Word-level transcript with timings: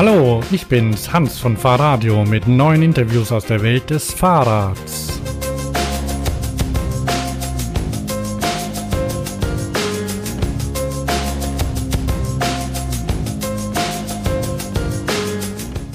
Hallo, 0.00 0.44
ich 0.52 0.68
bin's, 0.68 1.12
Hans 1.12 1.40
von 1.40 1.56
Fahrradio 1.56 2.24
mit 2.24 2.46
neuen 2.46 2.84
Interviews 2.84 3.32
aus 3.32 3.46
der 3.46 3.62
Welt 3.64 3.90
des 3.90 4.12
Fahrrads. 4.12 5.20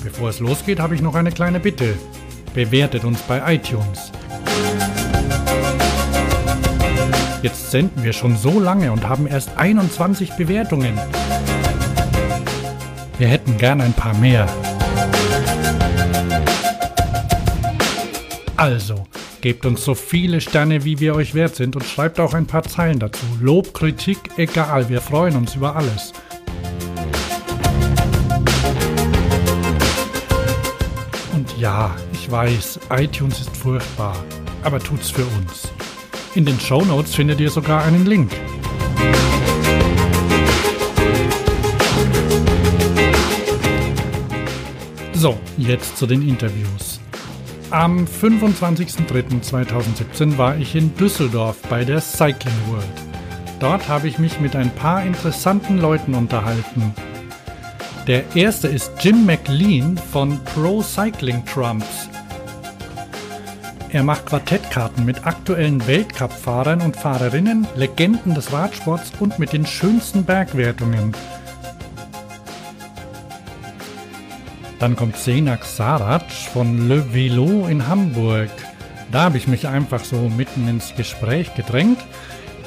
Bevor 0.03 0.27
es 0.27 0.41
losgeht, 0.41 0.81
habe 0.81 0.95
ich 0.95 1.01
noch 1.01 1.15
eine 1.15 1.31
kleine 1.31 1.61
Bitte. 1.61 1.97
Bewertet 2.53 3.05
uns 3.05 3.21
bei 3.21 3.55
iTunes. 3.55 4.11
Jetzt 7.41 7.71
senden 7.71 8.03
wir 8.03 8.11
schon 8.11 8.35
so 8.35 8.59
lange 8.59 8.91
und 8.91 9.07
haben 9.07 9.27
erst 9.27 9.57
21 9.57 10.33
Bewertungen. 10.33 10.99
Wir 13.23 13.29
hätten 13.29 13.57
gern 13.57 13.79
ein 13.79 13.93
paar 13.93 14.13
mehr. 14.15 14.45
Also, 18.57 19.07
gebt 19.39 19.65
uns 19.65 19.85
so 19.85 19.95
viele 19.95 20.41
Sterne, 20.41 20.83
wie 20.83 20.99
wir 20.99 21.15
euch 21.15 21.33
wert 21.33 21.55
sind 21.55 21.77
und 21.77 21.85
schreibt 21.85 22.19
auch 22.19 22.33
ein 22.33 22.47
paar 22.47 22.63
Zeilen 22.63 22.99
dazu. 22.99 23.23
Lob, 23.39 23.73
Kritik, 23.73 24.17
egal, 24.35 24.89
wir 24.89 24.99
freuen 24.99 25.37
uns 25.37 25.55
über 25.55 25.73
alles. 25.73 26.11
Und 31.31 31.57
ja, 31.57 31.95
ich 32.11 32.29
weiß, 32.29 32.77
iTunes 32.89 33.39
ist 33.39 33.55
furchtbar, 33.55 34.17
aber 34.63 34.79
tut's 34.79 35.09
für 35.09 35.25
uns. 35.37 35.71
In 36.35 36.43
den 36.43 36.59
Show 36.59 36.83
Notes 36.83 37.15
findet 37.15 37.39
ihr 37.39 37.49
sogar 37.49 37.85
einen 37.85 38.05
Link. 38.05 38.31
So, 45.23 45.39
jetzt 45.57 45.95
zu 45.95 46.05
den 46.05 46.27
Interviews. 46.27 46.99
Am 47.69 48.03
25.03.2017 48.03 50.37
war 50.37 50.57
ich 50.57 50.75
in 50.75 50.93
Düsseldorf 50.97 51.61
bei 51.69 51.85
der 51.85 52.01
Cycling 52.01 52.53
World. 52.67 52.83
Dort 53.61 53.87
habe 53.87 54.09
ich 54.09 54.19
mich 54.19 54.41
mit 54.41 54.53
ein 54.53 54.69
paar 54.75 55.01
interessanten 55.01 55.77
Leuten 55.77 56.13
unterhalten. 56.13 56.93
Der 58.05 58.35
erste 58.35 58.67
ist 58.67 58.91
Jim 58.99 59.25
McLean 59.25 59.97
von 59.97 60.43
Pro 60.43 60.81
Cycling 60.81 61.45
Trumps. 61.45 62.09
Er 63.91 64.03
macht 64.03 64.25
Quartettkarten 64.25 65.05
mit 65.05 65.25
aktuellen 65.25 65.87
Weltcup-Fahrern 65.87 66.81
und 66.81 66.97
Fahrerinnen, 66.97 67.65
Legenden 67.77 68.35
des 68.35 68.51
Radsports 68.51 69.13
und 69.21 69.39
mit 69.39 69.53
den 69.53 69.65
schönsten 69.65 70.25
Bergwertungen. 70.25 71.15
Dann 74.83 74.97
kommt 74.97 75.15
Senak 75.15 75.63
Sarac 75.63 76.29
von 76.29 76.89
Le 76.89 77.13
Velo 77.13 77.67
in 77.67 77.87
Hamburg. 77.87 78.49
Da 79.13 79.21
habe 79.21 79.37
ich 79.37 79.47
mich 79.47 79.65
einfach 79.65 80.03
so 80.03 80.27
mitten 80.27 80.67
ins 80.67 80.93
Gespräch 80.97 81.55
gedrängt. 81.55 81.99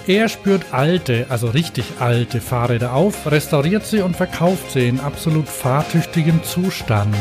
Er 0.07 0.31
spürt 0.31 0.73
alte, 0.73 1.27
also 1.29 1.49
richtig 1.49 1.85
alte 2.01 2.41
Fahrräder 2.41 2.95
auf, 2.95 3.31
restauriert 3.31 3.85
sie 3.85 4.01
und 4.01 4.17
verkauft 4.17 4.71
sie 4.71 4.89
in 4.89 4.99
absolut 4.99 5.47
fahrtüchtigem 5.47 6.43
Zustand. 6.43 7.15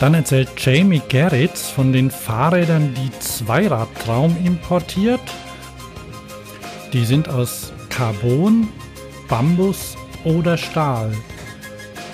Dann 0.00 0.14
erzählt 0.14 0.48
Jamie 0.56 1.02
Gerritz 1.10 1.68
von 1.68 1.92
den 1.92 2.10
Fahrrädern, 2.10 2.94
die 2.94 3.10
Zweiradtraum 3.18 4.38
importiert. 4.42 5.20
Die 6.94 7.04
sind 7.04 7.28
aus 7.28 7.74
Carbon, 7.90 8.68
Bambus 9.28 9.98
oder 10.24 10.56
Stahl. 10.56 11.12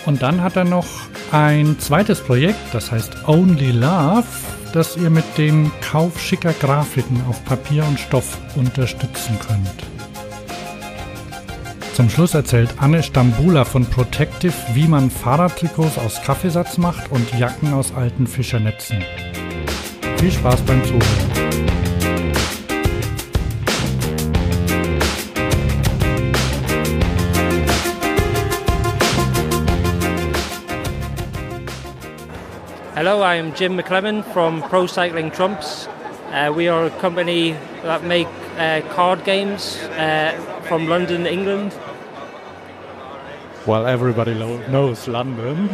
Und 0.07 0.23
dann 0.23 0.43
hat 0.43 0.57
er 0.57 0.65
noch 0.65 0.87
ein 1.33 1.79
zweites 1.79 2.21
Projekt, 2.21 2.73
das 2.73 2.91
heißt 2.91 3.29
Only 3.29 3.73
Love, 3.73 4.25
das 4.73 4.97
ihr 4.97 5.11
mit 5.11 5.25
dem 5.37 5.71
Kauf 5.81 6.21
schicker 6.21 6.53
Grafiken 6.53 7.23
auf 7.29 7.45
Papier 7.45 7.85
und 7.85 7.99
Stoff 7.99 8.39
unterstützen 8.57 9.39
könnt. 9.47 9.89
Zum 11.95 12.09
Schluss 12.09 12.35
erzählt 12.35 12.71
Anne 12.79 13.03
Stambula 13.03 13.65
von 13.65 13.85
Protective, 13.85 14.55
wie 14.73 14.87
man 14.87 15.11
Fahrradtrikots 15.11 15.99
aus 15.99 16.23
Kaffeesatz 16.23 16.79
macht 16.79 17.11
und 17.11 17.37
Jacken 17.37 17.75
aus 17.75 17.93
alten 17.93 18.29
Fischernetzen. 18.29 18.99
Viel 20.19 20.31
Spaß 20.31 20.61
beim 20.61 20.85
Zuhören. 20.85 22.18
Hello, 32.99 33.23
I'm 33.23 33.55
Jim 33.55 33.77
McClellan 33.77 34.25
from 34.25 34.61
Pro 34.61 34.89
Cycling 34.89 35.31
Trumps. 35.31 35.87
Uh, 36.33 36.53
we 36.53 36.67
are 36.67 36.87
a 36.87 36.91
company 36.91 37.53
that 37.85 38.03
make 38.03 38.27
uh, 38.57 38.81
card 38.93 39.23
games 39.23 39.77
uh, 39.97 40.33
from 40.67 40.89
London, 40.89 41.25
England. 41.25 41.79
Well, 43.69 43.87
everybody 43.87 44.35
lo- 44.35 44.67
knows 44.67 45.07
London. 45.07 45.71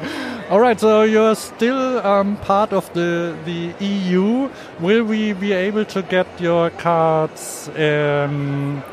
All 0.50 0.60
right, 0.60 0.78
so 0.78 1.02
you're 1.02 1.34
still 1.34 1.98
um, 2.06 2.36
part 2.36 2.72
of 2.72 2.88
the 2.94 3.36
the 3.44 3.74
EU. 3.84 4.48
Will 4.78 5.02
we 5.02 5.32
be 5.32 5.52
able 5.52 5.84
to 5.86 6.02
get 6.02 6.28
your 6.40 6.70
cards 6.70 7.68
um, 7.76 8.84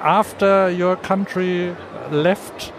after 0.00 0.70
your 0.70 0.94
country 0.94 1.74
left 2.12 2.72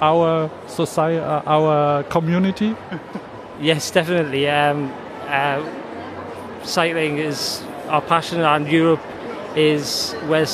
our 0.00 0.50
society, 0.66 1.18
uh, 1.18 1.42
our 1.46 2.02
community? 2.04 2.76
Yes, 3.58 3.90
definitely. 3.90 4.46
Um, 4.50 4.92
uh, 5.28 5.64
cycling 6.62 7.16
is 7.16 7.64
our 7.88 8.02
passion, 8.02 8.42
and 8.42 8.68
Europe 8.68 9.00
is 9.56 10.12
where 10.28 10.44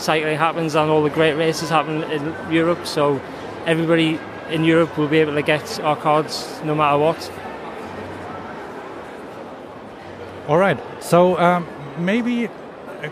cycling 0.00 0.36
happens 0.36 0.74
and 0.74 0.90
all 0.90 1.02
the 1.02 1.10
great 1.10 1.34
races 1.34 1.68
happen 1.68 2.02
in 2.04 2.34
Europe. 2.50 2.86
So 2.86 3.20
everybody 3.66 4.18
in 4.50 4.64
Europe 4.64 4.98
will 4.98 5.06
be 5.06 5.18
able 5.18 5.34
to 5.34 5.42
get 5.42 5.78
our 5.80 5.94
cards 5.94 6.60
no 6.64 6.74
matter 6.74 6.98
what. 6.98 7.32
All 10.48 10.58
right. 10.58 10.78
So 11.00 11.38
um, 11.38 11.66
maybe 11.98 12.48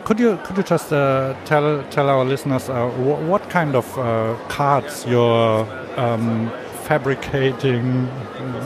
could 0.04 0.21
you 0.21 0.38
could 0.44 0.56
you 0.56 0.62
just 0.62 0.93
uh, 0.93 1.34
tell 1.44 1.82
tell 1.91 2.09
our 2.09 2.25
listeners 2.25 2.69
uh, 2.69 2.88
wh 2.91 3.28
what 3.28 3.49
kind 3.50 3.75
of 3.75 3.99
uh, 3.99 4.37
cards 4.49 5.06
you're 5.06 5.66
um, 5.97 6.50
fabricating, 6.84 8.09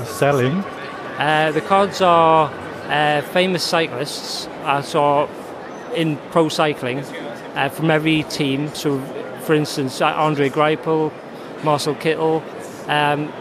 selling? 0.05 0.65
Uh, 1.19 1.53
the 1.53 1.60
cards 1.60 2.00
are 2.00 2.50
uh, 2.88 3.22
famous 3.33 3.62
cyclists. 3.62 4.49
so 4.83 5.28
in 5.94 6.16
pro 6.31 6.49
cycling, 6.49 6.99
uh, 7.54 7.69
from 7.69 7.91
every 7.91 8.22
team. 8.25 8.75
So, 8.75 8.99
for 9.43 9.54
instance, 9.54 10.00
uh, 10.00 10.06
Andre 10.06 10.49
Greipel, 10.49 11.12
Marcel 11.62 11.94
Kittel, 11.94 12.43
um, 12.89 13.33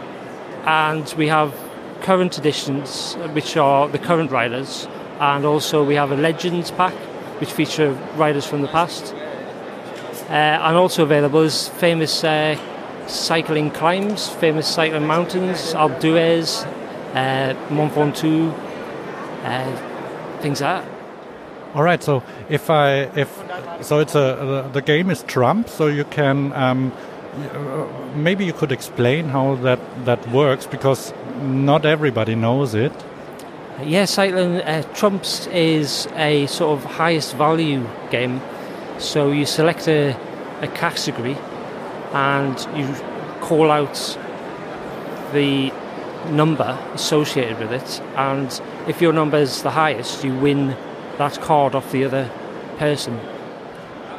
and 0.66 1.12
we 1.16 1.28
have 1.28 1.54
current 2.02 2.38
editions, 2.38 3.14
which 3.32 3.56
are 3.56 3.88
the 3.88 3.98
current 3.98 4.30
riders, 4.30 4.86
and 5.20 5.44
also 5.44 5.84
we 5.84 5.94
have 5.94 6.12
a 6.12 6.16
Legends 6.16 6.70
pack, 6.70 6.94
which 7.42 7.52
feature 7.52 7.90
riders 8.14 8.46
from 8.46 8.62
the 8.62 8.68
past. 8.68 9.12
Uh, 10.30 10.66
and 10.66 10.76
also 10.76 11.02
available 11.02 11.40
is 11.40 11.68
famous 11.70 12.22
uh, 12.22 12.56
cycling 13.08 13.68
climbs, 13.72 14.28
famous 14.28 14.68
cycling 14.68 15.08
mountains, 15.08 15.74
Alpe 15.74 15.98
d'Huez, 15.98 16.64
uh, 17.16 17.74
Mont 17.74 17.92
Ventoux, 17.92 18.52
uh, 19.42 20.40
things 20.40 20.60
like 20.60 20.84
that. 20.84 20.92
All 21.74 21.82
right. 21.82 22.00
So 22.00 22.22
if 22.48 22.70
I 22.70 23.10
if 23.24 23.28
so, 23.80 23.98
it's 23.98 24.14
a 24.14 24.70
the 24.72 24.80
game 24.80 25.10
is 25.10 25.24
Trump. 25.24 25.68
So 25.68 25.88
you 25.88 26.04
can 26.04 26.52
um, 26.52 26.92
maybe 28.14 28.44
you 28.44 28.52
could 28.52 28.70
explain 28.70 29.30
how 29.30 29.56
that 29.56 29.80
that 30.04 30.20
works 30.30 30.64
because 30.66 31.12
not 31.42 31.84
everybody 31.84 32.36
knows 32.36 32.74
it. 32.74 32.92
Yeah, 33.80 34.04
cycling 34.04 34.60
uh, 34.60 34.82
Trumps 34.94 35.46
is 35.48 36.06
a 36.14 36.46
sort 36.46 36.78
of 36.78 36.84
highest 36.84 37.34
value 37.36 37.86
game. 38.10 38.40
So 38.98 39.32
you 39.32 39.46
select 39.46 39.88
a, 39.88 40.16
a 40.60 40.68
category 40.68 41.36
and 42.12 42.58
you 42.76 42.94
call 43.40 43.70
out 43.70 44.18
the 45.32 45.72
number 46.30 46.78
associated 46.94 47.58
with 47.58 47.72
it, 47.72 48.00
and 48.16 48.60
if 48.86 49.00
your 49.00 49.12
number 49.12 49.38
is 49.38 49.62
the 49.62 49.70
highest, 49.70 50.22
you 50.22 50.34
win 50.34 50.76
that 51.18 51.40
card 51.40 51.74
off 51.74 51.90
the 51.90 52.04
other 52.04 52.30
person. 52.78 53.18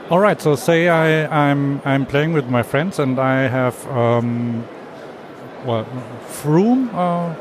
All 0.10 0.20
right. 0.20 0.42
So 0.42 0.56
say 0.56 0.90
I, 0.90 1.50
I'm 1.50 1.82
I'm 1.86 2.06
playing 2.06 2.34
with 2.34 2.50
my 2.50 2.62
friends 2.62 3.00
and 3.00 3.20
I 3.20 3.48
have 3.48 3.88
um, 3.88 4.68
well 5.66 5.86
Froome. 6.42 6.94
Uh, 6.94 7.34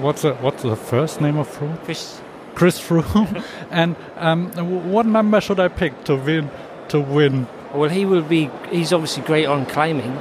what's 0.00 0.22
the, 0.22 0.34
what's 0.34 0.62
the 0.62 0.76
first 0.76 1.20
name 1.20 1.36
of 1.36 1.48
Froome? 1.48 1.82
Chris. 1.84 2.20
Chris 2.54 2.80
Froome. 2.80 3.44
and 3.70 3.96
um, 4.16 4.50
what 4.90 5.06
number 5.06 5.40
should 5.40 5.60
I 5.60 5.68
pick 5.68 6.04
to 6.04 6.16
win 6.16 6.50
to 6.88 7.00
win 7.00 7.46
Well, 7.74 7.90
he 7.90 8.04
will 8.06 8.22
be. 8.22 8.50
He's 8.70 8.92
obviously 8.92 9.22
great 9.24 9.46
on 9.46 9.66
climbing, 9.66 10.16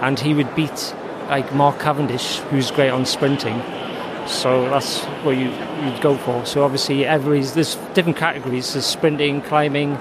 and 0.00 0.18
he 0.18 0.34
would 0.34 0.54
beat 0.54 0.94
like 1.28 1.52
Mark 1.54 1.80
Cavendish, 1.80 2.38
who's 2.50 2.70
great 2.70 2.90
on 2.90 3.06
sprinting. 3.06 3.60
So 4.26 4.68
that's 4.70 5.02
what 5.24 5.36
you 5.36 5.50
you'd 5.84 6.00
go 6.00 6.16
for. 6.18 6.44
So 6.46 6.62
obviously, 6.62 7.04
everybody's 7.04 7.54
there's 7.54 7.76
different 7.94 8.18
categories: 8.18 8.72
there's 8.74 8.86
sprinting, 8.86 9.42
climbing, 9.42 9.96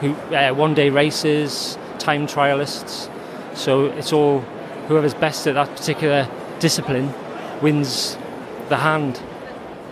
who, 0.00 0.14
uh, 0.34 0.54
one-day 0.54 0.90
races, 0.90 1.76
time 1.98 2.26
trialists. 2.26 3.10
So 3.56 3.86
it's 3.86 4.12
all 4.12 4.44
whoever's 4.88 5.14
best 5.14 5.46
at 5.46 5.54
that 5.54 5.68
particular 5.76 6.28
discipline 6.58 7.12
wins 7.62 8.16
the 8.68 8.76
hand. 8.76 9.22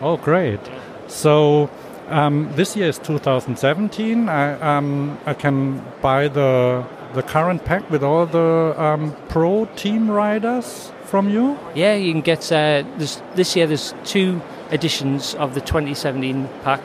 Oh, 0.00 0.16
great! 0.16 0.60
So 1.06 1.70
um, 2.08 2.50
this 2.54 2.76
year 2.76 2.88
is 2.88 2.98
2017. 2.98 4.28
I, 4.28 4.52
um, 4.60 5.18
I 5.26 5.34
can 5.34 5.84
buy 6.02 6.28
the 6.28 6.84
the 7.14 7.22
current 7.22 7.64
pack 7.64 7.88
with 7.90 8.02
all 8.02 8.26
the 8.26 8.74
um, 8.76 9.16
pro 9.28 9.64
team 9.76 10.10
riders 10.10 10.92
from 11.04 11.30
you. 11.30 11.58
Yeah, 11.74 11.94
you 11.94 12.12
can 12.12 12.20
get 12.20 12.52
uh, 12.52 12.84
this 12.98 13.22
this 13.34 13.56
year. 13.56 13.66
There's 13.66 13.94
two 14.04 14.40
editions 14.70 15.34
of 15.36 15.54
the 15.54 15.60
2017 15.60 16.48
pack. 16.62 16.82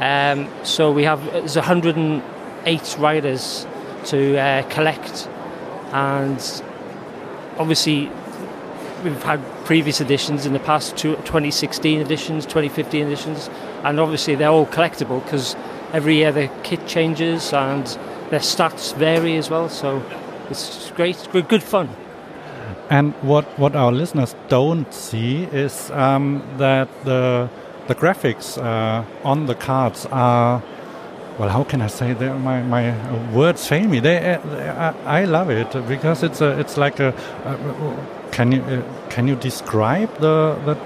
Um, 0.00 0.48
so 0.64 0.90
we 0.90 1.04
have 1.04 1.22
there's 1.32 1.56
108 1.56 2.96
riders 2.98 3.66
to 4.06 4.38
uh, 4.38 4.62
collect, 4.70 5.28
and 5.92 6.40
obviously 7.60 8.10
we've 9.04 9.22
had 9.22 9.40
previous 9.66 10.00
editions 10.00 10.46
in 10.46 10.54
the 10.54 10.60
past, 10.60 10.96
2016 10.96 12.00
editions, 12.00 12.44
2015 12.46 13.06
editions, 13.06 13.50
and 13.84 14.00
obviously 14.00 14.34
they're 14.34 14.48
all 14.48 14.66
collectible 14.66 15.22
because 15.22 15.54
every 15.92 16.16
year 16.16 16.32
the 16.32 16.50
kit 16.62 16.86
changes 16.86 17.52
and 17.52 17.86
their 18.30 18.40
stats 18.40 18.94
vary 18.96 19.36
as 19.36 19.50
well. 19.50 19.68
So 19.68 20.02
it's 20.48 20.90
great, 20.92 21.28
good, 21.32 21.48
good 21.48 21.62
fun. 21.62 21.90
And 22.88 23.12
what, 23.22 23.44
what 23.58 23.76
our 23.76 23.92
listeners 23.92 24.34
don't 24.48 24.92
see 24.92 25.44
is 25.44 25.90
um, 25.90 26.42
that 26.56 26.88
the 27.04 27.48
the 27.86 27.94
graphics 27.96 28.56
uh, 28.56 29.04
on 29.24 29.46
the 29.46 29.54
cards 29.56 30.06
are 30.12 30.62
well 31.40 31.48
how 31.48 31.64
can 31.64 31.80
I 31.80 31.86
say 31.86 32.12
that 32.12 32.38
my, 32.38 32.62
my 32.62 32.84
words 33.32 33.66
fail 33.66 33.88
me 33.88 33.98
they, 33.98 34.34
uh, 34.34 34.92
I, 35.06 35.22
I 35.22 35.24
love 35.24 35.48
it 35.48 35.72
because 35.88 36.22
it's 36.22 36.42
a 36.42 36.60
it's 36.60 36.76
like 36.76 37.00
a, 37.00 37.14
a 37.44 38.30
can 38.30 38.52
you 38.52 38.62
uh, 38.62 38.82
can 39.08 39.26
you 39.26 39.36
describe 39.36 40.10
the 40.18 40.36
the 40.66 40.76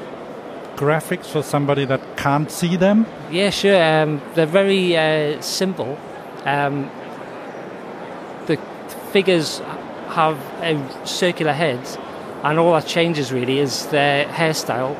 graphics 0.76 1.26
for 1.26 1.42
somebody 1.42 1.84
that 1.84 2.16
can't 2.16 2.50
see 2.50 2.76
them? 2.76 3.06
Yeah, 3.30 3.50
sure. 3.50 3.82
Um, 3.82 4.20
they're 4.34 4.46
very 4.46 4.96
uh, 4.96 5.40
simple. 5.40 5.98
Um, 6.44 6.90
the 8.46 8.56
figures 9.12 9.60
have 10.08 10.38
a 10.62 11.06
circular 11.06 11.52
head, 11.52 11.80
and 12.42 12.58
all 12.58 12.72
that 12.72 12.86
changes 12.86 13.32
really 13.32 13.58
is 13.58 13.86
their 13.86 14.26
hairstyle 14.26 14.96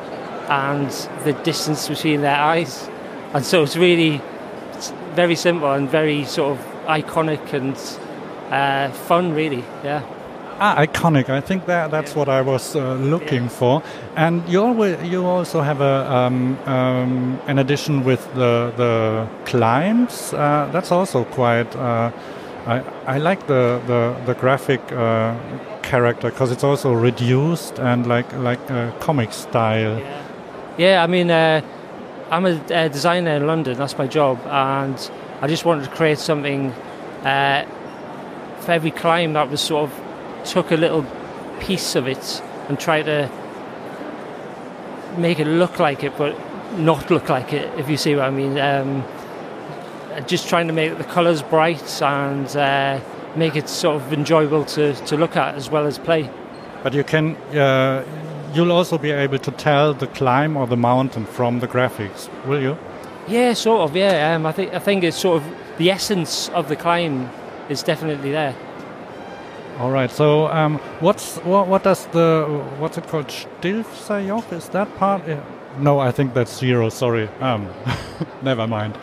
and 0.49 0.89
the 1.25 1.33
distance 1.43 1.87
between 1.87 2.21
their 2.21 2.37
eyes. 2.37 2.89
And 3.33 3.45
so 3.45 3.63
it's 3.63 3.75
really 3.75 4.21
very 5.15 5.35
simple 5.35 5.71
and 5.71 5.89
very 5.89 6.25
sort 6.25 6.57
of 6.57 6.65
iconic 6.87 7.53
and 7.53 7.75
uh, 8.51 8.91
fun, 9.07 9.33
really. 9.33 9.63
Yeah. 9.83 10.03
Ah, 10.59 10.75
iconic. 10.77 11.29
I 11.29 11.41
think 11.41 11.65
that 11.65 11.91
that's 11.91 12.11
yeah. 12.11 12.19
what 12.19 12.29
I 12.29 12.41
was 12.41 12.75
uh, 12.75 12.93
looking 12.95 13.43
yeah. 13.43 13.59
for. 13.59 13.83
And 14.15 14.47
you 14.47 14.61
always, 14.61 15.01
you 15.03 15.25
also 15.25 15.61
have 15.61 15.81
a 15.81 16.09
um, 16.09 16.57
um, 16.65 17.39
an 17.47 17.59
addition 17.59 18.03
with 18.05 18.23
the 18.35 18.71
the 18.77 19.27
climbs. 19.45 20.33
Uh, 20.33 20.69
that's 20.71 20.91
also 20.91 21.25
quite. 21.25 21.75
Uh, 21.75 22.11
I 22.67 22.83
I 23.05 23.17
like 23.17 23.47
the 23.47 23.81
the 23.85 24.15
the 24.25 24.33
graphic 24.33 24.79
uh, 24.91 25.35
character 25.81 26.29
because 26.29 26.53
it's 26.53 26.63
also 26.63 26.93
reduced 26.93 27.79
and 27.79 28.07
like 28.07 28.31
like 28.37 28.69
a 28.69 28.93
comic 28.99 29.33
style. 29.33 29.99
Yeah, 29.99 30.23
yeah 30.77 31.03
I 31.03 31.07
mean. 31.07 31.29
Uh, 32.25 32.35
I'm 32.35 32.45
a, 32.45 32.61
a, 32.69 32.89
designer 32.89 33.31
in 33.31 33.47
London. 33.47 33.77
That's 33.77 33.97
my 33.97 34.07
job, 34.07 34.39
and 34.45 35.11
I 35.41 35.47
just 35.47 35.65
wanted 35.65 35.85
to 35.85 35.91
create 35.91 36.19
something 36.19 36.71
uh, 37.23 37.65
for 38.59 38.71
every 38.71 38.91
climb 38.91 39.33
that 39.33 39.49
was 39.49 39.61
sort 39.61 39.89
of 39.89 40.45
took 40.45 40.71
a 40.71 40.75
little 40.75 41.05
piece 41.59 41.95
of 41.95 42.07
it 42.07 42.41
and 42.67 42.79
try 42.79 43.01
to 43.01 43.29
make 45.17 45.39
it 45.39 45.47
look 45.47 45.79
like 45.79 46.03
it, 46.03 46.17
but 46.17 46.35
not 46.77 47.09
look 47.09 47.29
like 47.29 47.53
it, 47.53 47.77
if 47.79 47.89
you 47.89 47.97
see 47.97 48.15
what 48.15 48.25
I 48.25 48.29
mean. 48.31 48.57
Um, 48.59 49.03
just 50.27 50.47
trying 50.47 50.67
to 50.67 50.73
make 50.73 50.97
the 50.97 51.03
colours 51.03 51.41
bright 51.41 52.01
and 52.01 52.47
uh, 52.55 52.99
make 53.35 53.55
it 53.55 53.67
sort 53.67 54.01
of 54.01 54.13
enjoyable 54.13 54.63
to, 54.65 54.93
to 54.93 55.17
look 55.17 55.35
at 55.35 55.55
as 55.55 55.69
well 55.69 55.85
as 55.85 55.97
play. 55.97 56.29
But 56.83 56.93
you 56.93 57.03
can, 57.03 57.35
uh, 57.55 58.05
you'll 58.55 58.71
also 58.71 58.97
be 58.97 59.11
able 59.11 59.39
to 59.39 59.51
tell 59.51 59.93
the 59.93 60.07
climb 60.07 60.57
or 60.57 60.65
the 60.67 60.77
mountain 60.77 61.25
from 61.25 61.59
the 61.59 61.67
graphics, 61.67 62.29
will 62.45 62.61
you? 62.61 62.77
Yeah, 63.27 63.53
sort 63.53 63.89
of. 63.89 63.95
Yeah, 63.95 64.35
um, 64.35 64.45
I 64.45 64.51
think 64.51 64.73
I 64.73 64.79
think 64.79 65.03
it's 65.03 65.17
sort 65.17 65.41
of 65.41 65.77
the 65.77 65.91
essence 65.91 66.49
of 66.49 66.69
the 66.69 66.75
climb 66.75 67.29
is 67.69 67.83
definitely 67.83 68.31
there. 68.31 68.55
All 69.79 69.91
right. 69.91 70.09
So, 70.09 70.47
um, 70.47 70.77
what's 70.99 71.37
what, 71.37 71.67
what 71.67 71.83
does 71.83 72.05
the 72.07 72.45
what's 72.79 72.97
it 72.97 73.07
called? 73.07 73.27
Stilfserjoch? 73.27 74.53
Is 74.53 74.69
that 74.69 74.95
part? 74.97 75.27
Yeah. 75.27 75.43
No, 75.79 75.99
I 75.99 76.11
think 76.11 76.33
that's 76.33 76.57
zero. 76.57 76.89
Sorry. 76.89 77.27
Um, 77.41 77.67
never 78.41 78.67
mind. 78.67 78.97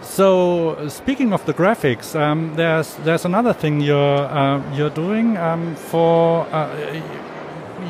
So, 0.00 0.88
speaking 0.88 1.32
of 1.32 1.44
the 1.44 1.52
graphics, 1.52 2.14
um, 2.18 2.54
there's 2.56 2.94
there's 3.04 3.24
another 3.24 3.52
thing 3.52 3.80
you're 3.80 4.26
uh, 4.26 4.62
you're 4.74 4.90
doing 4.90 5.36
um, 5.36 5.74
for 5.74 6.46
uh, 6.52 6.70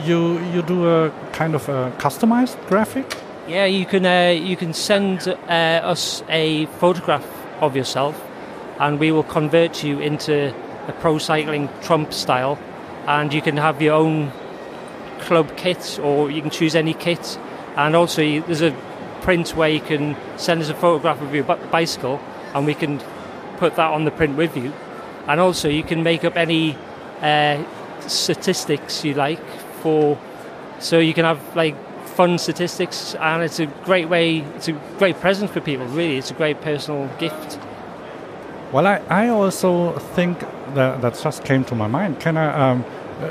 you 0.06 0.38
you 0.52 0.62
do 0.62 0.88
a 0.88 1.10
kind 1.32 1.54
of 1.54 1.68
a 1.68 1.92
customized 1.98 2.56
graphic. 2.68 3.16
Yeah, 3.48 3.66
you 3.66 3.86
can 3.86 4.06
uh, 4.06 4.30
you 4.30 4.56
can 4.56 4.72
send 4.72 5.28
uh, 5.28 5.92
us 5.92 6.22
a 6.28 6.66
photograph 6.80 7.26
of 7.60 7.76
yourself, 7.76 8.14
and 8.78 8.98
we 8.98 9.12
will 9.12 9.24
convert 9.24 9.84
you 9.84 10.00
into 10.00 10.54
a 10.88 10.92
pro 10.92 11.18
cycling 11.18 11.68
trump 11.82 12.12
style, 12.12 12.58
and 13.06 13.32
you 13.32 13.42
can 13.42 13.56
have 13.56 13.82
your 13.82 13.94
own 13.94 14.32
club 15.20 15.56
kit 15.56 15.98
or 16.02 16.30
you 16.30 16.42
can 16.42 16.50
choose 16.50 16.74
any 16.74 16.94
kit. 16.94 17.38
And 17.76 17.96
also, 17.96 18.22
you, 18.22 18.42
there's 18.42 18.62
a 18.62 18.74
print 19.22 19.56
where 19.56 19.68
you 19.68 19.80
can 19.80 20.16
send 20.36 20.62
us 20.62 20.68
a 20.68 20.74
photograph 20.74 21.20
of 21.20 21.34
your 21.34 21.44
bicycle, 21.44 22.20
and 22.54 22.66
we 22.66 22.74
can 22.74 23.00
put 23.56 23.76
that 23.76 23.92
on 23.92 24.04
the 24.04 24.10
print 24.10 24.36
with 24.36 24.56
you. 24.56 24.72
And 25.26 25.40
also, 25.40 25.68
you 25.68 25.82
can 25.82 26.02
make 26.02 26.24
up 26.24 26.36
any 26.36 26.76
uh, 27.20 27.62
statistics 28.00 29.04
you 29.04 29.14
like 29.14 29.40
for, 29.84 30.18
so 30.78 30.98
you 30.98 31.14
can 31.14 31.24
have 31.24 31.40
like 31.54 31.76
fun 32.16 32.38
statistics, 32.38 33.14
and 33.16 33.42
it's 33.42 33.60
a 33.60 33.66
great 33.84 34.08
way. 34.08 34.38
It's 34.56 34.68
a 34.68 34.72
great 34.98 35.16
present 35.20 35.50
for 35.50 35.60
people. 35.60 35.86
Really, 35.86 36.16
it's 36.18 36.30
a 36.30 36.38
great 36.42 36.60
personal 36.60 37.08
gift. 37.18 37.58
Well, 38.72 38.86
I, 38.86 38.96
I 39.22 39.28
also 39.28 39.98
think 40.16 40.40
that 40.74 41.00
that 41.02 41.20
just 41.22 41.44
came 41.44 41.64
to 41.64 41.74
my 41.74 41.86
mind. 41.86 42.20
Can 42.20 42.36
I 42.36 42.46
um, 42.62 42.84
uh, 43.20 43.30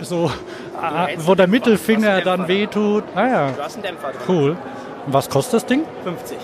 äh, 0.00 0.04
so, 0.04 0.30
hältst 0.80 1.26
wo 1.26 1.34
der. 1.34 1.48
Mittelfinger 1.48 2.20
dann 2.20 2.46
wehtut. 2.48 3.04
Ah 3.14 3.26
ja, 3.26 3.50
Du 3.50 3.62
hast 3.62 3.74
einen 3.74 3.82
Dämpfer 3.82 4.08
drin. 4.12 4.20
cool. 4.28 4.50
Und 5.06 5.12
was 5.12 5.28
kostet 5.28 5.54
das 5.54 5.66
Ding? 5.66 5.84
50. 6.04 6.36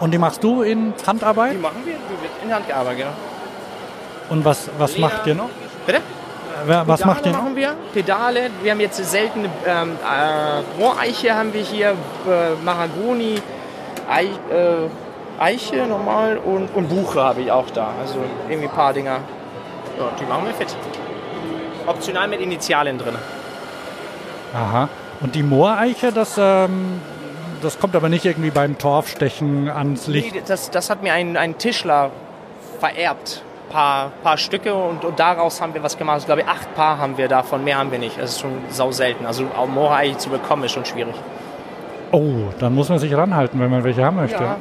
Und 0.00 0.10
die 0.12 0.18
machst 0.18 0.42
du 0.42 0.62
in 0.62 0.92
Die 1.00 1.06
Handarbeit? 1.06 1.60
machen 1.60 1.82
wir, 1.84 1.94
die 1.94 2.22
wird 2.22 2.32
in 2.44 2.52
Hand 2.52 2.66
gearbeitet, 2.66 2.98
genau. 2.98 3.12
Und 4.30 4.44
was, 4.44 4.68
was 4.78 4.98
macht 4.98 5.26
ihr 5.26 5.34
noch? 5.34 5.50
Bitte? 5.86 6.00
Wer- 6.64 6.86
Was 6.86 7.00
Pedale 7.00 7.14
macht 7.14 7.26
ihr 7.26 7.32
machen 7.32 7.56
wir? 7.56 7.74
Pedale. 7.92 8.50
Wir 8.62 8.70
haben 8.72 8.80
jetzt 8.80 8.96
seltene 9.10 9.48
ähm, 9.66 9.92
äh, 10.02 10.80
Rohreiche 10.82 11.34
haben 11.34 11.52
wir 11.52 11.62
hier, 11.62 11.90
äh, 11.90 12.54
Mahagoni, 12.64 13.40
Eich, 14.10 14.28
äh, 14.50 14.88
Eiche 15.42 15.86
normal 15.86 16.38
und, 16.38 16.68
und 16.74 16.88
Buche 16.88 17.20
habe 17.20 17.40
ich 17.40 17.50
auch 17.50 17.68
da. 17.70 17.90
Also 18.00 18.18
irgendwie 18.48 18.68
ein 18.68 18.74
paar 18.74 18.92
Dinger. 18.92 19.18
Ja, 19.98 20.10
die 20.18 20.24
machen 20.24 20.46
wir 20.46 20.54
fit. 20.54 20.74
Optional 21.86 22.28
mit 22.28 22.40
Initialen 22.40 22.96
drin. 22.96 23.16
Aha. 24.54 24.88
Und 25.20 25.34
die 25.34 25.42
Mooreiche, 25.42 26.12
das, 26.12 26.36
ähm, 26.38 27.00
das 27.60 27.80
kommt 27.80 27.96
aber 27.96 28.08
nicht 28.08 28.24
irgendwie 28.24 28.50
beim 28.50 28.78
Torfstechen 28.78 29.68
ans 29.68 30.06
Licht. 30.06 30.34
Nee, 30.34 30.42
das, 30.46 30.70
das 30.70 30.90
hat 30.90 31.02
mir 31.02 31.12
ein, 31.12 31.36
ein 31.36 31.58
Tischler 31.58 32.10
vererbt. 32.78 33.42
Paar, 33.70 34.12
paar 34.22 34.36
Stücke 34.36 34.74
und, 34.74 35.04
und 35.04 35.18
daraus 35.18 35.60
haben 35.60 35.72
wir 35.74 35.82
was 35.82 35.96
gemacht. 35.96 36.18
Ich 36.20 36.26
glaube, 36.26 36.46
acht 36.46 36.74
Paar 36.74 36.98
haben 36.98 37.16
wir 37.16 37.26
davon. 37.26 37.64
Mehr 37.64 37.78
haben 37.78 37.90
wir 37.90 37.98
nicht. 37.98 38.20
Das 38.20 38.32
ist 38.32 38.40
schon 38.40 38.52
sau 38.68 38.92
selten. 38.92 39.26
Also 39.26 39.46
auch 39.56 39.66
Mooreiche 39.66 40.18
zu 40.18 40.28
bekommen 40.28 40.64
ist 40.64 40.72
schon 40.72 40.84
schwierig. 40.84 41.14
Oh, 42.12 42.50
dann 42.60 42.74
muss 42.74 42.90
man 42.90 42.98
sich 42.98 43.12
ranhalten, 43.16 43.58
wenn 43.58 43.70
man 43.70 43.82
welche 43.82 44.04
haben 44.04 44.18
möchte. 44.18 44.42
Ja. 44.42 44.56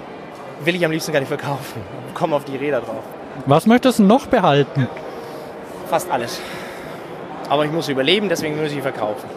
Will 0.64 0.76
ich 0.76 0.86
am 0.86 0.92
liebsten 0.92 1.12
gar 1.12 1.20
nicht 1.20 1.30
verkaufen. 1.30 1.82
Komm 2.14 2.34
auf 2.34 2.46
die 2.46 2.56
Räder 2.56 2.82
drauf. 2.82 3.04
Was 3.46 3.66
möchtest 3.66 4.00
du 4.00 4.04
noch 4.04 4.28
behalten? 4.28 4.88
Fast 5.90 6.10
alles. 6.12 6.42
Aber 7.50 7.66
ich 7.66 7.72
muss 7.72 7.90
überleben, 7.90 8.30
deswegen 8.30 8.62
muss 8.62 8.72
ich 8.72 8.82
verkaufen. 8.82 9.30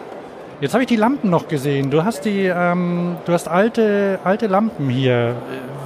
Jetzt 0.61 0.73
habe 0.73 0.83
ich 0.83 0.87
die 0.87 0.95
Lampen 0.95 1.29
noch 1.29 1.47
gesehen. 1.49 1.91
Du 1.91 2.05
hast 2.05 2.21
die, 2.21 2.45
ähm, 2.45 3.17
du 3.25 3.33
hast 3.33 3.49
alte, 3.49 4.19
alte 4.23 4.47
Lampen 4.47 4.89
hier. 4.89 5.35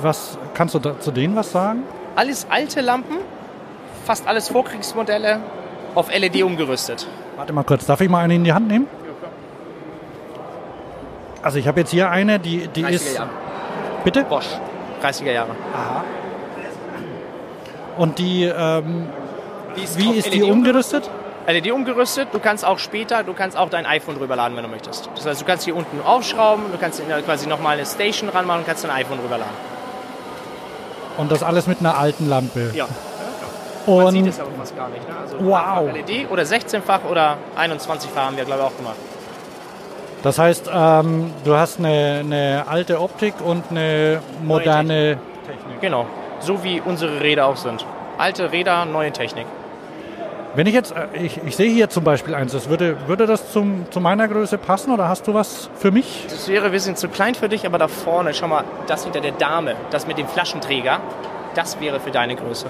Was 0.01 0.37
kannst 0.53 0.75
du 0.75 0.79
da, 0.79 0.99
zu 0.99 1.11
denen 1.11 1.35
was 1.35 1.51
sagen? 1.51 1.83
Alles 2.15 2.45
alte 2.49 2.81
Lampen, 2.81 3.17
fast 4.05 4.27
alles 4.27 4.49
Vorkriegsmodelle, 4.49 5.39
auf 5.95 6.13
LED 6.15 6.43
umgerüstet. 6.43 7.07
Warte 7.35 7.51
mal 7.53 7.63
kurz, 7.63 7.85
darf 7.87 8.01
ich 8.01 8.09
mal 8.09 8.23
eine 8.23 8.35
in 8.35 8.43
die 8.43 8.53
Hand 8.53 8.67
nehmen? 8.67 8.87
Also 11.41 11.57
ich 11.57 11.67
habe 11.67 11.79
jetzt 11.79 11.89
hier 11.91 12.11
eine, 12.11 12.39
die, 12.39 12.67
die 12.67 12.83
30er 12.83 12.89
ist. 12.89 13.15
Jahre. 13.15 13.29
Bitte? 14.03 14.23
Bosch, 14.23 14.47
30er 15.01 15.31
Jahre. 15.31 15.51
Und 17.97 18.17
die, 18.19 18.43
ähm, 18.45 19.07
Die 19.75 19.83
ist 19.83 19.97
wie 19.97 20.11
ist 20.17 20.33
die 20.33 20.39
LED 20.39 20.51
umgerüstet? 20.51 21.09
LED 21.47 21.71
umgerüstet. 21.71 22.27
Du 22.31 22.39
kannst 22.39 22.63
auch 22.63 22.77
später, 22.79 23.23
du 23.23 23.33
kannst 23.33 23.57
auch 23.57 23.69
dein 23.69 23.85
iPhone 23.85 24.17
drüber 24.17 24.35
laden, 24.35 24.55
wenn 24.55 24.63
du 24.63 24.69
möchtest. 24.69 25.09
Das 25.15 25.25
heißt, 25.25 25.41
du 25.41 25.45
kannst 25.45 25.65
hier 25.65 25.75
unten 25.75 25.99
aufschrauben, 26.05 26.65
du 26.71 26.77
kannst 26.77 26.99
in- 26.99 27.07
quasi 27.25 27.47
nochmal 27.47 27.77
eine 27.77 27.85
Station 27.85 28.29
ranmachen 28.29 28.59
und 28.61 28.65
kannst 28.67 28.83
dein 28.83 28.91
iPhone 28.91 29.17
drüber 29.19 29.37
laden. 29.37 29.53
Und 31.17 31.31
das 31.31 31.43
alles 31.43 31.67
mit 31.67 31.79
einer 31.79 31.97
alten 31.97 32.29
Lampe. 32.29 32.71
Ja. 32.73 32.87
Man 33.87 34.11
sieht 34.11 34.27
es 34.27 34.39
aber 34.39 34.51
fast 34.59 34.77
gar 34.77 34.87
nicht. 34.89 35.07
Ne? 35.09 35.15
Also 35.19 35.37
Wow. 35.39 35.91
LED 35.93 36.29
oder 36.29 36.43
16-fach 36.43 36.99
oder 37.09 37.37
21-fach 37.57 38.21
haben 38.27 38.37
wir, 38.37 38.45
glaube 38.45 38.61
ich, 38.61 38.67
auch 38.67 38.77
gemacht. 38.77 38.95
Das 40.23 40.37
heißt, 40.37 40.69
ähm, 40.73 41.31
du 41.45 41.55
hast 41.55 41.79
eine, 41.79 42.19
eine 42.19 42.65
alte 42.67 42.99
Optik 43.01 43.35
und 43.43 43.65
eine 43.69 44.21
moderne. 44.43 45.17
Genau. 45.81 46.05
So 46.39 46.63
wie 46.63 46.81
unsere 46.81 47.21
Räder 47.21 47.47
auch 47.47 47.57
sind. 47.57 47.85
Alte 48.17 48.51
Räder, 48.51 48.85
neue 48.85 49.11
Technik. 49.11 49.45
Wenn 50.55 50.65
ich 50.67 50.73
jetzt, 50.73 50.91
äh, 50.91 51.07
ich, 51.13 51.39
ich 51.45 51.55
sehe 51.55 51.69
hier 51.69 51.89
zum 51.89 52.03
Beispiel 52.03 52.33
eins, 52.33 52.53
das 52.53 52.69
würde, 52.69 52.97
würde 53.07 53.27
das 53.27 53.51
zum, 53.51 53.85
zu 53.91 53.99
meiner 53.99 54.27
Größe 54.27 54.57
passen 54.57 54.91
oder 54.91 55.07
hast 55.07 55.27
du 55.27 55.33
was 55.33 55.69
für 55.75 55.91
mich? 55.91 56.25
Das 56.29 56.47
wäre 56.47 56.65
ein 56.65 56.71
bisschen 56.71 56.95
zu 56.95 57.07
klein 57.07 57.35
für 57.35 57.49
dich, 57.49 57.65
aber 57.65 57.77
da 57.77 57.87
vorne, 57.87 58.33
schau 58.33 58.47
mal, 58.47 58.63
das 58.87 59.03
hinter 59.03 59.21
der 59.21 59.33
Dame, 59.33 59.75
das 59.91 60.07
mit 60.07 60.17
dem 60.17 60.27
Flaschenträger, 60.27 60.99
das 61.55 61.79
wäre 61.79 61.99
für 61.99 62.11
deine 62.11 62.35
Größe. 62.35 62.65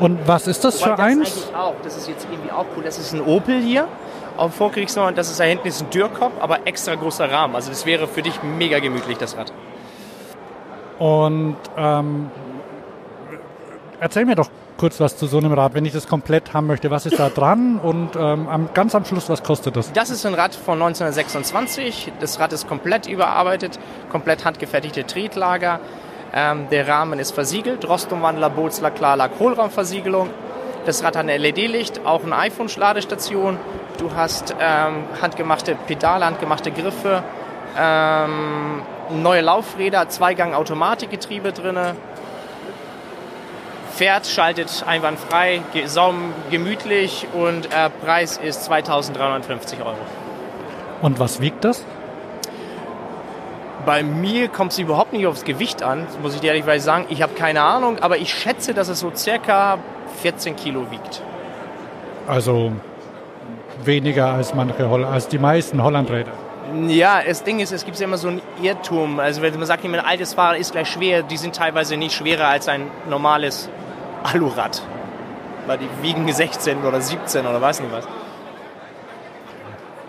Und 0.00 0.26
was 0.26 0.46
ist 0.46 0.64
das 0.64 0.80
Wobei 0.80 0.90
für 0.90 0.96
das 0.96 1.06
eins? 1.06 1.52
auch, 1.54 1.74
das 1.82 1.96
ist 1.96 2.08
jetzt 2.08 2.26
irgendwie 2.30 2.50
auch 2.50 2.66
cool. 2.76 2.82
Das 2.84 2.98
ist 2.98 3.12
ein 3.12 3.22
Opel 3.22 3.60
hier 3.60 3.88
auf 4.36 4.54
Vorkriegsneu 4.54 5.08
und 5.08 5.18
das 5.18 5.30
ist 5.30 5.40
da 5.40 5.44
hinten 5.44 5.66
ist 5.68 5.82
ein 5.82 5.90
Dürrkopf, 5.90 6.34
aber 6.40 6.66
extra 6.66 6.94
großer 6.94 7.30
Rahmen. 7.30 7.54
Also 7.54 7.70
das 7.70 7.86
wäre 7.86 8.06
für 8.06 8.22
dich 8.22 8.42
mega 8.42 8.78
gemütlich, 8.78 9.18
das 9.18 9.36
Rad. 9.36 9.52
Und 10.98 11.56
ähm, 11.76 12.30
erzähl 14.00 14.24
mir 14.24 14.34
doch 14.34 14.50
kurz 14.76 15.00
was 15.00 15.16
zu 15.16 15.26
so 15.26 15.38
einem 15.38 15.52
Rad, 15.52 15.74
wenn 15.74 15.84
ich 15.84 15.92
das 15.92 16.06
komplett 16.06 16.52
haben 16.52 16.66
möchte. 16.66 16.90
Was 16.90 17.06
ist 17.06 17.18
da 17.18 17.28
dran? 17.30 17.78
Und 17.78 18.16
ähm, 18.16 18.48
am, 18.48 18.68
ganz 18.74 18.94
am 18.94 19.04
Schluss, 19.04 19.28
was 19.28 19.42
kostet 19.42 19.76
das? 19.76 19.92
Das 19.92 20.10
ist 20.10 20.24
ein 20.26 20.34
Rad 20.34 20.54
von 20.54 20.74
1926. 20.74 22.12
Das 22.20 22.38
Rad 22.38 22.52
ist 22.52 22.68
komplett 22.68 23.06
überarbeitet, 23.06 23.78
komplett 24.10 24.44
handgefertigte 24.44 25.04
Tretlager. 25.04 25.80
Ähm, 26.38 26.68
der 26.68 26.86
Rahmen 26.86 27.18
ist 27.18 27.30
versiegelt, 27.30 27.88
Rostumwandler, 27.88 28.50
Bozler, 28.50 28.90
Klarlack, 28.90 29.30
Hohlraumversiegelung. 29.40 30.28
Das 30.84 31.02
Rad 31.02 31.16
hat 31.16 31.26
ein 31.26 31.40
LED-Licht, 31.40 32.04
auch 32.04 32.22
eine 32.24 32.36
iPhone-Ladestation. 32.36 33.56
Du 33.96 34.14
hast 34.14 34.54
ähm, 34.60 35.04
handgemachte 35.22 35.76
Pedale, 35.86 36.26
handgemachte 36.26 36.72
Griffe, 36.72 37.24
ähm, 37.78 38.82
neue 39.08 39.40
Laufräder, 39.40 40.10
Zweigang 40.10 40.52
Automatikgetriebe 40.52 41.52
drinne. 41.52 41.96
Fährt, 43.94 44.26
schaltet 44.26 44.84
einwandfrei, 44.86 45.62
saum, 45.86 46.34
gemütlich 46.50 47.26
und 47.32 47.72
äh, 47.72 47.88
Preis 48.04 48.36
ist 48.36 48.64
2350 48.64 49.78
Euro. 49.80 49.96
Und 51.00 51.18
was 51.18 51.40
wiegt 51.40 51.64
das? 51.64 51.82
Bei 53.86 54.02
mir 54.02 54.48
kommt 54.48 54.72
es 54.72 54.80
überhaupt 54.80 55.12
nicht 55.12 55.28
aufs 55.28 55.44
Gewicht 55.44 55.84
an, 55.84 56.08
muss 56.20 56.34
ich 56.34 56.40
dir 56.40 56.52
ehrlich 56.52 56.82
sagen. 56.82 57.06
Ich 57.08 57.22
habe 57.22 57.34
keine 57.34 57.62
Ahnung, 57.62 58.00
aber 58.00 58.18
ich 58.18 58.34
schätze, 58.34 58.74
dass 58.74 58.88
es 58.88 58.98
so 58.98 59.12
circa 59.14 59.78
14 60.22 60.56
Kilo 60.56 60.90
wiegt. 60.90 61.22
Also 62.26 62.72
weniger 63.84 64.32
als 64.32 64.54
manche 64.54 64.90
Holl 64.90 65.04
als 65.04 65.28
die 65.28 65.38
meisten 65.38 65.80
Hollandräder. 65.80 66.32
Ja, 66.88 67.22
das 67.24 67.44
Ding 67.44 67.60
ist, 67.60 67.70
es 67.70 67.84
gibt 67.84 67.96
ja 68.00 68.06
immer 68.06 68.18
so 68.18 68.26
einen 68.26 68.42
Irrtum. 68.60 69.20
Also 69.20 69.40
wenn 69.40 69.56
man 69.56 69.66
sagt, 69.66 69.84
ein 69.84 69.94
altes 69.94 70.34
Fahrrad 70.34 70.58
ist 70.58 70.72
gleich 70.72 70.88
schwer, 70.88 71.22
die 71.22 71.36
sind 71.36 71.54
teilweise 71.54 71.96
nicht 71.96 72.12
schwerer 72.12 72.48
als 72.48 72.66
ein 72.66 72.88
normales 73.08 73.68
Alurad. 74.24 74.82
Weil 75.68 75.78
die 75.78 75.88
wiegen 76.02 76.30
16 76.30 76.82
oder 76.84 77.00
17 77.00 77.46
oder 77.46 77.62
weiß 77.62 77.80
nicht 77.80 77.92
was. 77.92 78.08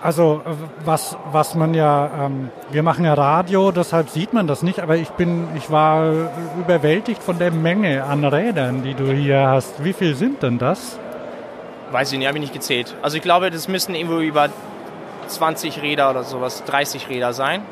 Also 0.01 0.41
äh, 0.45 0.49
was, 0.85 1.17
was 1.31 1.55
man 1.55 1.73
ja, 1.73 2.25
ähm, 2.25 2.51
wir 2.69 2.83
machen 2.83 3.05
ja 3.05 3.15
Radio, 3.15 3.71
deshalb 3.71 4.09
sieht 4.09 4.33
man 4.33 4.45
das 4.47 4.61
nicht, 4.61 4.79
aber 4.79 4.95
ich 4.95 5.09
bin, 5.09 5.47
ich 5.55 5.71
war 5.71 6.29
überwältigt 6.59 7.23
von 7.23 7.39
der 7.39 7.49
Menge 7.51 8.03
an 8.03 8.23
Rädern, 8.23 8.83
die 8.83 8.93
du 8.93 9.11
hier 9.11 9.47
hast. 9.47 9.83
Wie 9.83 9.93
viel 9.93 10.13
sind 10.15 10.43
denn 10.43 10.59
das? 10.59 10.99
Weiß 11.91 12.11
ich 12.11 12.19
nicht, 12.19 12.27
habe 12.27 12.37
ich 12.37 12.43
nicht 12.43 12.53
gezählt. 12.53 12.95
Also 13.01 13.17
ich 13.17 13.23
glaube, 13.23 13.49
das 13.49 13.67
müssen 13.67 13.95
irgendwo 13.95 14.19
über 14.19 14.49
20 15.27 15.81
Räder 15.81 16.11
oder 16.11 16.23
sowas, 16.23 16.63
30 16.65 17.09
Räder 17.09 17.33
sein. 17.33 17.63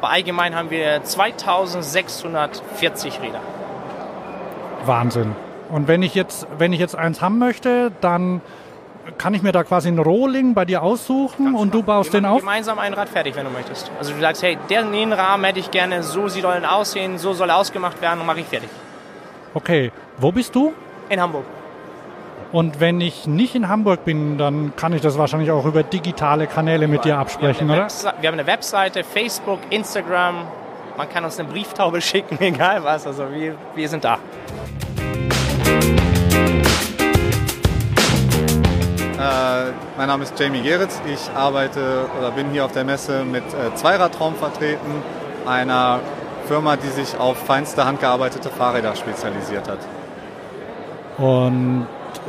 Bei 0.00 0.08
allgemein 0.08 0.54
haben 0.54 0.70
wir 0.70 1.02
2640 1.02 3.20
Räder. 3.20 3.40
Wahnsinn. 4.84 5.36
Und 5.70 5.88
wenn 5.88 6.02
ich 6.02 6.14
jetzt, 6.14 6.46
wenn 6.58 6.72
ich 6.72 6.80
jetzt 6.80 6.96
eins 6.96 7.20
haben 7.20 7.38
möchte, 7.38 7.92
dann 8.00 8.40
kann 9.18 9.34
ich 9.34 9.42
mir 9.42 9.52
da 9.52 9.64
quasi 9.64 9.88
einen 9.88 9.98
Rohling 9.98 10.54
bei 10.54 10.64
dir 10.64 10.82
aussuchen 10.82 11.54
und 11.54 11.74
du 11.74 11.82
baust 11.82 12.12
wir 12.12 12.20
den 12.20 12.26
auf? 12.26 12.40
gemeinsam 12.40 12.78
ein 12.78 12.94
Rad 12.94 13.08
fertig, 13.08 13.36
wenn 13.36 13.44
du 13.44 13.50
möchtest. 13.50 13.90
Also 13.98 14.12
du 14.12 14.20
sagst, 14.20 14.42
hey, 14.42 14.58
der 14.70 14.82
den 14.84 15.12
Rahmen 15.12 15.44
hätte 15.44 15.60
ich 15.60 15.70
gerne, 15.70 16.02
so 16.02 16.28
soll 16.28 16.44
er 16.44 16.74
aussehen, 16.74 17.18
so 17.18 17.32
soll 17.32 17.50
er 17.50 17.56
ausgemacht 17.56 18.00
werden 18.00 18.20
und 18.20 18.26
mache 18.26 18.40
ich 18.40 18.46
fertig. 18.46 18.68
Okay. 19.54 19.92
Wo 20.16 20.32
bist 20.32 20.54
du? 20.54 20.72
In 21.08 21.20
Hamburg. 21.20 21.44
Und 22.52 22.78
wenn 22.78 23.00
ich 23.00 23.26
nicht 23.26 23.56
in 23.56 23.68
Hamburg 23.68 24.04
bin, 24.04 24.38
dann 24.38 24.76
kann 24.76 24.92
ich 24.92 25.00
das 25.00 25.18
wahrscheinlich 25.18 25.50
auch 25.50 25.66
über 25.66 25.82
digitale 25.82 26.46
Kanäle 26.46 26.86
mit 26.86 27.04
dir 27.04 27.18
absprechen, 27.18 27.68
wir 27.68 27.74
oder? 27.74 27.88
wir 28.20 28.28
haben 28.28 28.38
eine 28.38 28.46
Webseite, 28.46 29.02
Facebook, 29.02 29.58
Instagram. 29.70 30.46
Man 30.96 31.08
kann 31.08 31.24
uns 31.24 31.38
eine 31.40 31.48
Brieftaube 31.48 32.00
schicken, 32.02 32.38
egal 32.40 32.84
was. 32.84 33.06
Also 33.06 33.24
wir, 33.32 33.56
wir 33.74 33.88
sind 33.88 34.04
da. 34.04 34.18
Äh, 39.24 39.72
mein 39.96 40.08
Name 40.08 40.24
ist 40.24 40.38
Jamie 40.38 40.60
Geritz. 40.60 41.00
Ich 41.06 41.30
arbeite 41.34 42.04
oder 42.18 42.30
bin 42.32 42.50
hier 42.50 42.66
auf 42.66 42.72
der 42.72 42.84
Messe 42.84 43.24
mit 43.24 43.42
äh, 43.44 43.74
Zweiradtraum 43.74 44.34
vertreten, 44.34 45.02
einer 45.46 46.00
Firma, 46.46 46.76
die 46.76 46.88
sich 46.88 47.18
auf 47.18 47.38
feinste 47.38 47.86
handgearbeitete 47.86 48.50
Fahrräder 48.50 48.94
spezialisiert 48.94 49.66
hat. 49.66 49.78
Und 51.16 51.86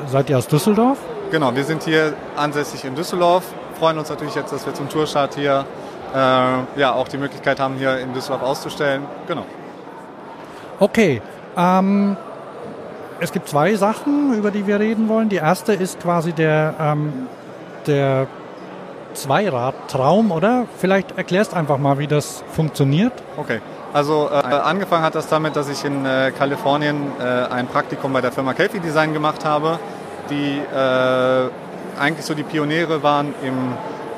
seid 0.08 0.30
ihr 0.30 0.38
aus 0.38 0.48
Düsseldorf? 0.48 0.98
Genau, 1.32 1.54
wir 1.54 1.66
sind 1.66 1.84
hier 1.84 2.14
ansässig 2.38 2.86
in 2.86 2.96
Düsseldorf. 2.96 3.44
Freuen 3.78 3.98
uns 3.98 4.10
natürlich 4.10 4.36
jetzt, 4.36 4.54
dass 4.54 4.66
wir 4.66 4.74
zum 4.74 4.88
Tourstart 4.88 5.36
hier 5.36 5.66
äh, 6.14 6.80
ja, 6.80 6.94
auch 6.94 7.10
die 7.10 7.18
Möglichkeit 7.18 7.60
haben, 7.60 7.76
hier 7.76 8.00
in 8.00 8.14
Düsseldorf 8.14 8.44
auszustellen. 8.44 9.04
Genau. 9.28 9.44
Okay. 10.80 11.22
Ähm, 11.58 12.16
es 13.20 13.32
gibt 13.32 13.48
zwei 13.48 13.76
Sachen, 13.76 14.34
über 14.34 14.52
die 14.52 14.68
wir 14.68 14.80
reden 14.80 15.10
wollen. 15.10 15.30
Die 15.30 15.38
erste 15.38 15.74
ist 15.74 16.00
quasi 16.00 16.34
der, 16.34 16.74
ähm, 16.80 17.28
der 17.88 18.28
Zweirad-Traum, 19.14 20.32
oder? 20.32 20.66
Vielleicht 20.78 21.18
erklärst 21.18 21.54
einfach 21.54 21.78
mal, 21.78 21.98
wie 22.00 22.08
das 22.08 22.44
funktioniert. 22.52 23.14
Okay. 23.38 23.62
Also 23.94 24.30
äh, 24.30 24.36
angefangen 24.36 25.04
hat 25.04 25.16
das 25.16 25.28
damit, 25.28 25.56
dass 25.56 25.70
ich 25.70 25.86
in 25.86 26.06
äh, 26.06 26.32
Kalifornien 26.38 27.14
äh, 27.18 27.24
ein 27.24 27.68
Praktikum 27.68 28.12
bei 28.12 28.20
der 28.20 28.34
Firma 28.34 28.54
Kelfi 28.54 28.82
Design 28.82 29.14
gemacht 29.14 29.46
habe, 29.46 29.80
die 30.30 30.58
äh, 30.58 31.50
eigentlich 31.98 32.26
so 32.26 32.34
die 32.34 32.44
Pioniere 32.44 33.04
waren 33.04 33.34
im 33.42 33.74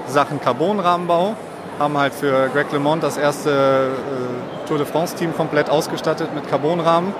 Sachen 0.07 0.41
Carbonrahmenbau, 0.41 1.35
haben 1.77 1.95
halt 1.95 2.13
für 2.13 2.49
Greg 2.49 2.71
LeMond 2.71 3.03
das 3.03 3.17
erste 3.17 3.51
äh, 3.51 4.67
Tour 4.67 4.79
de 4.79 4.87
France 4.87 5.15
Team 5.15 5.35
komplett 5.35 5.69
ausgestattet 5.69 6.33
mit 6.33 6.49
Carbonrahmen, 6.49 7.13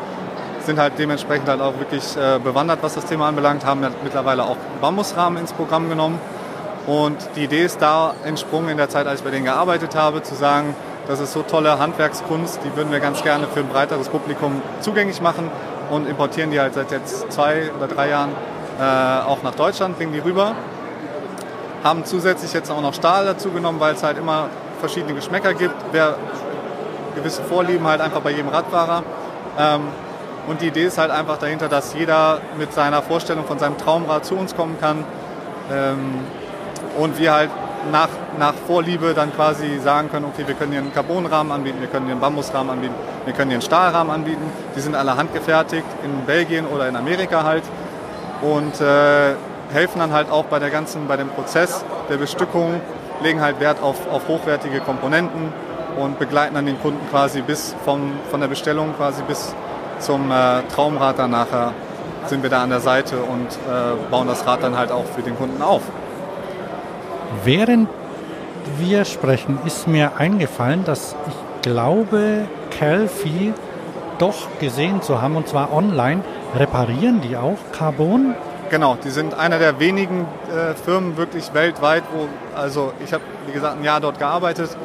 sind 0.68 0.78
halt 0.78 1.00
dementsprechend 1.00 1.50
halt 1.50 1.62
auch 1.62 1.80
wirklich 1.80 2.16
äh, 2.16 2.38
bewandert, 2.38 2.80
was 2.84 2.94
das 2.94 3.06
Thema 3.06 3.28
anbelangt, 3.28 3.66
haben 3.66 3.82
halt 3.82 4.04
mittlerweile 4.04 4.44
auch 4.44 4.58
Bambusrahmen 4.82 5.40
ins 5.40 5.54
Programm 5.54 5.90
genommen 5.90 6.20
und 6.86 7.18
die 7.36 7.46
Idee 7.46 7.66
ist 7.66 7.82
da 7.82 8.14
entsprungen 8.24 8.70
in 8.70 8.78
der 8.78 8.90
Zeit, 8.90 9.08
als 9.08 9.22
ich 9.22 9.26
bei 9.26 9.32
denen 9.32 9.46
gearbeitet 9.46 9.96
habe, 9.96 10.22
zu 10.22 10.36
sagen, 10.36 10.76
das 11.08 11.20
ist 11.20 11.34
so 11.34 11.42
tolle 11.42 11.80
Handwerkskunst, 11.80 12.60
die 12.64 12.76
würden 12.76 12.92
wir 12.92 13.00
ganz 13.00 13.24
gerne 13.24 13.48
für 13.48 13.62
ein 13.62 13.70
breiteres 13.70 14.10
Publikum 14.10 14.62
zugänglich 14.82 15.22
machen 15.22 15.50
und 15.90 16.08
importieren 16.08 16.52
die 16.52 16.60
halt 16.60 16.74
seit 16.76 16.92
jetzt 16.92 17.32
zwei 17.32 17.72
oder 17.76 17.88
drei 17.88 18.10
Jahren 18.10 18.32
äh, 18.80 19.26
auch 19.26 19.42
nach 19.44 19.56
Deutschland, 19.56 19.98
bringen 19.98 20.14
die 20.14 20.20
rüber. 20.20 20.54
Haben 21.84 22.06
zusätzlich 22.06 22.54
jetzt 22.54 22.70
auch 22.70 22.82
noch 22.82 22.94
Stahl 22.94 23.26
dazu 23.26 23.52
genommen, 23.52 23.80
weil 23.80 23.96
es 23.96 24.04
halt 24.04 24.18
immer 24.18 24.50
verschiedene 24.80 25.14
Geschmäcker 25.14 25.54
gibt. 25.54 25.76
Wer 25.92 26.16
gewisse 27.16 27.42
Vorlieben 27.44 27.88
halt 27.88 28.02
einfach 28.02 28.22
bei 28.22 28.32
jedem 28.32 28.50
Radfahrer. 28.50 29.04
Ähm, 29.58 29.82
und 30.48 30.62
die 30.62 30.68
Idee 30.68 30.86
ist 30.86 30.98
halt 30.98 31.12
einfach 31.12 31.38
dahinter, 31.38 31.68
dass 31.68 31.94
jeder 31.94 32.40
mit 32.58 32.74
seiner 32.74 33.02
Vorstellung 33.02 33.46
von 33.46 33.60
seinem 33.60 33.78
Traumrad 33.78 34.26
zu 34.26 34.36
uns 34.36 34.56
kommen 34.56 34.78
kann. 34.80 35.04
Ähm, 35.72 36.20
und 36.98 37.20
wir 37.20 37.34
halt 37.34 37.50
nach, 37.92 38.10
nach 38.40 38.54
Vorliebe 38.54 39.14
dann 39.14 39.34
quasi 39.34 39.80
sagen 39.80 40.10
können, 40.10 40.26
okay, 40.26 40.48
wir 40.48 40.56
können 40.56 40.72
hier 40.72 40.82
einen 40.82 40.94
Carbonrahmen 40.94 41.52
anbieten, 41.52 41.80
wir 41.80 41.88
können 41.88 42.06
hier 42.06 42.14
einen 42.14 42.22
Bambusrahmen 42.22 42.72
anbieten, 42.72 42.96
wir 43.26 43.34
können 43.34 43.50
hier 43.50 43.58
einen 43.58 43.62
Stahlrahmen 43.62 44.12
anbieten. 44.12 44.44
Die 44.76 44.80
sind 44.80 44.96
alle 44.96 45.18
handgefertigt 45.18 45.86
in 46.04 46.26
Belgien 46.26 46.66
oder 46.66 46.88
in 46.88 46.96
Amerika 46.96 47.44
halt 47.44 47.64
und 48.42 48.80
äh, 48.82 49.36
helfen 49.74 50.00
dann 50.00 50.14
halt 50.14 50.32
auch 50.32 50.46
bei 50.46 50.60
der 50.60 50.70
ganzen, 50.70 51.08
bei 51.08 51.18
dem 51.18 51.30
Prozess 51.30 51.84
der 52.10 52.18
Bestückung, 52.18 52.82
legen 53.22 53.42
halt 53.42 53.60
Wert 53.60 53.82
auf, 53.82 53.96
auf 54.12 54.28
hochwertige 54.28 54.80
Komponenten 54.80 55.52
und 55.98 56.20
begleiten 56.20 56.56
dann 56.56 56.66
den 56.66 56.80
Kunden 56.80 57.06
quasi 57.10 57.42
bis 57.42 57.76
vom, 57.84 58.14
von 58.30 58.40
der 58.40 58.48
Bestellung 58.48 58.96
quasi 58.96 59.24
bis 59.24 59.54
zum 60.00 60.32
äh, 60.32 60.64
Traumrad 60.74 61.20
dann 61.20 61.32
nachher 61.32 61.74
sind 62.26 62.44
wir 62.44 62.50
da 62.50 62.64
an 62.64 62.70
der 62.70 62.82
Seite 62.82 63.18
und 63.18 63.48
äh, 63.48 64.10
bauen 64.12 64.28
das 64.28 64.46
Rad 64.46 64.64
dann 64.64 64.78
halt 64.78 64.92
auch 64.92 65.06
für 65.06 65.22
den 65.22 65.36
Kunden 65.38 65.62
auf. 65.62 65.82
Während 67.44 67.90
wir 68.78 69.06
sprechen, 69.06 69.60
ist 69.66 69.88
mir 69.88 70.18
eingefallen, 70.18 70.84
dass 70.84 71.16
ich 71.28 71.62
glaube, 71.62 72.48
Calfee 72.78 73.54
doch 74.20 74.60
gesehen 74.60 75.02
zu 75.02 75.22
haben, 75.22 75.36
und 75.36 75.48
zwar 75.48 75.74
online. 75.74 76.24
Reparieren 76.56 77.22
die 77.22 77.38
auch 77.38 77.58
Carbon? 77.72 78.36
Genau, 78.70 78.98
die 79.02 79.10
sind 79.10 79.34
einer 79.34 79.60
der 79.60 79.80
wenigen 79.80 80.26
äh, 80.50 80.74
Firmen 80.74 81.18
wirklich 81.18 81.54
weltweit, 81.54 82.04
wo, 82.14 82.28
also 82.58 82.94
ich 83.04 83.14
habe, 83.14 83.24
wie 83.46 83.54
gesagt, 83.54 83.78
ein 83.78 83.84
Jahr 83.84 84.02
dort 84.02 84.20
gearbeitet, 84.20 84.76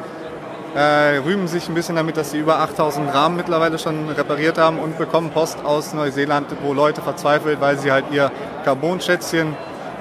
äh, 0.75 1.17
rühmen 1.17 1.47
sich 1.47 1.69
ein 1.69 1.75
bisschen 1.75 1.95
damit, 1.95 2.17
dass 2.17 2.31
sie 2.31 2.39
über 2.39 2.59
8000 2.59 3.13
Rahmen 3.13 3.35
mittlerweile 3.37 3.77
schon 3.77 4.09
repariert 4.09 4.57
haben 4.57 4.79
und 4.79 4.97
bekommen 4.97 5.29
Post 5.29 5.63
aus 5.63 5.93
Neuseeland, 5.93 6.47
wo 6.63 6.73
Leute 6.73 7.01
verzweifelt, 7.01 7.61
weil 7.61 7.77
sie 7.77 7.91
halt 7.91 8.05
ihr 8.11 8.31
Carbon-Schätzchen 8.65 9.55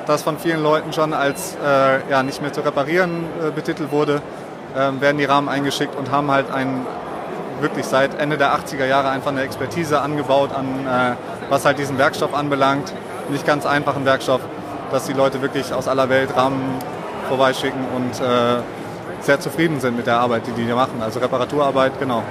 das 0.06 0.22
von 0.22 0.38
vielen 0.38 0.62
Leuten 0.62 0.92
schon 0.92 1.12
als 1.12 1.56
äh, 1.64 2.10
ja, 2.10 2.22
nicht 2.22 2.42
mehr 2.42 2.52
zu 2.52 2.62
reparieren 2.62 3.24
äh, 3.40 3.50
betitelt 3.50 3.92
wurde, 3.92 4.20
äh, 4.74 5.00
werden 5.00 5.18
die 5.18 5.24
Rahmen 5.24 5.48
eingeschickt 5.48 5.94
und 5.96 6.10
haben 6.10 6.30
halt 6.30 6.50
ein, 6.50 6.86
wirklich 7.60 7.86
seit 7.86 8.18
Ende 8.18 8.36
der 8.36 8.54
80er 8.54 8.86
Jahre 8.86 9.10
einfach 9.10 9.30
eine 9.30 9.42
Expertise 9.42 10.00
angebaut, 10.00 10.50
an, 10.52 10.66
äh, 10.86 11.16
was 11.50 11.64
halt 11.64 11.78
diesen 11.78 11.98
Werkstoff 11.98 12.34
anbelangt. 12.34 12.92
Nicht 13.30 13.46
ganz 13.46 13.66
einfachen 13.66 14.04
Werkstoff, 14.04 14.40
dass 14.90 15.04
die 15.04 15.12
Leute 15.12 15.42
wirklich 15.42 15.72
aus 15.72 15.86
aller 15.86 16.08
Welt 16.08 16.34
Rahmen 16.36 16.78
vorbeischicken 17.28 17.80
und 17.94 18.20
äh, 18.20 18.60
sehr 19.22 19.40
zufrieden 19.40 19.80
sind 19.80 19.96
mit 19.96 20.06
der 20.06 20.18
Arbeit, 20.18 20.46
die 20.46 20.52
die 20.52 20.64
hier 20.64 20.74
machen. 20.74 21.00
Also 21.00 21.20
Reparaturarbeit, 21.20 21.98
genau, 21.98 22.22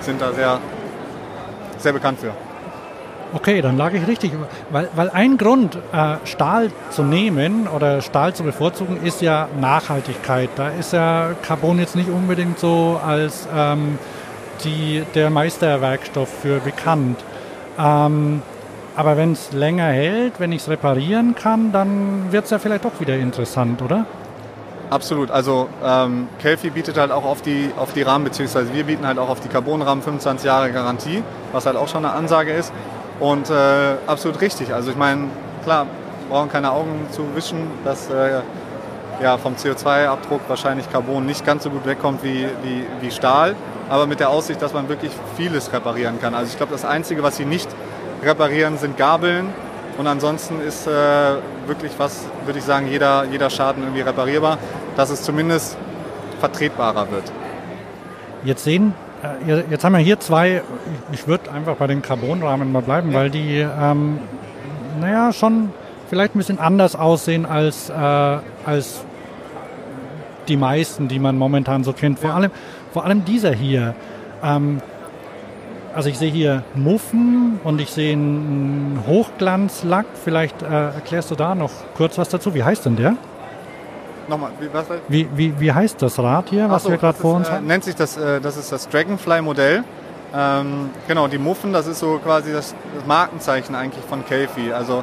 sind 0.00 0.20
da 0.20 0.32
sehr, 0.32 0.58
sehr 1.78 1.92
bekannt 1.92 2.18
für. 2.20 2.32
Okay, 3.32 3.62
dann 3.62 3.76
lag 3.76 3.92
ich 3.92 4.06
richtig. 4.08 4.32
Weil, 4.70 4.88
weil 4.96 5.08
ein 5.10 5.38
Grund, 5.38 5.78
äh, 5.92 6.16
Stahl 6.24 6.72
zu 6.90 7.04
nehmen 7.04 7.68
oder 7.68 8.00
Stahl 8.00 8.34
zu 8.34 8.42
bevorzugen, 8.42 8.98
ist 9.04 9.22
ja 9.22 9.48
Nachhaltigkeit. 9.60 10.50
Da 10.56 10.70
ist 10.70 10.92
ja 10.92 11.30
Carbon 11.42 11.78
jetzt 11.78 11.94
nicht 11.94 12.10
unbedingt 12.10 12.58
so 12.58 13.00
als 13.06 13.46
ähm, 13.54 13.98
die, 14.64 15.04
der 15.14 15.30
Meisterwerkstoff 15.30 16.28
für 16.28 16.58
bekannt. 16.58 17.20
Ähm, 17.78 18.42
aber 18.96 19.16
wenn 19.16 19.32
es 19.32 19.52
länger 19.52 19.86
hält, 19.86 20.40
wenn 20.40 20.50
ich 20.50 20.62
es 20.62 20.68
reparieren 20.68 21.36
kann, 21.36 21.70
dann 21.70 22.32
wird 22.32 22.46
es 22.46 22.50
ja 22.50 22.58
vielleicht 22.58 22.84
doch 22.84 22.98
wieder 22.98 23.14
interessant, 23.14 23.80
oder? 23.80 24.06
Absolut. 24.90 25.30
Also 25.30 25.68
ähm, 25.84 26.28
Kelfi 26.40 26.70
bietet 26.70 26.98
halt 26.98 27.12
auch 27.12 27.24
auf 27.24 27.42
die, 27.42 27.70
auf 27.76 27.92
die 27.92 28.02
Rahmen, 28.02 28.24
beziehungsweise 28.24 28.74
wir 28.74 28.84
bieten 28.84 29.06
halt 29.06 29.18
auch 29.18 29.28
auf 29.28 29.40
die 29.40 29.48
Carbonrahmen 29.48 30.02
25 30.02 30.44
Jahre 30.44 30.72
Garantie, 30.72 31.22
was 31.52 31.64
halt 31.64 31.76
auch 31.76 31.88
schon 31.88 32.04
eine 32.04 32.14
Ansage 32.14 32.52
ist. 32.52 32.72
Und 33.20 33.50
äh, 33.50 33.94
absolut 34.06 34.40
richtig. 34.40 34.74
Also 34.74 34.90
ich 34.90 34.96
meine, 34.96 35.28
klar, 35.62 35.86
brauchen 36.28 36.50
keine 36.50 36.72
Augen 36.72 37.06
zu 37.12 37.24
wischen, 37.36 37.70
dass 37.84 38.10
äh, 38.10 38.40
ja, 39.22 39.38
vom 39.38 39.54
CO2-Abdruck 39.54 40.40
wahrscheinlich 40.48 40.90
Carbon 40.90 41.24
nicht 41.26 41.44
ganz 41.44 41.64
so 41.64 41.70
gut 41.70 41.86
wegkommt 41.86 42.24
wie, 42.24 42.48
wie, 42.62 42.86
wie 43.00 43.10
Stahl, 43.10 43.54
aber 43.88 44.06
mit 44.06 44.18
der 44.18 44.30
Aussicht, 44.30 44.62
dass 44.62 44.72
man 44.72 44.88
wirklich 44.88 45.12
vieles 45.36 45.72
reparieren 45.72 46.20
kann. 46.20 46.34
Also 46.34 46.50
ich 46.50 46.56
glaube, 46.56 46.72
das 46.72 46.84
Einzige, 46.84 47.22
was 47.22 47.36
sie 47.36 47.44
nicht 47.44 47.68
reparieren, 48.24 48.78
sind 48.78 48.96
Gabeln. 48.96 49.52
Und 49.98 50.06
ansonsten 50.06 50.60
ist 50.60 50.86
äh, 50.86 50.90
wirklich 51.66 51.92
was, 51.98 52.24
würde 52.44 52.58
ich 52.58 52.64
sagen, 52.64 52.88
jeder, 52.88 53.24
jeder 53.30 53.50
Schaden 53.50 53.82
irgendwie 53.82 54.02
reparierbar, 54.02 54.58
dass 54.96 55.10
es 55.10 55.22
zumindest 55.22 55.76
vertretbarer 56.40 57.10
wird. 57.10 57.24
Jetzt 58.44 58.64
sehen 58.64 58.94
äh, 59.22 59.62
jetzt 59.70 59.84
haben 59.84 59.92
wir 59.92 59.98
hier 59.98 60.18
zwei, 60.20 60.62
ich 61.12 61.26
würde 61.26 61.50
einfach 61.52 61.76
bei 61.76 61.86
den 61.86 62.02
Carbonrahmen 62.02 62.72
mal 62.72 62.82
bleiben, 62.82 63.12
weil 63.12 63.30
die, 63.30 63.58
ähm, 63.58 64.18
naja, 65.00 65.32
schon 65.32 65.70
vielleicht 66.08 66.34
ein 66.34 66.38
bisschen 66.38 66.58
anders 66.58 66.96
aussehen 66.96 67.46
als, 67.46 67.90
äh, 67.90 67.92
als 67.92 69.04
die 70.48 70.56
meisten, 70.56 71.08
die 71.08 71.18
man 71.18 71.36
momentan 71.36 71.84
so 71.84 71.92
kennt. 71.92 72.18
Vor, 72.18 72.30
ja. 72.30 72.36
allem, 72.36 72.50
vor 72.92 73.04
allem 73.04 73.24
dieser 73.24 73.52
hier. 73.52 73.94
Ähm, 74.42 74.80
also 75.94 76.08
ich 76.08 76.18
sehe 76.18 76.30
hier 76.30 76.62
Muffen 76.74 77.60
und 77.64 77.80
ich 77.80 77.90
sehe 77.90 78.12
einen 78.12 79.02
Hochglanzlack. 79.06 80.06
Vielleicht 80.22 80.62
äh, 80.62 80.66
erklärst 80.66 81.30
du 81.30 81.34
da 81.34 81.54
noch 81.54 81.70
kurz 81.96 82.18
was 82.18 82.28
dazu. 82.28 82.54
Wie 82.54 82.64
heißt 82.64 82.86
denn 82.86 82.96
der? 82.96 83.16
Nochmal, 84.28 84.50
wie, 84.60 84.68
was 84.72 84.86
wie, 85.08 85.28
wie, 85.34 85.58
wie 85.58 85.72
heißt 85.72 86.00
das 86.00 86.18
Rad 86.18 86.50
hier, 86.50 86.70
was 86.70 86.84
so, 86.84 86.90
wir 86.90 86.98
gerade 86.98 87.18
vor 87.18 87.34
uns 87.34 87.48
äh, 87.48 87.52
haben? 87.52 87.66
Nennt 87.66 87.84
sich 87.84 87.96
das, 87.96 88.16
äh, 88.16 88.40
das 88.40 88.56
ist 88.56 88.70
das 88.70 88.88
Dragonfly-Modell. 88.88 89.82
Ähm, 90.32 90.90
genau, 91.08 91.26
die 91.26 91.38
Muffen, 91.38 91.72
das 91.72 91.88
ist 91.88 91.98
so 91.98 92.20
quasi 92.22 92.52
das, 92.52 92.74
das 92.94 93.06
Markenzeichen 93.06 93.74
eigentlich 93.74 94.04
von 94.04 94.24
Kelfi. 94.24 94.72
Also 94.72 95.02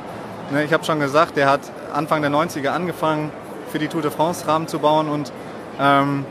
ne, 0.52 0.64
ich 0.64 0.72
habe 0.72 0.86
schon 0.86 1.02
gesagt, 1.02 1.36
der 1.36 1.50
hat 1.50 1.62
Anfang 1.94 2.22
der 2.22 2.32
90er 2.32 2.70
angefangen, 2.70 3.32
für 3.70 3.80
die 3.80 3.90
Tour 3.90 4.02
de 4.02 4.12
France 4.12 4.48
Rahmen 4.48 4.70
zu 4.70 4.80
bauen 4.80 5.10
und 5.10 5.34
ähm, 5.80 6.26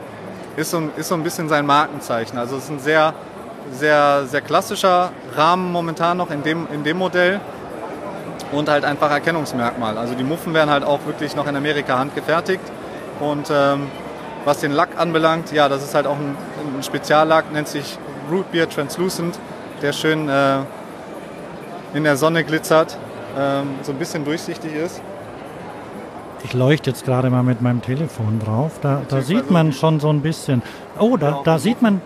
ist, 0.55 0.71
so, 0.71 0.81
ist 0.97 1.09
so 1.09 1.15
ein 1.15 1.21
bisschen 1.21 1.49
sein 1.49 1.67
Markenzeichen. 1.67 2.39
Also 2.39 2.57
es 2.57 2.63
ist 2.63 2.71
ein 2.71 2.79
sehr, 2.79 3.13
sehr, 3.71 4.25
sehr 4.27 4.41
klassischer 4.41 5.11
Rahmen 5.35 5.71
momentan 5.71 6.17
noch 6.17 6.31
in 6.31 6.43
dem, 6.43 6.67
in 6.73 6.83
dem 6.83 6.97
Modell. 6.97 7.39
und 8.51 8.69
halt 8.69 8.85
einfach 8.85 9.11
Erkennungsmerkmal. 9.11 9.97
Also 9.97 10.13
die 10.15 10.23
Muffen 10.23 10.53
werden 10.53 10.69
halt 10.69 10.83
auch 10.83 11.05
wirklich 11.05 11.35
noch 11.35 11.47
in 11.47 11.55
Amerika 11.55 11.99
handgefertigt 11.99 12.63
und 13.19 13.51
ähm, 13.51 13.87
was 14.45 14.59
den 14.61 14.71
Lack 14.71 14.97
anbelangt, 14.97 15.51
ja, 15.51 15.67
das 15.67 15.83
ist 15.83 15.93
halt 15.93 16.07
auch 16.07 16.15
ein, 16.15 16.37
ein 16.77 16.83
Speziallack, 16.83 17.51
nennt 17.51 17.67
sich 17.67 17.97
Root 18.31 18.49
Beer 18.51 18.69
Translucent, 18.69 19.37
der 19.81 19.91
schön 19.91 20.29
äh, 20.29 20.59
in 21.93 22.03
der 22.03 22.15
Sonne 22.15 22.43
glitzert, 22.43 22.97
ähm, 23.37 23.67
so 23.81 23.91
ein 23.91 23.97
bisschen 23.97 24.23
durchsichtig 24.23 24.73
ist. 24.73 25.01
Ich 26.43 26.53
leuchte 26.53 26.91
jetzt 26.91 27.03
gerade 27.03 27.29
mal 27.29 27.43
mit 27.43 27.61
meinem 27.61 27.81
Telefon 27.81 28.39
drauf. 28.39 28.73
Da, 28.81 29.01
da 29.09 29.21
sieht 29.21 29.51
man 29.51 29.73
schon 29.73 29.99
so 29.99 30.09
ein 30.09 30.21
bisschen. 30.21 30.61
Oh, 30.97 31.17
da, 31.17 31.41
da 31.43 31.57
sieht 31.59 31.81
man, 31.81 31.99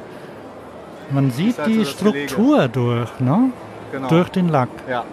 man 1.11 1.31
sieht 1.31 1.57
halt 1.57 1.67
so 1.67 1.79
die 1.79 1.85
Struktur 1.85 2.67
durch, 2.67 3.09
ne? 3.19 3.51
Genau. 3.91 4.07
Durch 4.07 4.29
den 4.29 4.49
Lack. 4.49 4.69
Ja, 4.89 5.03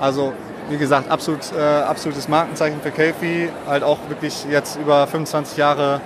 also 0.00 0.32
wie 0.70 0.76
gesagt, 0.76 1.10
absolut, 1.10 1.40
äh, 1.56 1.60
absolutes 1.60 2.28
Markenzeichen 2.28 2.80
für 2.80 2.90
Kelfi. 2.90 3.48
Halt 3.66 3.82
auch 3.82 3.98
wirklich 4.08 4.44
jetzt 4.50 4.76
über 4.76 5.06
25 5.06 5.56
Jahre 5.56 6.00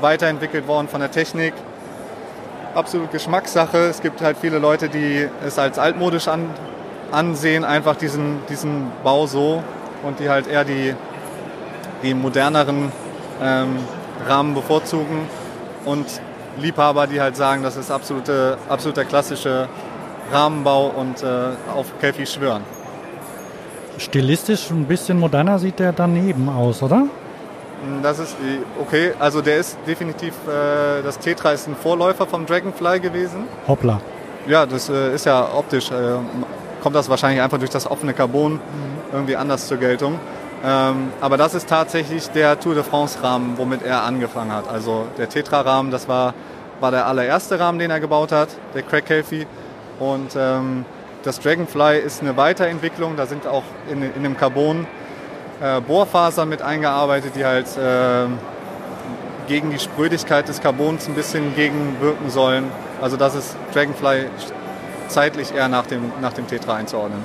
weiterentwickelt 0.00 0.66
worden 0.66 0.88
von 0.88 1.00
der 1.00 1.10
Technik. 1.10 1.54
Absolut 2.74 3.10
Geschmackssache. 3.12 3.78
Es 3.78 4.02
gibt 4.02 4.20
halt 4.20 4.36
viele 4.38 4.58
Leute, 4.58 4.88
die 4.88 5.28
es 5.46 5.58
als 5.58 5.78
altmodisch 5.78 6.28
an, 6.28 6.50
ansehen, 7.12 7.64
einfach 7.64 7.96
diesen, 7.96 8.40
diesen 8.48 8.90
Bau 9.02 9.26
so 9.26 9.62
und 10.02 10.20
die 10.20 10.28
halt 10.28 10.46
eher 10.46 10.64
die, 10.64 10.94
die 12.02 12.14
moderneren 12.14 12.92
ähm, 13.42 13.78
Rahmen 14.26 14.54
bevorzugen 14.54 15.22
und 15.84 16.06
Liebhaber, 16.60 17.06
die 17.06 17.20
halt 17.20 17.36
sagen, 17.36 17.62
das 17.62 17.76
ist 17.76 17.90
absolute, 17.90 18.58
absoluter 18.68 19.04
klassische 19.04 19.68
Rahmenbau 20.32 20.88
und 20.88 21.22
äh, 21.22 21.26
auf 21.74 21.86
Kelfi 22.00 22.26
schwören. 22.26 22.62
Stilistisch 23.98 24.70
ein 24.70 24.84
bisschen 24.84 25.18
moderner 25.18 25.58
sieht 25.58 25.78
der 25.78 25.92
daneben 25.92 26.48
aus, 26.48 26.82
oder? 26.82 27.06
Das 28.02 28.18
ist 28.18 28.32
äh, 28.34 28.58
okay, 28.80 29.12
also 29.18 29.40
der 29.40 29.58
ist 29.58 29.78
definitiv, 29.86 30.34
äh, 30.46 31.02
das 31.02 31.18
Tetra 31.18 31.52
ist 31.52 31.68
ein 31.68 31.76
Vorläufer 31.76 32.26
vom 32.26 32.44
Dragonfly 32.46 33.00
gewesen. 33.00 33.44
Hoppla. 33.66 34.00
Ja, 34.46 34.66
das 34.66 34.88
äh, 34.88 35.14
ist 35.14 35.26
ja 35.26 35.48
optisch, 35.54 35.90
äh, 35.90 35.94
kommt 36.82 36.96
das 36.96 37.08
wahrscheinlich 37.08 37.40
einfach 37.40 37.58
durch 37.58 37.70
das 37.70 37.90
offene 37.90 38.14
Carbon 38.14 38.60
irgendwie 39.12 39.36
anders 39.36 39.66
zur 39.66 39.78
Geltung. 39.78 40.18
Ähm, 40.64 41.12
aber 41.20 41.36
das 41.36 41.54
ist 41.54 41.68
tatsächlich 41.68 42.28
der 42.30 42.58
Tour 42.58 42.74
de 42.74 42.82
France-Rahmen, 42.82 43.58
womit 43.58 43.82
er 43.82 44.02
angefangen 44.02 44.52
hat. 44.52 44.68
Also 44.68 45.06
der 45.16 45.28
Tetra-Rahmen, 45.28 45.90
das 45.90 46.08
war, 46.08 46.34
war 46.80 46.90
der 46.90 47.06
allererste 47.06 47.60
Rahmen, 47.60 47.78
den 47.78 47.90
er 47.90 48.00
gebaut 48.00 48.32
hat, 48.32 48.48
der 48.74 48.82
Craig 48.82 49.08
Healthy. 49.08 49.46
Und 50.00 50.34
ähm, 50.36 50.84
das 51.22 51.40
Dragonfly 51.40 51.98
ist 51.98 52.22
eine 52.22 52.36
Weiterentwicklung, 52.36 53.16
da 53.16 53.26
sind 53.26 53.46
auch 53.46 53.64
in, 53.90 54.02
in 54.02 54.22
dem 54.22 54.36
Carbon 54.36 54.86
äh, 55.60 55.80
Bohrfasern 55.80 56.48
mit 56.48 56.62
eingearbeitet, 56.62 57.32
die 57.36 57.44
halt 57.44 57.66
äh, 57.76 58.26
gegen 59.48 59.70
die 59.70 59.78
Sprödigkeit 59.78 60.48
des 60.48 60.60
Carbons 60.60 61.08
ein 61.08 61.14
bisschen 61.14 61.54
gegenwirken 61.56 62.30
sollen. 62.30 62.70
Also 63.00 63.16
das 63.16 63.34
ist 63.34 63.56
Dragonfly 63.74 64.26
zeitlich 65.08 65.54
eher 65.54 65.68
nach 65.68 65.86
dem, 65.86 66.12
nach 66.20 66.32
dem 66.32 66.46
Tetra 66.46 66.74
einzuordnen. 66.74 67.24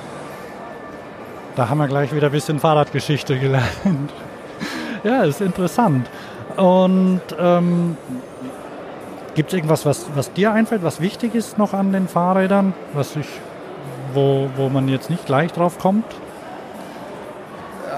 Da 1.56 1.68
haben 1.68 1.78
wir 1.78 1.86
gleich 1.88 2.12
wieder 2.14 2.26
ein 2.26 2.32
bisschen 2.32 2.58
Fahrradgeschichte 2.58 3.38
gelernt. 3.38 4.10
ja, 5.04 5.22
ist 5.22 5.40
interessant. 5.40 6.08
Und 6.56 7.20
ähm, 7.38 7.96
gibt 9.34 9.50
es 9.50 9.54
irgendwas, 9.54 9.86
was, 9.86 10.06
was 10.14 10.32
dir 10.32 10.52
einfällt, 10.52 10.82
was 10.82 11.00
wichtig 11.00 11.34
ist 11.34 11.58
noch 11.58 11.72
an 11.72 11.92
den 11.92 12.08
Fahrrädern, 12.08 12.74
was 12.92 13.14
ich, 13.16 13.26
wo, 14.12 14.48
wo 14.56 14.68
man 14.68 14.88
jetzt 14.88 15.10
nicht 15.10 15.26
gleich 15.26 15.52
drauf 15.52 15.78
kommt? 15.78 16.04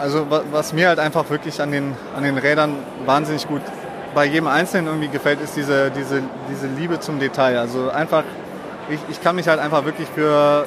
Also 0.01 0.31
wa- 0.31 0.42
was 0.53 0.73
mir 0.75 0.88
halt 0.88 0.99
einfach 0.99 1.29
wirklich 1.31 1.61
an 1.62 1.73
den, 1.73 1.95
an 2.14 2.23
den 2.25 2.37
Rädern 2.37 2.75
wahnsinnig 3.07 3.49
gut 3.49 3.62
bei 4.14 4.27
jedem 4.27 4.47
Einzelnen 4.49 4.87
irgendwie 4.87 5.09
gefällt, 5.09 5.40
ist 5.42 5.57
diese, 5.57 5.90
diese, 5.90 6.23
diese 6.51 6.66
Liebe 6.69 7.01
zum 7.01 7.19
Detail. 7.19 7.59
Also 7.59 7.90
einfach, 7.90 8.25
ich, 8.90 9.01
ich 9.11 9.23
kann 9.23 9.37
mich 9.37 9.49
halt 9.49 9.61
einfach 9.61 9.85
wirklich 9.85 10.09
für, 10.14 10.64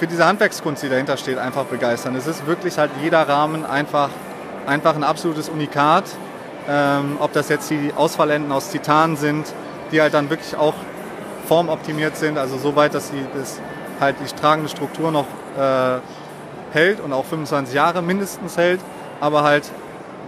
für 0.00 0.06
diese 0.06 0.24
Handwerkskunst, 0.24 0.82
die 0.82 0.88
dahinter 0.88 1.18
steht, 1.18 1.36
einfach 1.36 1.64
begeistern. 1.64 2.16
Es 2.16 2.26
ist 2.26 2.46
wirklich 2.46 2.78
halt 2.78 2.90
jeder 3.02 3.28
Rahmen 3.28 3.66
einfach, 3.66 4.08
einfach 4.66 4.96
ein 4.96 5.04
absolutes 5.04 5.50
Unikat. 5.50 6.04
Ähm, 6.66 7.18
ob 7.20 7.34
das 7.34 7.50
jetzt 7.50 7.68
die 7.68 7.92
Ausfallenden 7.94 8.50
aus 8.50 8.70
Titan 8.70 9.18
sind, 9.18 9.52
die 9.92 10.00
halt 10.00 10.14
dann 10.14 10.30
wirklich 10.30 10.56
auch 10.56 10.72
formoptimiert 11.46 12.16
sind, 12.16 12.38
also 12.38 12.56
so 12.56 12.76
weit, 12.76 12.94
dass 12.94 13.08
sie 13.08 13.26
das 13.34 13.60
halt 14.00 14.16
die 14.20 14.34
tragende 14.34 14.70
Struktur 14.70 15.10
noch 15.10 15.26
äh, 15.58 15.98
hält 16.72 17.00
und 17.00 17.12
auch 17.12 17.26
25 17.26 17.74
Jahre 17.74 18.00
mindestens 18.00 18.56
hält, 18.56 18.80
aber 19.20 19.42
halt 19.42 19.70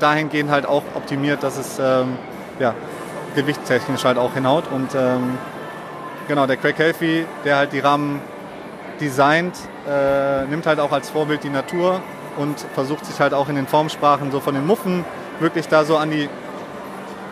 dahingehend 0.00 0.50
halt 0.50 0.66
auch 0.66 0.82
optimiert, 0.94 1.42
dass 1.42 1.56
es 1.56 1.78
ähm, 1.78 2.18
ja, 2.58 2.74
gewichtstechnisch 3.36 4.04
halt 4.04 4.18
auch 4.18 4.34
hinhaut. 4.34 4.64
Und 4.70 4.94
ähm, 4.94 5.38
genau, 6.28 6.46
der 6.46 6.58
Craig 6.58 6.76
Healthy, 6.76 7.24
der 7.46 7.56
halt 7.56 7.72
die 7.72 7.80
Rahmen 7.80 8.20
designt, 9.02 9.54
äh, 9.88 10.46
nimmt 10.46 10.66
halt 10.66 10.80
auch 10.80 10.92
als 10.92 11.10
Vorbild 11.10 11.42
die 11.44 11.50
Natur 11.50 12.00
und 12.36 12.58
versucht 12.74 13.04
sich 13.04 13.20
halt 13.20 13.34
auch 13.34 13.48
in 13.48 13.56
den 13.56 13.66
Formsprachen 13.66 14.30
so 14.30 14.40
von 14.40 14.54
den 14.54 14.66
Muffen 14.66 15.04
wirklich 15.40 15.68
da 15.68 15.84
so 15.84 15.96
an 15.96 16.10
die, 16.10 16.28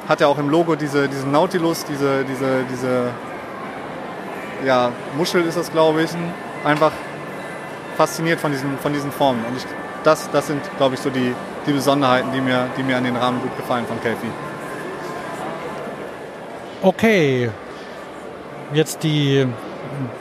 hat 0.09 0.21
ja 0.21 0.27
auch 0.27 0.39
im 0.39 0.51
Logo 0.51 0.75
diese, 0.75 1.09
diesen 1.09 1.31
Nautilus, 1.31 1.85
diese, 1.85 2.25
diese, 2.25 2.65
diese 2.71 3.11
ja, 4.65 4.91
Muschel 5.17 5.45
ist 5.47 5.57
das 5.57 5.71
glaube 5.71 6.03
ich, 6.03 6.11
einfach 6.65 6.93
fasziniert 7.97 8.41
von 8.41 8.51
diesen, 8.51 8.79
von 8.79 8.93
diesen 8.93 9.13
Formen. 9.13 9.45
Und 9.45 9.57
ich, 9.57 9.65
das, 10.05 10.31
das 10.31 10.47
sind, 10.47 10.61
glaube 10.77 10.95
ich, 10.95 11.01
so 11.01 11.11
die, 11.11 11.35
die 11.67 11.73
Besonderheiten, 11.73 12.33
die 12.33 12.41
mir, 12.41 12.67
die 12.77 12.83
mir 12.83 12.97
an 12.97 13.05
den 13.05 13.17
Rahmen 13.17 13.41
gut 13.41 13.57
gefallen 13.57 13.87
von 13.87 14.01
Kelfi. 14.01 14.27
Okay, 16.83 17.51
jetzt 18.73 19.03
die, 19.03 19.47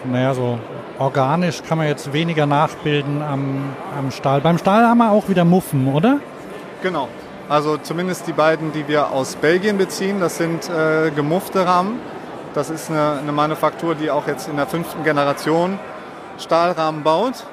naja, 0.04 0.34
so 0.34 0.60
organisch 1.00 1.64
kann 1.64 1.78
man 1.78 1.88
jetzt 1.88 2.14
weniger 2.14 2.46
nachbilden 2.46 3.22
am, 3.22 3.74
am 3.98 4.12
Stahl. 4.12 4.42
Beim 4.42 4.58
Stahl 4.58 4.86
haben 4.86 5.00
wir 5.00 5.12
auch 5.12 5.30
wieder 5.30 5.46
Muffen, 5.46 5.94
oder? 5.94 6.20
Genau. 6.84 7.08
Also 7.48 7.78
zumindest 7.78 8.28
die 8.28 8.34
beiden, 8.34 8.72
die 8.74 8.88
wir 8.88 9.10
aus 9.12 9.36
Belgien 9.36 9.78
beziehen, 9.78 10.20
das 10.20 10.38
sind 10.38 10.70
äh, 10.70 11.10
gemuffte 11.12 11.66
Rahmen. 11.66 12.00
Das 12.54 12.70
ist 12.70 12.92
eine, 12.92 13.20
eine 13.22 13.32
Manufaktur, 13.32 13.96
die 13.96 14.12
auch 14.12 14.28
jetzt 14.28 14.48
in 14.48 14.56
der 14.56 14.68
fünften 14.68 15.04
Generation 15.04 15.80
Stahlrahmen 16.38 17.04
baut. 17.04 17.44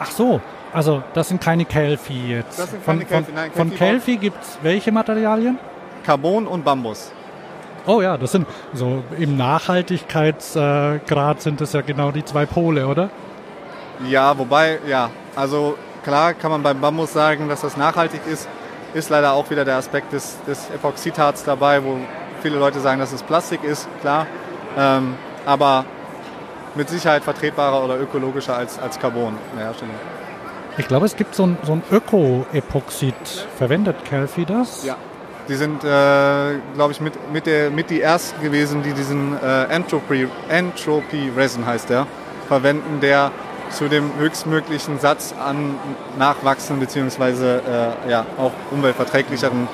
Ach 0.00 0.10
so, 0.10 0.40
also 0.72 1.02
das 1.14 1.28
sind 1.28 1.40
keine 1.40 1.64
Kelfi 1.64 2.30
jetzt. 2.30 2.58
Das 2.58 2.70
sind 2.70 2.82
von, 2.82 2.98
keine 2.98 3.04
Kelfi, 3.04 3.32
nein, 3.32 3.50
Von, 3.52 3.68
Kelfi 3.70 3.76
von 3.76 3.78
Kelfi 3.78 4.16
gibt 4.16 4.42
es 4.42 4.58
welche 4.62 4.92
Materialien? 4.92 5.58
Carbon 6.04 6.46
und 6.46 6.64
Bambus. 6.64 7.12
Oh 7.88 8.00
ja, 8.02 8.18
das 8.18 8.32
sind 8.32 8.46
so 8.74 9.02
im 9.18 9.38
Nachhaltigkeitsgrad 9.38 11.40
sind 11.40 11.62
das 11.62 11.72
ja 11.72 11.80
genau 11.80 12.10
die 12.10 12.22
zwei 12.22 12.44
Pole, 12.44 12.86
oder? 12.86 13.08
Ja, 14.06 14.38
wobei, 14.38 14.78
ja, 14.86 15.08
also 15.34 15.78
klar 16.04 16.34
kann 16.34 16.50
man 16.50 16.62
beim 16.62 16.82
Bambus 16.82 17.14
sagen, 17.14 17.48
dass 17.48 17.62
das 17.62 17.78
nachhaltig 17.78 18.20
ist. 18.30 18.46
Ist 18.92 19.08
leider 19.08 19.32
auch 19.32 19.48
wieder 19.50 19.64
der 19.64 19.76
Aspekt 19.76 20.12
des, 20.12 20.36
des 20.46 20.68
Epoxidharz 20.70 21.44
dabei, 21.44 21.82
wo 21.82 21.96
viele 22.42 22.58
Leute 22.58 22.80
sagen, 22.80 23.00
dass 23.00 23.12
es 23.12 23.22
Plastik 23.22 23.64
ist, 23.64 23.88
klar. 24.02 24.26
Ähm, 24.76 25.14
aber 25.46 25.86
mit 26.74 26.90
Sicherheit 26.90 27.24
vertretbarer 27.24 27.82
oder 27.82 27.98
ökologischer 27.98 28.54
als, 28.54 28.78
als 28.78 28.98
Carbon 28.98 29.38
in 29.52 29.58
der 29.58 29.66
Herstellung. 29.66 29.94
Ich 30.76 30.88
glaube, 30.88 31.06
es 31.06 31.16
gibt 31.16 31.34
so 31.34 31.46
ein, 31.46 31.56
so 31.62 31.72
ein 31.72 31.82
Öko-Epoxid. 31.90 33.14
Verwendet 33.56 34.04
Kelfi 34.04 34.44
das? 34.44 34.84
Ja. 34.84 34.96
Die 35.48 35.54
sind, 35.54 35.82
äh, 35.82 36.58
glaube 36.74 36.92
ich, 36.92 37.00
mit, 37.00 37.14
mit, 37.32 37.46
der, 37.46 37.70
mit 37.70 37.88
die 37.88 38.02
ersten 38.02 38.42
gewesen, 38.42 38.82
die 38.82 38.92
diesen 38.92 39.36
äh, 39.42 39.64
Entropy, 39.64 40.28
Entropy 40.48 41.32
Resin 41.34 41.64
heißt 41.64 41.88
der, 41.88 42.06
verwenden, 42.48 43.00
der 43.00 43.30
zu 43.70 43.88
dem 43.88 44.10
höchstmöglichen 44.18 44.98
Satz 44.98 45.34
an 45.42 45.76
nachwachsenden 46.18 46.86
bzw. 46.86 47.56
Äh, 47.56 48.10
ja, 48.10 48.26
auch 48.36 48.52
umweltverträglicheren 48.70 49.68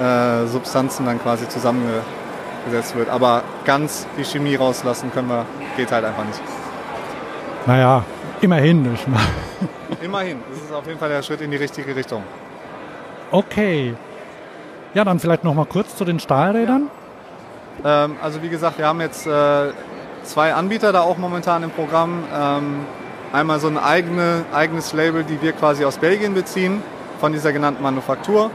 äh, 0.00 0.46
Substanzen 0.46 1.06
dann 1.06 1.20
quasi 1.20 1.48
zusammengesetzt 1.48 2.96
wird. 2.96 3.08
Aber 3.08 3.42
ganz 3.64 4.06
die 4.18 4.24
Chemie 4.24 4.56
rauslassen 4.56 5.12
können 5.12 5.28
wir, 5.28 5.46
geht 5.76 5.92
halt 5.92 6.04
einfach 6.04 6.24
nicht. 6.24 6.40
Naja, 7.66 8.04
immerhin. 8.40 8.94
Ich 8.94 9.06
meine. 9.06 9.22
Immerhin, 10.02 10.38
das 10.50 10.62
ist 10.62 10.72
auf 10.72 10.86
jeden 10.86 10.98
Fall 10.98 11.10
der 11.10 11.22
Schritt 11.22 11.40
in 11.40 11.50
die 11.50 11.56
richtige 11.56 11.94
Richtung. 11.94 12.22
Okay. 13.30 13.94
Ja, 14.92 15.04
dann 15.04 15.20
vielleicht 15.20 15.44
noch 15.44 15.54
mal 15.54 15.66
kurz 15.66 15.94
zu 15.96 16.04
den 16.04 16.18
Stahlrädern. 16.18 16.90
Ähm, 17.84 18.16
also 18.22 18.42
wie 18.42 18.48
gesagt, 18.48 18.78
wir 18.78 18.86
haben 18.86 19.00
jetzt 19.00 19.26
äh, 19.26 19.70
zwei 20.24 20.52
Anbieter 20.52 20.92
da 20.92 21.02
auch 21.02 21.16
momentan 21.16 21.62
im 21.62 21.70
Programm. 21.70 22.24
Ähm, 22.34 22.80
einmal 23.32 23.60
so 23.60 23.68
ein 23.68 23.78
eigene, 23.78 24.44
eigenes 24.52 24.92
Label, 24.92 25.22
die 25.22 25.40
wir 25.40 25.52
quasi 25.52 25.84
aus 25.84 25.98
Belgien 25.98 26.34
beziehen, 26.34 26.82
von 27.20 27.32
dieser 27.32 27.52
genannten 27.52 27.82
Manufaktur. 27.82 28.50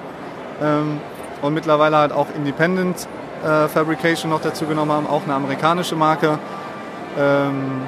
Ähm, 0.62 1.00
und 1.41 1.54
mittlerweile 1.54 1.98
halt 1.98 2.12
auch 2.12 2.28
Independent 2.36 3.08
äh, 3.43 3.67
Fabrication 3.69 4.30
noch 4.30 4.41
dazu 4.41 4.65
genommen 4.65 4.91
haben, 4.91 5.08
auch 5.08 5.24
eine 5.24 5.36
amerikanische 5.36 5.95
Marke. 5.95 6.38
Ähm, 7.17 7.82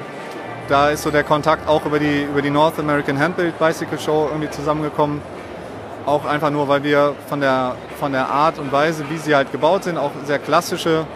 da 0.68 0.88
ist 0.90 1.02
so 1.02 1.10
der 1.10 1.24
Kontakt 1.24 1.68
auch 1.68 1.84
über 1.84 1.98
die, 1.98 2.22
über 2.22 2.40
die 2.40 2.50
North 2.50 2.78
American 2.78 3.18
Handbuild 3.18 3.58
Bicycle 3.58 3.98
Show 3.98 4.28
irgendwie 4.30 4.50
zusammengekommen. 4.50 5.20
Auch 6.06 6.24
einfach 6.24 6.50
nur, 6.50 6.68
weil 6.68 6.82
wir 6.82 7.14
von 7.28 7.40
der, 7.40 7.74
von 7.98 8.12
der 8.12 8.28
Art 8.28 8.58
und 8.58 8.72
Weise, 8.72 9.04
wie 9.10 9.18
sie 9.18 9.34
halt 9.34 9.52
gebaut 9.52 9.84
sind, 9.84 9.98
auch 9.98 10.12
sehr 10.24 10.38
klassische, 10.38 11.06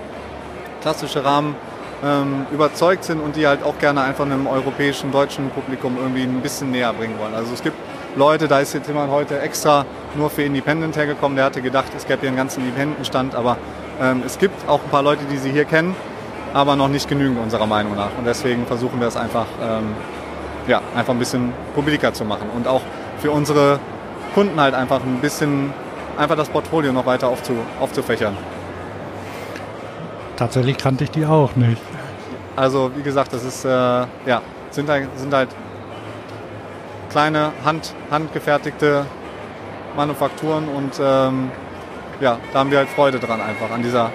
klassische 0.82 1.24
Rahmen 1.24 1.54
ähm, 2.04 2.46
überzeugt 2.50 3.04
sind 3.04 3.20
und 3.20 3.36
die 3.36 3.46
halt 3.46 3.62
auch 3.62 3.78
gerne 3.78 4.02
einfach 4.02 4.24
einem 4.24 4.46
europäischen, 4.46 5.12
deutschen 5.12 5.50
Publikum 5.50 5.96
irgendwie 5.96 6.22
ein 6.22 6.40
bisschen 6.40 6.70
näher 6.70 6.92
bringen 6.92 7.18
wollen. 7.18 7.34
Also 7.34 7.54
es 7.54 7.62
gibt 7.62 7.76
Leute, 8.16 8.48
da 8.48 8.60
ist 8.60 8.74
jetzt 8.74 8.88
jemand 8.88 9.10
heute 9.10 9.40
extra 9.40 9.86
nur 10.14 10.28
für 10.28 10.42
Independent 10.42 10.96
hergekommen, 10.96 11.36
der 11.36 11.46
hatte 11.46 11.62
gedacht, 11.62 11.92
es 11.96 12.06
gäbe 12.06 12.20
hier 12.20 12.28
einen 12.28 12.36
ganzen 12.36 12.60
Independent-Stand, 12.62 13.34
aber 13.34 13.56
ähm, 14.00 14.22
es 14.26 14.38
gibt 14.38 14.68
auch 14.68 14.82
ein 14.82 14.90
paar 14.90 15.02
Leute, 15.02 15.24
die 15.30 15.38
sie 15.38 15.50
hier 15.50 15.64
kennen, 15.64 15.94
aber 16.52 16.76
noch 16.76 16.88
nicht 16.88 17.08
genügend 17.08 17.38
unserer 17.40 17.66
Meinung 17.66 17.96
nach. 17.96 18.10
Und 18.18 18.26
deswegen 18.26 18.66
versuchen 18.66 19.00
wir 19.00 19.06
es 19.06 19.16
einfach, 19.16 19.46
ähm, 19.62 19.94
ja, 20.66 20.82
einfach 20.94 21.14
ein 21.14 21.18
bisschen 21.18 21.52
publiker 21.74 22.12
zu 22.12 22.24
machen 22.24 22.50
und 22.54 22.68
auch 22.68 22.82
für 23.18 23.30
unsere 23.30 23.80
Kunden 24.34 24.60
halt 24.60 24.74
einfach 24.74 25.00
ein 25.02 25.20
bisschen, 25.20 25.72
einfach 26.16 26.36
das 26.36 26.48
Portfolio 26.48 26.92
noch 26.92 27.06
weiter 27.06 27.28
aufzu, 27.28 27.52
aufzufächern. 27.80 28.36
Tatsächlich 30.36 30.76
kannte 30.78 31.04
ich 31.04 31.10
die 31.10 31.26
auch 31.26 31.54
nicht. 31.56 31.80
Also 32.56 32.90
wie 32.96 33.02
gesagt, 33.02 33.32
das 33.32 33.44
ist, 33.44 33.64
äh, 33.64 33.68
ja, 33.68 34.42
sind 34.70 34.88
halt, 34.88 35.08
sind 35.16 35.32
halt 35.32 35.48
kleine 37.10 37.52
hand, 37.64 37.94
handgefertigte 38.10 39.06
Manufakturen 39.96 40.68
und 40.68 40.98
ähm, 41.00 41.50
ja, 42.20 42.38
da 42.52 42.58
haben 42.58 42.70
wir 42.70 42.78
halt 42.78 42.88
Freude 42.88 43.18
dran 43.18 43.40
einfach 43.40 43.70
an 43.70 43.82
dieser 43.82 44.10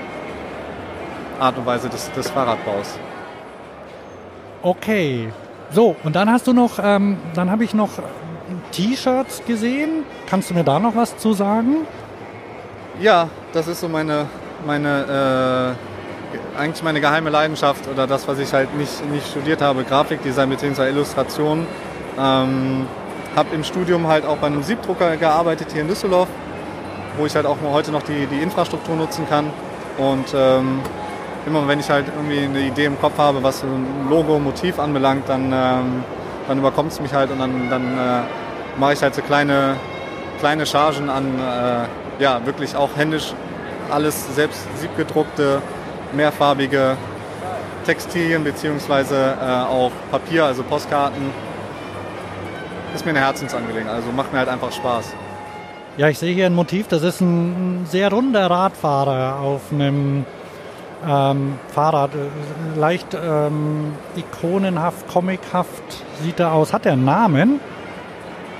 Art 1.39 1.57
und 1.57 1.65
Weise 1.65 1.89
des, 1.89 2.11
des 2.13 2.29
Fahrradbaus. 2.29 2.97
Okay, 4.63 5.31
so 5.71 5.95
und 6.03 6.15
dann 6.15 6.31
hast 6.31 6.47
du 6.47 6.53
noch, 6.53 6.79
ähm, 6.81 7.17
dann 7.35 7.51
habe 7.51 7.63
ich 7.63 7.73
noch 7.73 7.89
T-Shirts 8.71 9.43
gesehen. 9.45 10.03
Kannst 10.29 10.49
du 10.49 10.53
mir 10.53 10.63
da 10.63 10.79
noch 10.79 10.95
was 10.95 11.17
zu 11.17 11.33
sagen? 11.33 11.87
Ja, 12.99 13.29
das 13.53 13.67
ist 13.67 13.81
so 13.81 13.87
meine, 13.87 14.25
meine 14.65 15.75
äh, 16.55 16.59
eigentlich 16.59 16.83
meine 16.83 16.99
geheime 16.99 17.29
Leidenschaft 17.29 17.87
oder 17.87 18.07
das, 18.07 18.27
was 18.27 18.39
ich 18.39 18.51
halt 18.53 18.75
nicht, 18.77 19.05
nicht 19.11 19.27
studiert 19.27 19.61
habe, 19.61 19.83
Grafikdesign 19.83 20.49
bzw. 20.49 20.89
Illustration. 20.89 21.67
Ähm, 22.19 22.87
habe 23.35 23.53
im 23.53 23.63
Studium 23.63 24.07
halt 24.07 24.25
auch 24.25 24.37
bei 24.37 24.47
einem 24.47 24.63
Siebdrucker 24.63 25.15
gearbeitet 25.17 25.71
hier 25.71 25.81
in 25.81 25.87
Düsseldorf, 25.87 26.27
wo 27.17 27.25
ich 27.25 27.35
halt 27.35 27.45
auch 27.45 27.57
heute 27.71 27.91
noch 27.91 28.01
die, 28.01 28.25
die 28.25 28.41
Infrastruktur 28.41 28.95
nutzen 28.95 29.27
kann. 29.29 29.51
Und 29.99 30.33
ähm, 30.35 30.79
immer 31.45 31.67
wenn 31.67 31.79
ich 31.79 31.89
halt 31.89 32.05
irgendwie 32.07 32.39
eine 32.39 32.67
Idee 32.67 32.85
im 32.85 32.99
Kopf 32.99 33.17
habe, 33.17 33.43
was 33.43 33.63
ein 33.63 34.07
Logo, 34.09 34.39
Motiv 34.39 34.79
anbelangt, 34.79 35.29
dann, 35.29 35.51
ähm, 35.53 36.03
dann 36.47 36.57
überkommt 36.57 36.91
es 36.91 36.99
mich 36.99 37.13
halt 37.13 37.29
und 37.31 37.39
dann, 37.39 37.69
dann 37.69 37.97
äh, 37.97 38.21
mache 38.77 38.93
ich 38.93 39.01
halt 39.01 39.15
so 39.15 39.21
kleine, 39.21 39.75
kleine 40.39 40.65
Chargen 40.65 41.09
an, 41.09 41.39
äh, 41.39 42.23
ja, 42.23 42.45
wirklich 42.45 42.75
auch 42.75 42.95
händisch 42.95 43.33
alles 43.89 44.35
selbst 44.35 44.67
siebgedruckte, 44.79 45.61
mehrfarbige 46.13 46.97
Textilien 47.85 48.43
beziehungsweise 48.43 49.35
äh, 49.41 49.45
auch 49.45 49.91
Papier, 50.11 50.45
also 50.45 50.63
Postkarten 50.63 51.31
ist 52.93 53.05
mir 53.05 53.11
eine 53.11 53.19
Herzensangelegenheit. 53.19 53.95
Also 53.95 54.11
macht 54.11 54.33
mir 54.33 54.39
halt 54.39 54.49
einfach 54.49 54.71
Spaß. 54.71 55.13
Ja, 55.97 56.09
ich 56.09 56.19
sehe 56.19 56.33
hier 56.33 56.45
ein 56.45 56.53
Motiv. 56.53 56.87
Das 56.87 57.03
ist 57.03 57.21
ein 57.21 57.85
sehr 57.89 58.11
runder 58.11 58.49
Radfahrer 58.49 59.39
auf 59.39 59.61
einem 59.71 60.25
ähm, 61.07 61.59
Fahrrad. 61.73 62.11
Leicht 62.75 63.15
ähm, 63.15 63.93
ikonenhaft, 64.15 65.07
comichaft 65.07 66.03
sieht 66.23 66.39
er 66.39 66.53
aus. 66.53 66.73
Hat 66.73 66.85
er 66.85 66.93
einen 66.93 67.05
Namen? 67.05 67.59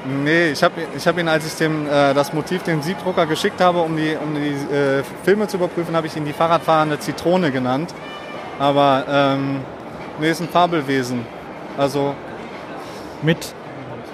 Nee, 0.08 0.52
ich 0.52 0.64
habe 0.64 0.74
ich 0.96 1.06
hab 1.08 1.18
ihn, 1.18 1.28
als 1.28 1.46
ich 1.46 1.56
dem, 1.56 1.86
äh, 1.86 2.14
das 2.14 2.32
Motiv 2.34 2.64
dem 2.64 2.82
Siebdrucker 2.82 3.26
geschickt 3.26 3.60
habe, 3.60 3.80
um 3.80 3.98
die, 3.98 4.16
um 4.16 4.36
die 4.36 4.76
äh, 4.76 5.04
Filme 5.24 5.48
zu 5.48 5.58
überprüfen, 5.58 5.96
habe 5.96 6.08
ich 6.08 6.16
ihn 6.16 6.26
die 6.26 6.34
Fahrradfahrende 6.34 7.00
Zitrone 7.00 7.52
genannt. 7.52 7.94
Aber 8.60 9.04
ähm, 9.10 9.62
nee, 10.20 10.30
ist 10.30 10.42
ein 10.42 10.50
Fabelwesen. 10.50 11.26
Also 11.78 12.16
mit 13.22 13.54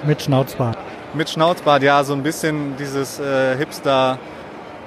mit 0.05 0.21
Schnauzbart. 0.21 0.77
Mit 1.13 1.29
Schnauzbart, 1.29 1.81
ja, 1.81 2.03
so 2.03 2.13
ein 2.13 2.23
bisschen 2.23 2.75
dieses 2.75 3.19
äh, 3.19 3.55
Hipster, 3.55 4.17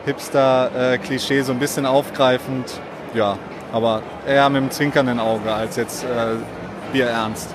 Hipster-Klischee, 0.05 1.39
äh, 1.39 1.43
so 1.43 1.53
ein 1.53 1.59
bisschen 1.59 1.87
aufgreifend. 1.87 2.81
Ja, 3.15 3.39
aber 3.73 4.03
eher 4.27 4.49
mit 4.51 4.59
einem 4.59 4.71
zwinkernden 4.71 5.19
Auge 5.19 5.53
als 5.53 5.77
jetzt 5.77 6.05
äh, 6.05 6.35
bierernst. 6.93 7.55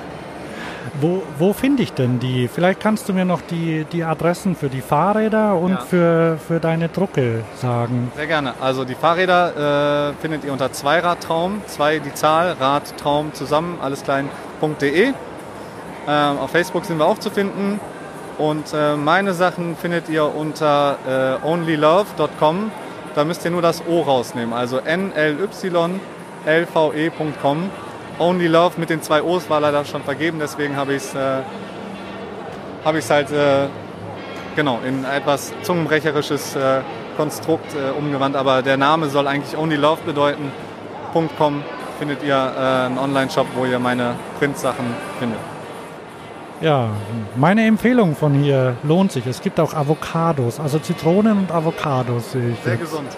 Wo, 0.99 1.23
wo 1.37 1.53
finde 1.53 1.83
ich 1.83 1.93
denn 1.93 2.19
die? 2.19 2.47
Vielleicht 2.47 2.79
kannst 2.79 3.07
du 3.09 3.13
mir 3.13 3.25
noch 3.25 3.41
die, 3.41 3.85
die 3.91 4.03
Adressen 4.03 4.55
für 4.55 4.69
die 4.69 4.81
Fahrräder 4.81 5.55
und 5.55 5.71
ja. 5.71 5.77
für, 5.77 6.37
für 6.47 6.59
deine 6.59 6.89
Drucke 6.89 7.43
sagen. 7.55 8.11
Sehr 8.15 8.27
gerne. 8.27 8.53
Also 8.61 8.85
die 8.85 8.95
Fahrräder 8.95 10.09
äh, 10.09 10.13
findet 10.21 10.43
ihr 10.43 10.51
unter 10.51 10.71
Zweiradtraum, 10.71 11.61
zwei 11.67 11.99
die 11.99 12.13
Zahl, 12.13 12.53
Radtraum 12.59 13.33
zusammen, 13.33 13.79
alles 13.81 14.03
klein.de. 14.03 15.13
Ähm, 16.07 16.37
auf 16.39 16.51
Facebook 16.51 16.85
sind 16.85 16.97
wir 16.97 17.05
auch 17.05 17.19
zu 17.19 17.29
finden. 17.29 17.79
Und 18.37 18.73
äh, 18.73 18.95
meine 18.95 19.33
Sachen 19.33 19.75
findet 19.75 20.09
ihr 20.09 20.25
unter 20.25 20.97
äh, 21.07 21.45
onlylove.com. 21.45 22.71
Da 23.13 23.23
müsst 23.23 23.45
ihr 23.45 23.51
nur 23.51 23.61
das 23.61 23.83
O 23.87 24.01
rausnehmen. 24.01 24.53
Also 24.53 24.79
nlylve.com. 24.79 25.99
Only 28.21 28.47
Love 28.47 28.79
mit 28.79 28.89
den 28.89 29.01
zwei 29.01 29.23
O's 29.23 29.49
war 29.49 29.59
leider 29.59 29.83
schon 29.83 30.03
vergeben, 30.03 30.37
deswegen 30.39 30.75
habe 30.75 30.93
ich 30.93 31.03
es 31.03 31.15
äh, 31.15 31.41
hab 32.85 32.95
halt 32.95 33.31
äh, 33.31 33.67
genau, 34.55 34.79
in 34.87 35.03
etwas 35.05 35.51
zungenbrecherisches 35.63 36.55
äh, 36.55 36.81
Konstrukt 37.17 37.73
äh, 37.73 37.97
umgewandt. 37.97 38.35
Aber 38.35 38.61
der 38.61 38.77
Name 38.77 39.09
soll 39.09 39.27
eigentlich 39.27 39.57
Only 39.57 39.75
Love 39.75 40.01
bedeuten. 40.05 40.51
.com 41.13 41.63
findet 41.99 42.23
ihr 42.23 42.35
äh, 42.35 42.85
einen 42.85 42.97
Online-Shop, 42.97 43.47
wo 43.55 43.65
ihr 43.65 43.79
meine 43.79 44.15
Printsachen 44.39 44.85
findet. 45.19 45.39
Ja, 46.61 46.89
meine 47.35 47.65
Empfehlung 47.65 48.15
von 48.15 48.35
hier 48.35 48.75
lohnt 48.83 49.11
sich. 49.11 49.25
Es 49.25 49.41
gibt 49.41 49.59
auch 49.59 49.73
Avocados, 49.73 50.59
also 50.59 50.77
Zitronen 50.77 51.39
und 51.39 51.51
Avocados 51.51 52.33
sehe 52.33 52.51
ich. 52.51 52.59
Sehr 52.63 52.73
jetzt. 52.73 52.81
gesund. 52.81 53.09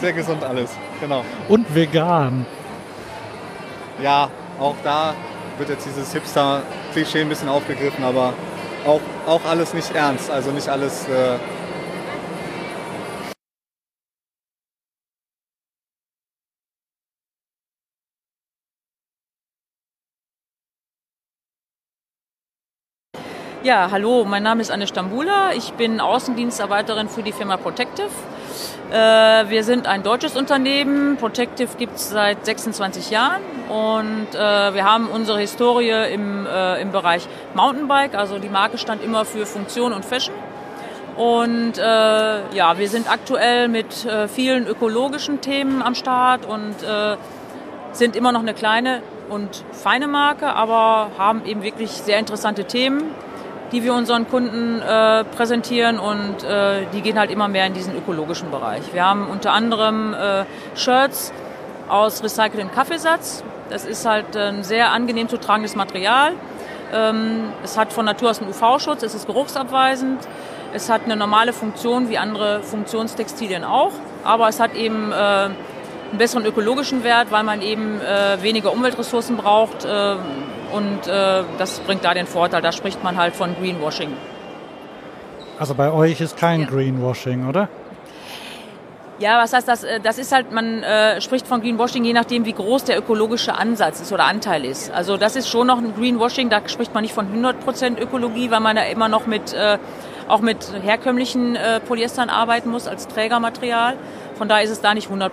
Sehr 0.00 0.12
gesund 0.14 0.42
alles, 0.42 0.70
genau. 0.98 1.22
Und 1.48 1.74
vegan. 1.74 2.46
Ja, 4.02 4.30
auch 4.58 4.76
da 4.82 5.14
wird 5.58 5.68
jetzt 5.68 5.84
dieses 5.84 6.12
Hipster-Klischee 6.12 7.20
ein 7.20 7.28
bisschen 7.28 7.48
aufgegriffen, 7.50 8.02
aber 8.02 8.32
auch, 8.86 9.00
auch 9.26 9.44
alles 9.44 9.74
nicht 9.74 9.94
ernst. 9.94 10.30
Also 10.30 10.50
nicht 10.52 10.68
alles 10.68 11.06
äh, 11.08 11.38
Ja, 23.62 23.90
hallo, 23.90 24.24
mein 24.24 24.42
Name 24.42 24.62
ist 24.62 24.70
Anne 24.70 24.86
Stambula. 24.86 25.52
Ich 25.52 25.74
bin 25.74 26.00
Außendienstarbeiterin 26.00 27.10
für 27.10 27.22
die 27.22 27.32
Firma 27.32 27.58
Protective. 27.58 28.08
Äh, 28.90 28.94
wir 29.48 29.64
sind 29.64 29.86
ein 29.86 30.02
deutsches 30.02 30.36
Unternehmen. 30.36 31.16
Protective 31.16 31.76
gibt 31.78 31.96
es 31.96 32.10
seit 32.10 32.44
26 32.44 33.10
Jahren 33.10 33.42
und 33.68 34.34
äh, 34.34 34.74
wir 34.74 34.84
haben 34.84 35.08
unsere 35.08 35.38
Historie 35.38 36.12
im, 36.12 36.46
äh, 36.46 36.80
im 36.80 36.90
Bereich 36.90 37.28
Mountainbike. 37.54 38.14
Also 38.14 38.38
die 38.38 38.48
Marke 38.48 38.78
stand 38.78 39.02
immer 39.02 39.24
für 39.24 39.46
Funktion 39.46 39.92
und 39.92 40.04
Fashion. 40.04 40.34
Und 41.16 41.78
äh, 41.78 41.82
ja, 41.82 42.78
wir 42.78 42.88
sind 42.88 43.10
aktuell 43.10 43.68
mit 43.68 44.04
äh, 44.06 44.26
vielen 44.26 44.66
ökologischen 44.66 45.40
Themen 45.40 45.82
am 45.82 45.94
Start 45.94 46.46
und 46.46 46.82
äh, 46.82 47.16
sind 47.92 48.16
immer 48.16 48.32
noch 48.32 48.40
eine 48.40 48.54
kleine 48.54 49.02
und 49.28 49.64
feine 49.72 50.08
Marke, 50.08 50.52
aber 50.52 51.10
haben 51.18 51.44
eben 51.44 51.62
wirklich 51.62 51.90
sehr 51.90 52.18
interessante 52.18 52.64
Themen 52.64 53.14
die 53.72 53.84
wir 53.84 53.94
unseren 53.94 54.28
Kunden 54.28 54.80
äh, 54.80 55.24
präsentieren 55.24 55.98
und 55.98 56.42
äh, 56.42 56.86
die 56.92 57.02
gehen 57.02 57.18
halt 57.18 57.30
immer 57.30 57.48
mehr 57.48 57.66
in 57.66 57.74
diesen 57.74 57.96
ökologischen 57.96 58.50
Bereich. 58.50 58.82
Wir 58.92 59.04
haben 59.04 59.28
unter 59.28 59.52
anderem 59.52 60.14
äh, 60.14 60.44
Shirts 60.74 61.32
aus 61.88 62.22
recyceltem 62.22 62.72
Kaffeesatz. 62.72 63.44
Das 63.68 63.84
ist 63.84 64.06
halt 64.06 64.36
ein 64.36 64.64
sehr 64.64 64.90
angenehm 64.90 65.28
zu 65.28 65.38
tragendes 65.38 65.76
Material. 65.76 66.32
Ähm, 66.92 67.44
es 67.62 67.78
hat 67.78 67.92
von 67.92 68.04
Natur 68.04 68.30
aus 68.30 68.40
einen 68.40 68.50
UV-Schutz, 68.50 69.02
es 69.02 69.14
ist 69.14 69.26
geruchsabweisend, 69.26 70.20
es 70.72 70.88
hat 70.88 71.04
eine 71.04 71.16
normale 71.16 71.52
Funktion 71.52 72.08
wie 72.08 72.18
andere 72.18 72.62
Funktionstextilien 72.62 73.64
auch, 73.64 73.92
aber 74.24 74.48
es 74.48 74.58
hat 74.58 74.74
eben 74.74 75.12
äh, 75.12 75.14
einen 75.14 75.56
besseren 76.18 76.44
ökologischen 76.44 77.04
Wert, 77.04 77.30
weil 77.30 77.44
man 77.44 77.62
eben 77.62 78.00
äh, 78.00 78.42
weniger 78.42 78.72
Umweltressourcen 78.72 79.36
braucht 79.36 79.84
äh, 79.84 80.16
und 80.72 81.06
äh, 81.06 81.42
das 81.58 81.80
bringt 81.80 82.04
da 82.04 82.14
den 82.14 82.26
Vorteil, 82.26 82.62
da 82.62 82.72
spricht 82.72 83.02
man 83.02 83.16
halt 83.16 83.34
von 83.34 83.54
Greenwashing. 83.56 84.12
Also 85.58 85.74
bei 85.74 85.92
euch 85.92 86.20
ist 86.20 86.36
kein 86.36 86.62
ja. 86.62 86.66
Greenwashing, 86.66 87.46
oder? 87.46 87.68
Ja, 89.18 89.42
was 89.42 89.52
heißt 89.52 89.68
das? 89.68 89.84
Äh, 89.84 90.00
das 90.00 90.16
ist 90.18 90.32
halt, 90.32 90.50
man 90.50 90.82
äh, 90.82 91.20
spricht 91.20 91.46
von 91.46 91.60
Greenwashing, 91.60 92.02
je 92.04 92.14
nachdem, 92.14 92.46
wie 92.46 92.54
groß 92.54 92.84
der 92.84 92.98
ökologische 92.98 93.54
Ansatz 93.54 94.00
ist 94.00 94.12
oder 94.12 94.24
Anteil 94.24 94.64
ist. 94.64 94.90
Also 94.90 95.18
das 95.18 95.36
ist 95.36 95.48
schon 95.48 95.66
noch 95.66 95.76
ein 95.76 95.94
Greenwashing, 95.94 96.48
da 96.48 96.66
spricht 96.66 96.94
man 96.94 97.02
nicht 97.02 97.12
von 97.12 97.26
100% 97.26 98.00
Ökologie, 98.00 98.50
weil 98.50 98.60
man 98.60 98.76
da 98.76 98.84
immer 98.84 99.08
noch 99.08 99.26
mit, 99.26 99.52
äh, 99.52 99.76
auch 100.26 100.40
mit 100.40 100.72
herkömmlichen 100.82 101.54
äh, 101.56 101.80
Polyestern 101.80 102.30
arbeiten 102.30 102.70
muss 102.70 102.88
als 102.88 103.08
Trägermaterial. 103.08 103.96
Von 104.36 104.48
daher 104.48 104.64
ist 104.64 104.70
es 104.70 104.80
da 104.80 104.94
nicht 104.94 105.10
100%. 105.10 105.30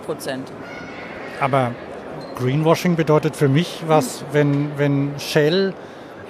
Aber 1.40 1.72
Greenwashing 2.38 2.96
bedeutet 2.96 3.36
für 3.36 3.48
mich 3.48 3.82
was, 3.86 4.24
wenn, 4.32 4.70
wenn 4.78 5.12
Shell 5.18 5.74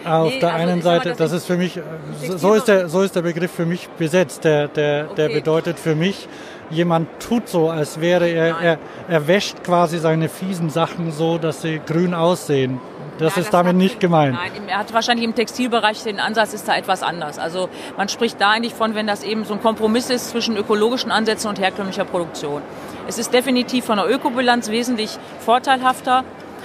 auf 0.05 0.33
nee, 0.33 0.41
der 0.41 0.55
also 0.55 0.69
einen 0.71 0.83
Seite, 0.83 1.09
das, 1.11 1.19
das 1.19 1.33
ist 1.33 1.47
für 1.47 1.57
mich, 1.57 1.77
äh, 1.77 1.83
so 2.21 2.55
ist, 2.55 2.69
der, 2.69 2.89
so 2.89 3.03
ist 3.03 3.15
der 3.15 3.23
Begriff 3.23 3.51
für 3.51 3.67
mich 3.67 3.89
besetzt. 3.91 4.45
Der, 4.45 4.69
der, 4.69 5.07
okay. 5.07 5.15
der 5.17 5.29
bedeutet 5.29 5.79
für 5.79 5.95
mich, 5.95 6.29
jemand 6.71 7.09
tut 7.21 7.49
so, 7.49 7.69
als 7.69 8.01
wäre 8.01 8.29
er, 8.29 8.59
er, 8.59 8.79
er 9.09 9.27
wäscht 9.27 9.63
quasi 9.65 9.99
seine 9.99 10.29
fiesen 10.29 10.71
Sachen 10.71 11.13
so, 11.13 11.39
dass 11.39 11.63
sie 11.63 11.81
grün 11.85 12.15
aussehen. 12.15 12.81
Das 13.19 13.35
ja, 13.35 13.41
ist 13.41 13.47
das 13.47 13.51
damit 13.51 13.77
nicht 13.77 14.01
gemeint. 14.01 14.35
Nein, 14.35 14.69
er 14.69 14.79
hat 14.79 14.93
wahrscheinlich 14.95 15.25
im 15.25 15.35
Textilbereich 15.35 16.03
den 16.05 16.21
Ansatz 16.21 16.55
ist 16.55 16.69
da 16.69 16.77
etwas 16.77 17.03
anders. 17.03 17.39
Also 17.39 17.69
man 17.97 18.09
spricht 18.09 18.41
da 18.41 18.51
eigentlich 18.51 18.75
von, 18.75 18.95
wenn 18.95 19.07
das 19.07 19.23
eben 19.23 19.45
so 19.45 19.55
ein 19.55 19.61
Kompromiss 19.61 20.11
ist 20.11 20.31
zwischen 20.31 20.57
ökologischen 20.57 21.11
Ansätzen 21.11 21.49
und 21.49 21.59
herkömmlicher 21.59 22.05
Produktion. 22.05 22.63
Es 23.07 23.19
ist 23.19 23.33
definitiv 23.33 23.85
von 23.85 23.97
der 23.97 24.09
Ökobilanz 24.09 24.71
wesentlich 24.71 25.19
vorteilhafter, 25.41 26.25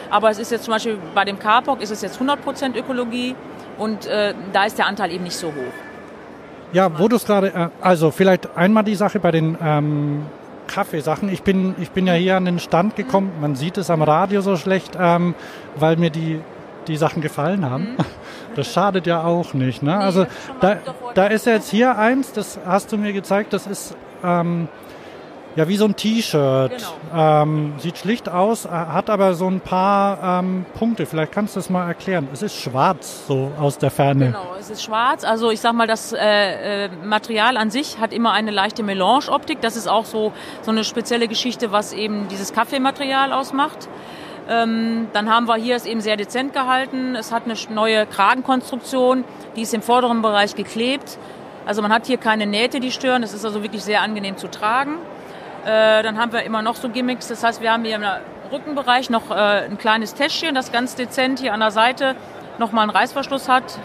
aber 0.09 0.29
es 0.29 0.39
ist 0.39 0.51
jetzt 0.51 0.65
zum 0.65 0.73
Beispiel 0.73 0.97
bei 1.15 1.25
dem 1.25 1.39
Carpok 1.39 1.81
ist 1.81 1.89
es 1.89 2.01
jetzt 2.01 2.21
100% 2.21 2.77
Ökologie 2.77 3.35
und 3.77 4.05
äh, 4.05 4.33
da 4.51 4.65
ist 4.65 4.77
der 4.77 4.87
Anteil 4.87 5.11
eben 5.11 5.23
nicht 5.23 5.37
so 5.37 5.47
hoch. 5.47 5.73
Ja, 6.73 6.99
wo 6.99 7.07
du 7.07 7.15
es 7.15 7.25
gerade, 7.25 7.47
äh, 7.47 7.69
also 7.81 8.11
vielleicht 8.11 8.55
einmal 8.55 8.83
die 8.83 8.95
Sache 8.95 9.19
bei 9.19 9.31
den 9.31 9.57
ähm, 9.61 10.25
Kaffeesachen. 10.73 11.29
Ich 11.29 11.43
bin, 11.43 11.75
ich 11.79 11.91
bin 11.91 12.07
ja 12.07 12.13
hier 12.13 12.35
an 12.35 12.45
den 12.45 12.59
Stand 12.59 12.95
gekommen, 12.95 13.31
man 13.39 13.55
sieht 13.55 13.77
es 13.77 13.89
am 13.89 14.01
Radio 14.01 14.41
so 14.41 14.57
schlecht, 14.57 14.97
ähm, 14.99 15.35
weil 15.75 15.97
mir 15.97 16.09
die, 16.09 16.39
die 16.87 16.97
Sachen 16.97 17.21
gefallen 17.21 17.69
haben. 17.69 17.91
Mhm. 17.91 17.97
Das 18.55 18.71
schadet 18.71 19.07
ja 19.07 19.23
auch 19.23 19.55
nicht. 19.55 19.81
Ne? 19.81 19.97
Nee, 19.97 20.03
also 20.03 20.27
da, 20.61 20.77
da 21.15 21.25
ist 21.25 21.47
jetzt 21.47 21.71
hier 21.71 21.97
eins, 21.97 22.33
das 22.33 22.59
hast 22.67 22.91
du 22.91 22.99
mir 22.99 23.11
gezeigt, 23.11 23.51
das 23.51 23.65
ist 23.65 23.95
ähm, 24.23 24.67
ja, 25.55 25.67
wie 25.67 25.77
so 25.77 25.85
ein 25.85 25.95
T-Shirt. 25.95 26.71
Genau. 26.71 27.41
Ähm, 27.43 27.73
sieht 27.77 27.97
schlicht 27.97 28.29
aus, 28.29 28.65
äh, 28.65 28.69
hat 28.69 29.09
aber 29.09 29.33
so 29.35 29.47
ein 29.47 29.59
paar 29.59 30.39
ähm, 30.39 30.65
Punkte. 30.77 31.05
Vielleicht 31.05 31.31
kannst 31.31 31.55
du 31.55 31.59
das 31.59 31.69
mal 31.69 31.87
erklären. 31.87 32.27
Es 32.33 32.41
ist 32.41 32.55
schwarz, 32.55 33.27
so 33.27 33.51
aus 33.59 33.77
der 33.77 33.91
Ferne. 33.91 34.27
Genau, 34.27 34.55
es 34.59 34.69
ist 34.69 34.83
schwarz. 34.83 35.23
Also 35.23 35.51
ich 35.51 35.61
sag 35.61 35.73
mal, 35.73 35.87
das 35.87 36.13
äh, 36.13 36.85
äh, 36.85 36.89
Material 37.03 37.57
an 37.57 37.69
sich 37.69 37.99
hat 37.99 38.13
immer 38.13 38.31
eine 38.31 38.51
leichte 38.51 38.83
Melange-Optik. 38.83 39.61
Das 39.61 39.75
ist 39.75 39.87
auch 39.87 40.05
so, 40.05 40.33
so 40.61 40.71
eine 40.71 40.83
spezielle 40.83 41.27
Geschichte, 41.27 41.71
was 41.71 41.93
eben 41.93 42.27
dieses 42.29 42.53
Kaffeematerial 42.53 43.31
ausmacht. 43.31 43.87
Ähm, 44.49 45.07
dann 45.13 45.29
haben 45.29 45.47
wir 45.47 45.55
hier 45.55 45.75
es 45.75 45.85
eben 45.85 46.01
sehr 46.01 46.17
dezent 46.17 46.53
gehalten. 46.53 47.15
Es 47.15 47.31
hat 47.31 47.43
eine 47.45 47.55
neue 47.69 48.05
Kragenkonstruktion, 48.05 49.23
die 49.55 49.61
ist 49.61 49.73
im 49.73 49.81
vorderen 49.81 50.21
Bereich 50.21 50.55
geklebt. 50.55 51.17
Also 51.65 51.81
man 51.81 51.93
hat 51.93 52.07
hier 52.07 52.17
keine 52.17 52.45
Nähte, 52.45 52.79
die 52.79 52.91
stören. 52.91 53.23
Es 53.23 53.33
ist 53.33 53.45
also 53.45 53.63
wirklich 53.63 53.83
sehr 53.83 54.01
angenehm 54.01 54.35
zu 54.37 54.49
tragen. 54.49 54.97
Äh, 55.65 56.03
dann 56.03 56.17
haben 56.17 56.31
wir 56.31 56.43
immer 56.43 56.61
noch 56.61 56.75
so 56.75 56.89
Gimmicks. 56.89 57.27
Das 57.27 57.43
heißt, 57.43 57.61
wir 57.61 57.71
haben 57.71 57.85
hier 57.85 57.95
im 57.95 58.03
Rückenbereich 58.51 59.09
noch 59.09 59.31
äh, 59.31 59.33
ein 59.33 59.77
kleines 59.77 60.13
Täschchen, 60.13 60.55
das 60.55 60.71
ganz 60.71 60.95
dezent 60.95 61.39
hier 61.39 61.53
an 61.53 61.59
der 61.59 61.71
Seite 61.71 62.15
nochmal 62.59 62.83
einen 62.83 62.91
Reißverschluss 62.91 63.49
hat 63.49 63.79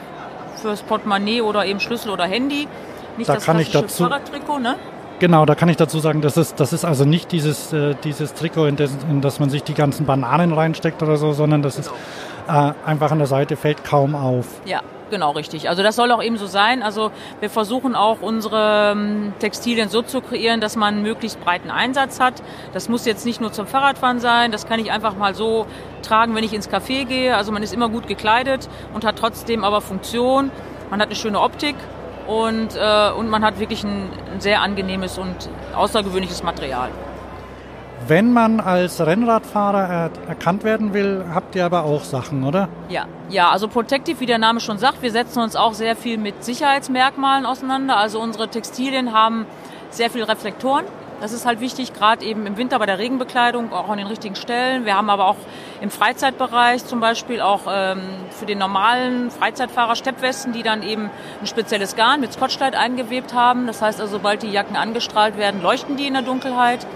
fürs 0.56 0.82
Portemonnaie 0.82 1.40
oder 1.40 1.64
eben 1.64 1.80
Schlüssel 1.80 2.10
oder 2.10 2.24
Handy. 2.24 2.68
Nicht 3.16 3.28
da 3.28 3.34
das 3.34 3.44
kann 3.44 3.58
ich 3.58 3.70
dazu, 3.70 4.04
Fahrradtrikot, 4.04 4.58
ne? 4.58 4.76
Genau, 5.20 5.44
da 5.46 5.54
kann 5.56 5.68
ich 5.68 5.76
dazu 5.76 5.98
sagen, 5.98 6.20
das 6.20 6.36
ist, 6.36 6.60
das 6.60 6.72
ist 6.72 6.84
also 6.84 7.04
nicht 7.04 7.32
dieses, 7.32 7.72
äh, 7.72 7.94
dieses 8.04 8.34
Trikot, 8.34 8.66
in 8.66 8.76
das, 8.76 8.92
in 9.10 9.20
das 9.20 9.40
man 9.40 9.50
sich 9.50 9.64
die 9.64 9.74
ganzen 9.74 10.06
Bananen 10.06 10.52
reinsteckt 10.52 11.02
oder 11.02 11.16
so, 11.16 11.32
sondern 11.32 11.62
das 11.62 11.76
genau. 11.76 11.88
ist 11.88 12.76
äh, 12.86 12.88
einfach 12.88 13.10
an 13.10 13.18
der 13.18 13.26
Seite, 13.26 13.56
fällt 13.56 13.82
kaum 13.84 14.14
auf. 14.14 14.46
Ja, 14.64 14.80
Genau, 15.10 15.30
richtig. 15.30 15.68
Also 15.68 15.82
das 15.82 15.96
soll 15.96 16.12
auch 16.12 16.22
eben 16.22 16.36
so 16.36 16.46
sein. 16.46 16.82
Also 16.82 17.10
wir 17.40 17.48
versuchen 17.48 17.94
auch 17.94 18.20
unsere 18.20 18.92
ähm, 18.92 19.32
Textilien 19.38 19.88
so 19.88 20.02
zu 20.02 20.20
kreieren, 20.20 20.60
dass 20.60 20.76
man 20.76 21.02
möglichst 21.02 21.40
breiten 21.40 21.70
Einsatz 21.70 22.20
hat. 22.20 22.42
Das 22.74 22.88
muss 22.88 23.06
jetzt 23.06 23.24
nicht 23.24 23.40
nur 23.40 23.52
zum 23.52 23.66
Fahrradfahren 23.66 24.20
sein, 24.20 24.52
das 24.52 24.66
kann 24.66 24.80
ich 24.80 24.92
einfach 24.92 25.16
mal 25.16 25.34
so 25.34 25.66
tragen, 26.02 26.34
wenn 26.34 26.44
ich 26.44 26.52
ins 26.52 26.68
Café 26.68 27.04
gehe. 27.04 27.36
Also 27.36 27.52
man 27.52 27.62
ist 27.62 27.72
immer 27.72 27.88
gut 27.88 28.06
gekleidet 28.06 28.68
und 28.92 29.04
hat 29.04 29.16
trotzdem 29.16 29.64
aber 29.64 29.80
Funktion. 29.80 30.50
Man 30.90 31.00
hat 31.00 31.08
eine 31.08 31.16
schöne 31.16 31.40
Optik 31.40 31.76
und, 32.26 32.76
äh, 32.76 33.10
und 33.10 33.28
man 33.28 33.42
hat 33.44 33.58
wirklich 33.58 33.84
ein, 33.84 34.10
ein 34.32 34.40
sehr 34.40 34.60
angenehmes 34.60 35.16
und 35.16 35.48
außergewöhnliches 35.74 36.42
Material. 36.42 36.90
Wenn 38.06 38.32
man 38.32 38.60
als 38.60 39.04
Rennradfahrer 39.04 39.88
er 39.88 40.28
erkannt 40.28 40.64
werden 40.64 40.94
will, 40.94 41.24
habt 41.34 41.54
ihr 41.54 41.64
aber 41.64 41.84
auch 41.84 42.04
Sachen, 42.04 42.44
oder? 42.44 42.68
Ja, 42.88 43.06
ja, 43.28 43.50
also 43.50 43.68
Protective, 43.68 44.20
wie 44.20 44.26
der 44.26 44.38
Name 44.38 44.60
schon 44.60 44.78
sagt, 44.78 45.02
wir 45.02 45.10
setzen 45.10 45.40
uns 45.40 45.56
auch 45.56 45.74
sehr 45.74 45.96
viel 45.96 46.16
mit 46.16 46.44
Sicherheitsmerkmalen 46.44 47.44
auseinander. 47.44 47.96
Also 47.96 48.20
unsere 48.20 48.48
Textilien 48.48 49.12
haben 49.12 49.46
sehr 49.90 50.10
viele 50.10 50.28
Reflektoren. 50.28 50.84
Das 51.20 51.32
ist 51.32 51.46
halt 51.46 51.58
wichtig, 51.60 51.92
gerade 51.94 52.24
eben 52.24 52.46
im 52.46 52.56
Winter 52.56 52.78
bei 52.78 52.86
der 52.86 52.98
Regenbekleidung, 52.98 53.72
auch 53.72 53.88
an 53.88 53.98
den 53.98 54.06
richtigen 54.06 54.36
Stellen. 54.36 54.84
Wir 54.84 54.96
haben 54.96 55.10
aber 55.10 55.26
auch 55.26 55.36
im 55.80 55.90
Freizeitbereich 55.90 56.84
zum 56.84 57.00
Beispiel 57.00 57.40
auch 57.40 57.62
ähm, 57.68 58.00
für 58.30 58.46
den 58.46 58.58
normalen 58.58 59.32
Freizeitfahrer 59.32 59.96
Steppwesten, 59.96 60.52
die 60.52 60.62
dann 60.62 60.84
eben 60.84 61.10
ein 61.40 61.46
spezielles 61.46 61.96
Garn 61.96 62.20
mit 62.20 62.32
Scotchlight 62.32 62.76
eingewebt 62.76 63.34
haben. 63.34 63.66
Das 63.66 63.82
heißt 63.82 64.00
also, 64.00 64.18
sobald 64.18 64.44
die 64.44 64.50
Jacken 64.50 64.76
angestrahlt 64.76 65.36
werden, 65.36 65.60
leuchten 65.60 65.96
die 65.96 66.06
in 66.06 66.14
der 66.14 66.22
Dunkelheit. 66.22 66.86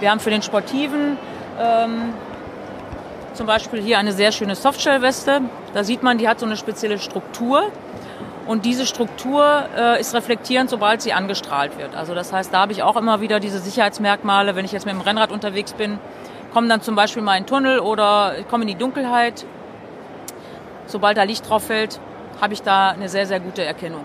Wir 0.00 0.10
haben 0.10 0.20
für 0.20 0.30
den 0.30 0.42
Sportiven 0.42 1.18
ähm, 1.60 2.14
zum 3.34 3.46
Beispiel 3.46 3.82
hier 3.82 3.98
eine 3.98 4.12
sehr 4.12 4.32
schöne 4.32 4.54
Softshell-Weste. 4.54 5.42
Da 5.74 5.84
sieht 5.84 6.02
man, 6.02 6.18
die 6.18 6.26
hat 6.26 6.40
so 6.40 6.46
eine 6.46 6.56
spezielle 6.56 6.98
Struktur. 6.98 7.70
Und 8.46 8.64
diese 8.64 8.86
Struktur 8.86 9.66
äh, 9.78 10.00
ist 10.00 10.14
reflektierend, 10.14 10.70
sobald 10.70 11.02
sie 11.02 11.12
angestrahlt 11.12 11.78
wird. 11.78 11.94
Also 11.94 12.14
das 12.14 12.32
heißt, 12.32 12.52
da 12.52 12.60
habe 12.60 12.72
ich 12.72 12.82
auch 12.82 12.96
immer 12.96 13.20
wieder 13.20 13.38
diese 13.38 13.58
Sicherheitsmerkmale. 13.58 14.56
Wenn 14.56 14.64
ich 14.64 14.72
jetzt 14.72 14.86
mit 14.86 14.94
dem 14.94 15.02
Rennrad 15.02 15.30
unterwegs 15.30 15.74
bin, 15.74 15.98
komme 16.52 16.66
dann 16.66 16.80
zum 16.80 16.96
Beispiel 16.96 17.22
mal 17.22 17.36
in 17.36 17.44
den 17.44 17.48
Tunnel 17.48 17.78
oder 17.78 18.34
komme 18.48 18.62
in 18.62 18.68
die 18.68 18.74
Dunkelheit. 18.74 19.44
Sobald 20.86 21.18
da 21.18 21.22
Licht 21.22 21.48
drauf 21.48 21.64
fällt, 21.64 22.00
habe 22.40 22.54
ich 22.54 22.62
da 22.62 22.88
eine 22.88 23.08
sehr, 23.08 23.26
sehr 23.26 23.38
gute 23.38 23.62
Erkennung. 23.64 24.04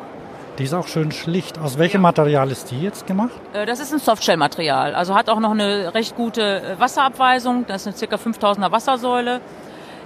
Die 0.57 0.63
ist 0.63 0.73
auch 0.73 0.87
schön 0.87 1.11
schlicht. 1.11 1.59
Aus 1.59 1.77
welchem. 1.77 2.01
Material 2.01 2.51
ist 2.51 2.71
die 2.71 2.81
jetzt 2.81 3.07
gemacht? 3.07 3.31
Äh, 3.53 3.65
das 3.65 3.79
ist 3.79 3.93
ein 3.93 3.99
Softshell-Material. 3.99 4.95
Also 4.95 5.15
hat 5.15 5.29
auch 5.29 5.39
noch 5.39 5.51
eine 5.51 5.93
recht 5.93 6.15
gute 6.15 6.61
äh, 6.61 6.79
Wasserabweisung. 6.79 7.65
Das 7.67 7.85
ist 7.85 8.01
eine 8.01 8.09
ca. 8.09 8.15
5000er 8.15 8.71
Wassersäule. 8.71 9.41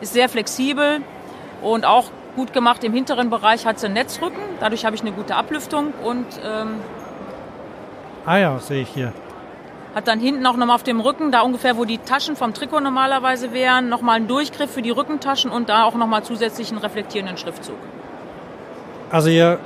Ist 0.01 0.13
sehr 0.13 0.29
flexibel 0.29 1.01
und 1.61 1.85
auch 1.85 2.05
gut 2.35 2.53
gemacht. 2.53 2.83
Im 2.83 2.93
hinteren 2.93 3.29
Bereich 3.29 3.65
hat 3.65 3.79
sie 3.79 3.87
einen 3.87 3.95
Netzrücken. 3.95 4.41
Dadurch 4.59 4.85
habe 4.85 4.95
ich 4.95 5.01
eine 5.01 5.11
gute 5.11 5.35
Ablüftung 5.35 5.93
und 6.03 6.25
ähm, 6.43 6.79
Ah 8.25 8.37
ja, 8.37 8.59
sehe 8.59 8.83
ich 8.83 8.89
hier. 8.89 9.13
Hat 9.95 10.07
dann 10.07 10.19
hinten 10.19 10.45
auch 10.45 10.55
nochmal 10.55 10.75
auf 10.75 10.83
dem 10.83 10.99
Rücken, 10.99 11.31
da 11.31 11.41
ungefähr, 11.41 11.77
wo 11.77 11.85
die 11.85 11.97
Taschen 11.97 12.35
vom 12.35 12.53
Trikot 12.53 12.79
normalerweise 12.79 13.53
wären, 13.53 13.89
nochmal 13.89 14.17
einen 14.17 14.27
Durchgriff 14.27 14.71
für 14.71 14.83
die 14.83 14.91
Rückentaschen 14.91 15.49
und 15.49 15.67
da 15.67 15.83
auch 15.83 15.95
nochmal 15.95 16.23
zusätzlichen 16.23 16.77
reflektierenden 16.77 17.37
Schriftzug. 17.37 17.75
Also 19.09 19.29
ihr 19.29 19.59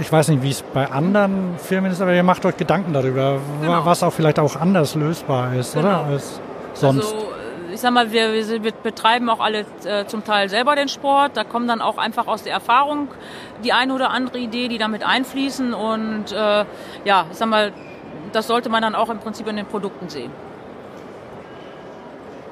ich 0.00 0.10
weiß 0.10 0.28
nicht, 0.28 0.42
wie 0.42 0.50
es 0.50 0.62
bei 0.62 0.90
anderen 0.90 1.56
Firmen 1.58 1.90
ist, 1.90 2.00
aber 2.00 2.14
ihr 2.14 2.22
macht 2.22 2.44
euch 2.44 2.56
Gedanken 2.56 2.92
darüber, 2.92 3.38
genau. 3.60 3.84
was 3.84 4.02
auch 4.02 4.12
vielleicht 4.12 4.38
auch 4.38 4.56
anders 4.56 4.94
lösbar 4.94 5.54
ist, 5.54 5.74
genau. 5.74 5.86
oder? 5.86 6.04
Als 6.04 6.40
sonst. 6.74 7.12
Also, 7.12 7.26
ich 7.72 7.80
sag 7.80 7.92
mal, 7.92 8.10
wir, 8.10 8.32
wir 8.32 8.72
betreiben 8.72 9.28
auch 9.28 9.40
alle 9.40 9.66
äh, 9.84 10.06
zum 10.06 10.24
Teil 10.24 10.48
selber 10.48 10.76
den 10.76 10.88
Sport. 10.88 11.36
Da 11.36 11.44
kommen 11.44 11.68
dann 11.68 11.82
auch 11.82 11.98
einfach 11.98 12.26
aus 12.26 12.42
der 12.42 12.54
Erfahrung 12.54 13.08
die 13.64 13.72
eine 13.72 13.92
oder 13.92 14.10
andere 14.10 14.38
Idee, 14.38 14.68
die 14.68 14.78
damit 14.78 15.06
einfließen. 15.06 15.74
Und 15.74 16.32
äh, 16.32 16.64
ja, 17.04 17.26
ich 17.30 17.36
sag 17.36 17.48
mal, 17.48 17.72
das 18.32 18.46
sollte 18.46 18.70
man 18.70 18.80
dann 18.80 18.94
auch 18.94 19.10
im 19.10 19.18
Prinzip 19.18 19.46
in 19.46 19.56
den 19.56 19.66
Produkten 19.66 20.08
sehen. 20.08 20.30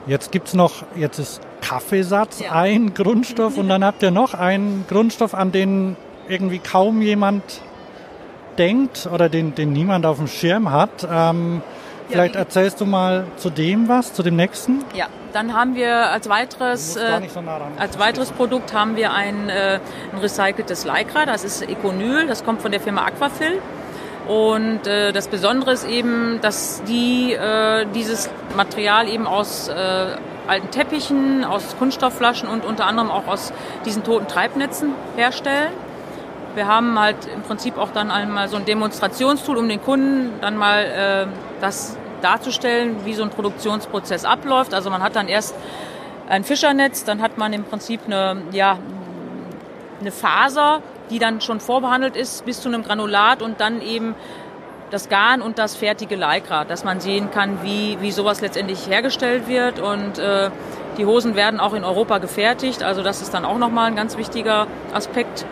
Jetzt 0.07 0.31
gibt 0.31 0.49
es 0.49 0.55
noch, 0.55 0.85
jetzt 0.95 1.19
ist 1.19 1.41
Kaffeesatz 1.63 2.41
ja. 2.41 2.53
ein 2.53 2.93
Grundstoff 2.93 3.57
und 3.57 3.71
dann 3.71 3.83
habt 3.83 4.03
ihr 4.03 4.11
noch 4.11 4.35
einen 4.35 4.85
Grundstoff, 4.87 5.33
an 5.33 5.51
den 5.51 5.97
irgendwie 6.29 6.59
kaum 6.59 7.03
jemand 7.03 7.43
denkt 8.59 9.09
oder 9.13 9.29
den, 9.29 9.55
den 9.55 9.73
niemand 9.73 10.07
auf 10.07 10.19
dem 10.19 10.29
Schirm 10.29 10.71
hat. 10.71 11.07
Ähm, 11.11 11.63
vielleicht 12.09 12.35
ja, 12.35 12.41
erzählst 12.41 12.81
du 12.81 12.87
mal 12.87 13.27
zu 13.37 13.51
dem 13.51 13.89
was, 13.89 14.13
zu 14.13 14.23
dem 14.23 14.37
nächsten? 14.37 14.85
Ja, 14.95 15.07
dann 15.33 15.55
haben 15.55 15.75
wir 15.75 16.11
als 16.11 16.29
weiteres, 16.29 16.97
äh, 16.97 17.21
so 17.29 17.41
nah 17.41 17.61
als 17.79 17.99
weiteres 17.99 18.31
Produkt 18.31 18.73
haben 18.73 18.97
wir 18.97 19.13
ein, 19.13 19.49
äh, 19.49 19.81
ein 20.13 20.19
recyceltes 20.21 20.85
Lycra, 20.85 21.27
das 21.27 21.45
ist 21.45 21.63
Econyl, 21.63 22.27
das 22.27 22.45
kommt 22.45 22.63
von 22.63 22.71
der 22.71 22.81
Firma 22.81 23.05
Aquafil. 23.05 23.61
Und 24.29 24.87
äh, 24.87 25.13
das 25.13 25.29
Besondere 25.29 25.73
ist 25.73 25.87
eben, 25.87 26.41
dass 26.41 26.83
die 26.85 27.35
äh, 27.35 27.85
dieses 27.95 28.31
Material 28.57 29.07
eben 29.07 29.27
aus 29.27 29.69
äh, 29.69 30.07
alten 30.47 30.71
Teppichen, 30.71 31.45
aus 31.45 31.77
Kunststoffflaschen 31.79 32.49
und 32.49 32.65
unter 32.65 32.87
anderem 32.87 33.11
auch 33.11 33.27
aus 33.27 33.53
diesen 33.85 34.03
toten 34.03 34.27
Treibnetzen 34.27 34.93
herstellen. 35.17 35.73
Wir 36.55 36.69
haben 36.69 36.99
halt 36.99 37.17
im 37.35 37.43
Prinzip 37.43 37.79
auch 37.79 37.91
dann 37.91 38.11
einmal 38.11 38.49
so 38.49 38.57
ein 38.57 38.65
Demonstrationstool, 38.65 39.57
um 39.57 39.69
den 39.69 39.83
Kunden 39.83 40.33
dann 40.41 40.57
mal 40.57 40.85
äh, 40.85 41.27
das 41.61 41.97
darzustellen, 42.23 43.05
wie 43.05 43.15
so 43.15 43.23
ein 43.23 43.31
Produktionsprozess 43.31 44.25
abläuft. 44.25 44.73
Also 44.73 44.89
man 44.89 45.03
hat 45.03 45.17
dann 45.17 45.29
erst 45.29 45.55
ein 46.29 46.45
Fischernetz, 46.45 47.05
dann 47.05 47.21
hat 47.21 47.39
man 47.39 47.53
im 47.53 47.65
Prinzip 47.65 48.01
eine, 48.07 48.43
ja, 48.53 48.79
eine 50.01 50.13
Faser, 50.13 50.81
die 51.11 51.19
dann 51.19 51.41
schon 51.41 51.61
vorbehandelt 51.61 52.17
ist 52.17 52.45
bis 52.45 52.63
zu 52.63 52.69
einem 52.69 52.83
Granulat 52.83 53.43
und 53.43 53.61
dann 53.61 53.83
eben 53.83 54.15
das 54.91 55.09
Garn 55.09 55.43
und 55.43 55.59
das 55.59 55.75
fertige 55.75 56.15
Lycra, 56.15 56.65
dass 56.65 56.85
man 56.85 57.01
sehen 57.01 57.31
kann, 57.31 57.59
wie, 57.63 57.99
wie 58.01 58.13
sowas 58.13 58.41
letztendlich 58.41 58.89
hergestellt 58.89 59.49
wird. 59.49 59.81
Und 59.81 60.19
äh, 60.19 60.51
die 60.99 61.05
Hosen 61.05 61.35
werden 61.35 61.59
auch 61.59 61.75
in 61.75 61.85
Europa 61.85 62.19
gefertigt, 62.19 62.83
also 62.85 63.03
das 63.03 63.21
ist 63.21 63.35
dann 63.35 63.45
auch 63.45 63.59
nochmal 63.59 63.87
ein 63.87 63.97
ganz 63.97 64.17
wichtiger 64.17 64.67
Aspekt. 64.93 65.45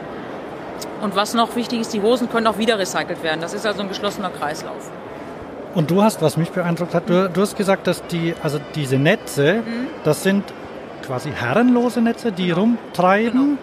Und 1.03 1.17
was 1.17 1.35
noch 1.35 1.57
wichtig 1.57 1.81
ist, 1.81 1.93
die 1.93 2.01
Hosen 2.01 2.31
können 2.31 2.47
auch 2.47 2.59
wieder 2.59 2.79
recycelt 2.79 3.25
werden. 3.25 3.41
Das 3.41 3.55
ist 3.55 3.67
also 3.67 3.83
ein 3.83 3.89
geschlossener 3.89 4.31
Kreislauf. 4.31 4.89
Und 5.75 5.91
du 5.91 6.01
hast, 6.01 6.23
was 6.23 6.37
mich 6.37 6.51
beeindruckt 6.51 6.95
hat, 6.95 7.11
du, 7.11 7.29
du 7.29 7.41
hast 7.41 7.57
gesagt, 7.57 7.89
dass 7.89 8.07
die, 8.07 8.35
also 8.41 8.61
diese 8.77 8.99
Netze, 8.99 9.63
mhm. 9.67 9.89
das 10.05 10.23
sind 10.23 10.45
quasi 11.05 11.33
herrenlose 11.33 12.01
Netze, 12.01 12.31
die 12.31 12.47
genau. 12.47 12.61
rumtreiben. 12.61 13.41
Genau. 13.41 13.59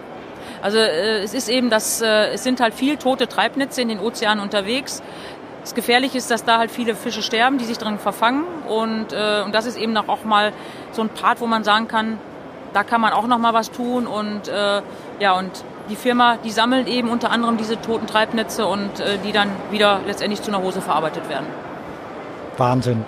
Also 0.61 0.79
äh, 0.79 1.21
es 1.23 1.33
ist 1.33 1.47
eben, 1.47 1.69
dass 1.69 2.01
äh, 2.01 2.33
es 2.33 2.43
sind 2.43 2.59
halt 2.59 2.73
viel 2.73 2.97
tote 2.97 3.27
Treibnetze 3.27 3.81
in 3.81 3.87
den 3.87 3.99
Ozeanen 3.99 4.43
unterwegs. 4.43 5.01
Das 5.61 5.73
Gefährliche 5.73 6.17
ist, 6.17 6.29
dass 6.29 6.43
da 6.43 6.57
halt 6.57 6.71
viele 6.71 6.93
Fische 6.93 7.21
sterben, 7.21 7.57
die 7.57 7.63
sich 7.63 7.77
drin 7.77 7.99
verfangen. 7.99 8.43
Und, 8.67 9.13
äh, 9.13 9.43
und 9.45 9.55
das 9.55 9.65
ist 9.65 9.77
eben 9.77 9.95
auch 9.95 10.25
mal 10.25 10.51
so 10.91 11.01
ein 11.03 11.09
Part, 11.09 11.39
wo 11.39 11.47
man 11.47 11.63
sagen 11.63 11.87
kann, 11.87 12.17
da 12.73 12.83
kann 12.83 12.99
man 12.99 13.13
auch 13.13 13.27
noch 13.27 13.37
mal 13.37 13.53
was 13.53 13.71
tun. 13.71 14.07
Und 14.07 14.49
äh, 14.49 14.81
ja, 15.19 15.37
und 15.37 15.51
die 15.89 15.95
Firma, 15.95 16.37
die 16.43 16.51
sammelt 16.51 16.87
eben 16.87 17.09
unter 17.09 17.31
anderem 17.31 17.57
diese 17.57 17.81
toten 17.81 18.07
Treibnetze 18.07 18.65
und 18.65 18.99
äh, 18.99 19.17
die 19.25 19.31
dann 19.31 19.49
wieder 19.71 19.99
letztendlich 20.05 20.41
zu 20.41 20.51
einer 20.51 20.61
Hose 20.63 20.81
verarbeitet 20.81 21.29
werden. 21.29 21.47
Wahnsinn. 22.57 23.05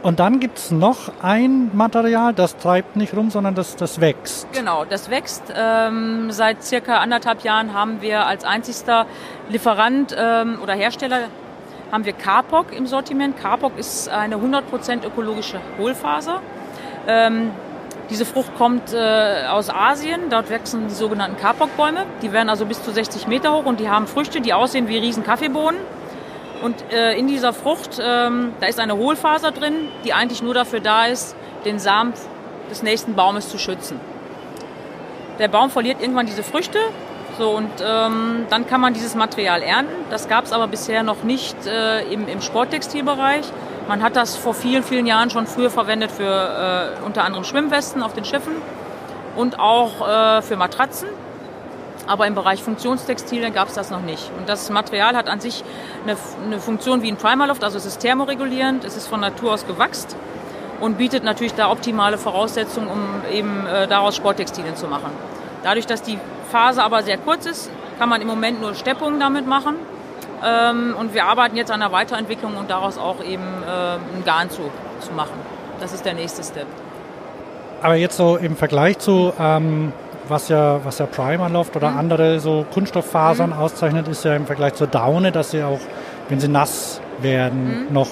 Und 0.00 0.20
dann 0.20 0.38
gibt 0.38 0.58
es 0.58 0.70
noch 0.70 1.10
ein 1.22 1.70
Material, 1.74 2.32
das 2.32 2.56
treibt 2.56 2.94
nicht 2.94 3.14
rum, 3.16 3.30
sondern 3.30 3.56
das, 3.56 3.74
das 3.74 4.00
wächst. 4.00 4.46
Genau, 4.52 4.84
das 4.84 5.10
wächst. 5.10 5.42
Ähm, 5.54 6.30
seit 6.30 6.62
circa 6.62 6.98
anderthalb 6.98 7.42
Jahren 7.42 7.74
haben 7.74 8.00
wir 8.00 8.24
als 8.26 8.44
einzigster 8.44 9.06
Lieferant 9.48 10.14
ähm, 10.16 10.60
oder 10.62 10.74
Hersteller 10.74 11.22
haben 11.90 12.04
wir 12.04 12.12
Carpoc 12.12 12.72
im 12.72 12.86
Sortiment. 12.86 13.36
Carpoc 13.38 13.76
ist 13.76 14.08
eine 14.08 14.36
100% 14.36 15.04
ökologische 15.04 15.58
Hohlfaser. 15.78 16.42
Ähm, 17.08 17.50
diese 18.10 18.24
Frucht 18.24 18.56
kommt 18.56 18.92
äh, 18.92 19.44
aus 19.48 19.68
Asien, 19.68 20.30
dort 20.30 20.50
wachsen 20.50 20.88
die 20.88 20.94
sogenannten 20.94 21.36
Kapok-Bäume. 21.36 22.06
Die 22.22 22.32
werden 22.32 22.48
also 22.48 22.64
bis 22.64 22.82
zu 22.82 22.90
60 22.90 23.26
Meter 23.26 23.52
hoch 23.52 23.66
und 23.66 23.80
die 23.80 23.88
haben 23.88 24.06
Früchte, 24.06 24.40
die 24.40 24.54
aussehen 24.54 24.88
wie 24.88 24.98
riesen 24.98 25.24
Kaffeebohnen. 25.24 25.80
Und 26.62 26.74
äh, 26.92 27.16
in 27.16 27.28
dieser 27.28 27.52
Frucht, 27.52 28.00
ähm, 28.02 28.52
da 28.60 28.66
ist 28.66 28.80
eine 28.80 28.96
Hohlfaser 28.96 29.52
drin, 29.52 29.74
die 30.04 30.12
eigentlich 30.12 30.42
nur 30.42 30.54
dafür 30.54 30.80
da 30.80 31.06
ist, 31.06 31.36
den 31.64 31.78
Samen 31.78 32.14
des 32.70 32.82
nächsten 32.82 33.14
Baumes 33.14 33.48
zu 33.48 33.58
schützen. 33.58 34.00
Der 35.38 35.48
Baum 35.48 35.70
verliert 35.70 36.00
irgendwann 36.00 36.26
diese 36.26 36.42
Früchte 36.42 36.78
so, 37.38 37.50
und 37.50 37.70
ähm, 37.80 38.46
dann 38.50 38.66
kann 38.66 38.80
man 38.80 38.94
dieses 38.94 39.14
Material 39.14 39.62
ernten. 39.62 39.94
Das 40.10 40.28
gab 40.28 40.44
es 40.44 40.52
aber 40.52 40.66
bisher 40.66 41.04
noch 41.04 41.22
nicht 41.22 41.56
äh, 41.66 42.02
im, 42.12 42.26
im 42.26 42.40
Sporttextilbereich. 42.40 43.44
Man 43.88 44.02
hat 44.02 44.16
das 44.16 44.36
vor 44.36 44.52
vielen, 44.52 44.82
vielen 44.82 45.06
Jahren 45.06 45.30
schon 45.30 45.46
früher 45.46 45.70
verwendet 45.70 46.12
für 46.12 46.24
äh, 47.00 47.06
unter 47.06 47.24
anderem 47.24 47.44
Schwimmwesten 47.44 48.02
auf 48.02 48.12
den 48.12 48.26
Schiffen 48.26 48.52
und 49.34 49.58
auch 49.58 50.06
äh, 50.06 50.42
für 50.42 50.56
Matratzen. 50.56 51.08
Aber 52.06 52.26
im 52.26 52.34
Bereich 52.34 52.62
Funktionstextilien 52.62 53.54
gab 53.54 53.68
es 53.68 53.74
das 53.74 53.90
noch 53.90 54.02
nicht. 54.02 54.30
Und 54.38 54.46
das 54.46 54.68
Material 54.68 55.16
hat 55.16 55.28
an 55.28 55.40
sich 55.40 55.64
eine, 56.04 56.18
eine 56.44 56.60
Funktion 56.60 57.02
wie 57.02 57.10
ein 57.10 57.16
Primerloft, 57.16 57.64
also 57.64 57.78
es 57.78 57.86
ist 57.86 58.00
thermoregulierend, 58.00 58.84
es 58.84 58.96
ist 58.96 59.08
von 59.08 59.20
Natur 59.20 59.52
aus 59.52 59.66
gewachst 59.66 60.16
und 60.80 60.98
bietet 60.98 61.24
natürlich 61.24 61.54
da 61.54 61.70
optimale 61.70 62.18
Voraussetzungen, 62.18 62.88
um 62.88 63.00
eben 63.32 63.66
äh, 63.66 63.88
daraus 63.88 64.16
Sporttextilien 64.16 64.76
zu 64.76 64.86
machen. 64.86 65.10
Dadurch, 65.62 65.86
dass 65.86 66.02
die 66.02 66.18
Phase 66.50 66.82
aber 66.82 67.02
sehr 67.02 67.16
kurz 67.16 67.46
ist, 67.46 67.70
kann 67.98 68.10
man 68.10 68.20
im 68.20 68.28
Moment 68.28 68.60
nur 68.60 68.74
Steppungen 68.74 69.18
damit 69.18 69.46
machen. 69.46 69.76
Ähm, 70.44 70.94
und 70.98 71.14
wir 71.14 71.24
arbeiten 71.24 71.56
jetzt 71.56 71.70
an 71.70 71.80
der 71.80 71.92
Weiterentwicklung 71.92 72.56
und 72.56 72.70
daraus 72.70 72.98
auch 72.98 73.22
eben 73.22 73.42
äh, 73.42 73.94
ein 73.94 74.24
Garn 74.24 74.50
zu, 74.50 74.62
zu 75.00 75.12
machen. 75.12 75.38
Das 75.80 75.92
ist 75.92 76.04
der 76.04 76.14
nächste 76.14 76.42
Step. 76.42 76.66
Aber 77.82 77.94
jetzt 77.94 78.16
so 78.16 78.36
im 78.36 78.56
Vergleich 78.56 78.98
zu 78.98 79.32
ähm, 79.38 79.92
was 80.28 80.48
ja, 80.48 80.80
was 80.84 80.98
ja 80.98 81.06
Primerloft 81.06 81.76
oder 81.76 81.90
mhm. 81.90 81.98
andere 81.98 82.40
so 82.40 82.66
Kunststofffasern 82.72 83.50
mhm. 83.50 83.56
auszeichnet, 83.56 84.08
ist 84.08 84.24
ja 84.24 84.36
im 84.36 84.46
Vergleich 84.46 84.74
zur 84.74 84.86
Daune, 84.86 85.32
dass 85.32 85.50
sie 85.50 85.62
auch, 85.62 85.80
wenn 86.28 86.40
sie 86.40 86.48
nass 86.48 87.00
werden, 87.20 87.86
mhm. 87.86 87.92
noch 87.92 88.08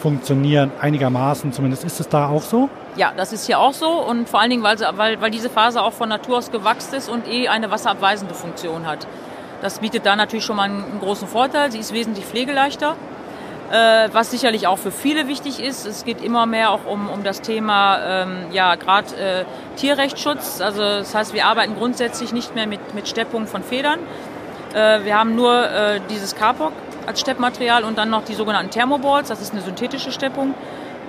funktionieren, 0.00 0.70
einigermaßen 0.80 1.52
zumindest. 1.52 1.84
Ist 1.84 2.00
es 2.00 2.08
da 2.08 2.28
auch 2.28 2.42
so? 2.42 2.68
Ja, 2.96 3.12
das 3.16 3.32
ist 3.32 3.46
hier 3.46 3.58
auch 3.58 3.72
so 3.72 3.88
und 3.88 4.28
vor 4.28 4.40
allen 4.40 4.50
Dingen, 4.50 4.62
weil, 4.62 4.78
sie, 4.78 4.84
weil, 4.94 5.20
weil 5.20 5.30
diese 5.30 5.50
Faser 5.50 5.84
auch 5.84 5.92
von 5.92 6.08
Natur 6.08 6.38
aus 6.38 6.50
gewachsen 6.50 6.94
ist 6.94 7.08
und 7.08 7.28
eh 7.28 7.48
eine 7.48 7.70
wasserabweisende 7.70 8.34
Funktion 8.34 8.86
hat. 8.86 9.06
Das 9.62 9.80
bietet 9.80 10.06
da 10.06 10.16
natürlich 10.16 10.44
schon 10.44 10.56
mal 10.56 10.64
einen, 10.64 11.00
großen 11.00 11.28
Vorteil. 11.28 11.72
Sie 11.72 11.78
ist 11.78 11.92
wesentlich 11.92 12.24
pflegeleichter 12.24 12.96
äh, 13.70 14.08
was 14.12 14.30
sicherlich 14.30 14.66
auch 14.66 14.78
für 14.78 14.90
viele 14.90 15.28
wichtig 15.28 15.60
ist. 15.60 15.86
Es 15.86 16.04
geht 16.04 16.22
immer 16.22 16.46
mehr 16.46 16.70
auch 16.70 16.86
um, 16.86 17.08
um 17.08 17.22
das 17.22 17.40
Thema, 17.40 17.98
ähm, 18.22 18.46
ja, 18.52 18.74
gerade 18.76 19.14
äh, 19.16 19.44
Tierrechtsschutz. 19.76 20.60
Also 20.60 20.80
das 20.80 21.14
heißt, 21.14 21.34
wir 21.34 21.46
arbeiten 21.46 21.76
grundsätzlich 21.76 22.32
nicht 22.32 22.54
mehr 22.54 22.66
mit, 22.66 22.94
mit 22.94 23.08
Steppung 23.08 23.46
von 23.46 23.62
Federn. 23.62 23.98
Äh, 24.74 25.04
wir 25.04 25.18
haben 25.18 25.34
nur 25.34 25.68
äh, 25.68 26.00
dieses 26.10 26.34
Carpoc 26.34 26.72
als 27.06 27.20
Steppmaterial 27.20 27.84
und 27.84 27.96
dann 27.98 28.10
noch 28.10 28.24
die 28.24 28.34
sogenannten 28.34 28.70
Thermoballs, 28.70 29.28
das 29.28 29.40
ist 29.40 29.52
eine 29.52 29.62
synthetische 29.62 30.12
Steppung. 30.12 30.54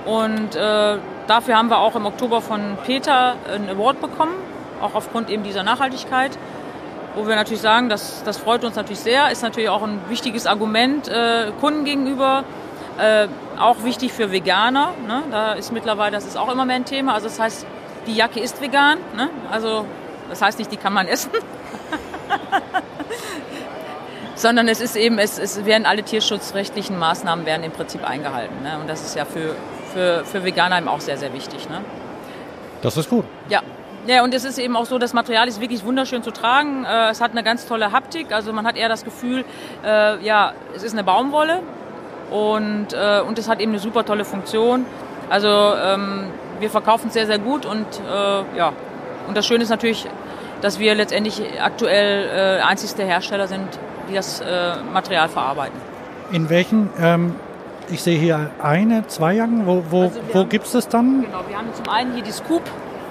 Und 0.06 0.56
äh, 0.56 0.98
dafür 1.28 1.58
haben 1.58 1.70
wir 1.70 1.80
auch 1.80 1.96
im 1.96 2.06
Oktober 2.06 2.42
von 2.42 2.78
Peter 2.86 3.36
einen 3.54 3.70
Award 3.70 4.00
bekommen, 4.02 4.34
auch 4.82 4.96
aufgrund 4.96 5.30
eben 5.30 5.44
dieser 5.44 5.64
Nachhaltigkeit 5.64 6.32
wo 7.16 7.28
wir 7.28 7.36
natürlich 7.36 7.62
sagen, 7.62 7.90
das, 7.90 8.24
das 8.24 8.38
freut 8.38 8.64
uns 8.64 8.76
natürlich 8.76 9.00
sehr, 9.00 9.32
ist 9.32 9.42
natürlich 9.44 9.70
auch 9.70 9.84
ein 9.84 10.00
wichtiges 10.10 10.46
Argument 10.46 11.08
äh, 11.08 11.52
Kunden 11.60 11.86
gegenüber, 11.86 12.44
äh, 12.98 13.28
auch 13.58 13.84
wichtig 13.84 14.14
für 14.14 14.32
Veganer. 14.32 14.94
Ne? 15.08 15.24
Da 15.32 15.54
ist 15.54 15.72
mittlerweile, 15.72 16.12
das 16.12 16.26
ist 16.26 16.38
auch 16.38 16.52
immer 16.52 16.66
mehr 16.66 16.78
ein 16.78 16.86
Thema. 16.86 17.14
Also 17.14 17.28
das 17.28 17.40
heißt, 17.40 17.66
die 18.08 18.14
Jacke 18.14 18.40
ist 18.40 18.62
vegan, 18.62 18.98
ne? 19.16 19.30
also 19.52 19.86
das 20.30 20.42
heißt 20.42 20.60
nicht, 20.60 20.72
die 20.72 20.78
kann 20.78 20.94
man 20.94 21.08
essen. 21.08 21.32
Sondern 24.36 24.68
es 24.70 24.80
ist 24.80 24.96
eben, 24.96 25.20
es, 25.20 25.38
es 25.38 25.66
werden 25.66 25.86
alle 25.86 26.04
tierschutzrechtlichen 26.04 26.98
Maßnahmen 26.98 27.46
werden 27.46 27.64
im 27.64 27.72
Prinzip 27.72 28.08
eingehalten. 28.08 28.64
Ne? 28.64 28.78
Und 28.80 28.90
das 28.90 29.02
ist 29.02 29.16
ja 29.16 29.26
für, 29.26 29.56
für, 29.94 30.24
für 30.24 30.46
Veganer 30.46 30.78
eben 30.78 30.88
auch 30.88 31.02
sehr, 31.02 31.18
sehr 31.18 31.34
wichtig. 31.34 31.70
Ne? 31.70 31.82
Das 32.82 32.96
ist 32.96 33.10
gut. 33.10 33.26
Ja, 33.50 33.62
ja, 34.08 34.24
und 34.24 34.34
es 34.34 34.46
ist 34.46 34.58
eben 34.58 34.76
auch 34.76 34.86
so, 34.86 34.98
das 34.98 35.14
Material 35.14 35.48
ist 35.48 35.62
wirklich 35.62 35.84
wunderschön 35.84 36.24
zu 36.24 36.32
tragen. 36.32 36.86
Äh, 36.86 37.10
es 37.10 37.22
hat 37.22 37.32
eine 37.32 37.44
ganz 37.44 37.66
tolle 37.66 37.92
Haptik, 37.92 38.32
also 38.32 38.54
man 38.54 38.66
hat 38.66 38.78
eher 38.78 38.90
das 38.90 39.04
Gefühl, 39.04 39.46
äh, 39.84 40.24
ja, 40.24 40.54
es 40.76 40.84
ist 40.84 40.94
eine 40.94 41.04
Baumwolle 41.04 41.60
und, 42.32 42.94
äh, 42.94 43.22
und 43.22 43.38
es 43.38 43.50
hat 43.50 43.60
eben 43.60 43.72
eine 43.72 43.80
super 43.80 44.06
tolle 44.06 44.26
Funktion. 44.26 44.86
Also 45.30 45.48
ähm, 45.48 46.28
wir 46.60 46.70
verkaufen 46.70 47.08
es 47.08 47.14
sehr, 47.14 47.28
sehr 47.28 47.40
gut 47.40 47.66
und 47.66 47.86
ja, 48.58 48.74
und 49.28 49.38
das 49.38 49.46
Schöne 49.46 49.64
ist 49.64 49.70
natürlich, 49.70 50.08
dass 50.62 50.80
wir 50.80 50.96
letztendlich 50.96 51.42
aktuell 51.62 52.60
äh, 52.60 52.62
einzigste 52.62 53.04
Hersteller 53.04 53.48
sind, 53.48 53.68
die 54.10 54.16
das 54.16 54.44
Material 54.92 55.30
verarbeiten. 55.30 55.80
In 56.32 56.50
welchen 56.50 56.90
ähm 57.00 57.36
ich 57.92 58.04
sehe 58.04 58.20
hier 58.20 58.52
eine, 58.62 59.08
zwei 59.08 59.34
Jacken. 59.34 59.66
Wo, 59.66 59.84
wo, 59.90 60.04
also 60.04 60.20
wo 60.34 60.46
gibt 60.46 60.66
es 60.66 60.74
das 60.74 60.88
dann? 60.90 61.22
Genau, 61.22 61.40
wir 61.48 61.58
haben 61.58 61.74
zum 61.74 61.90
einen 61.90 62.14
hier 62.14 62.24
die 62.24 62.32
Scoop 62.32 62.62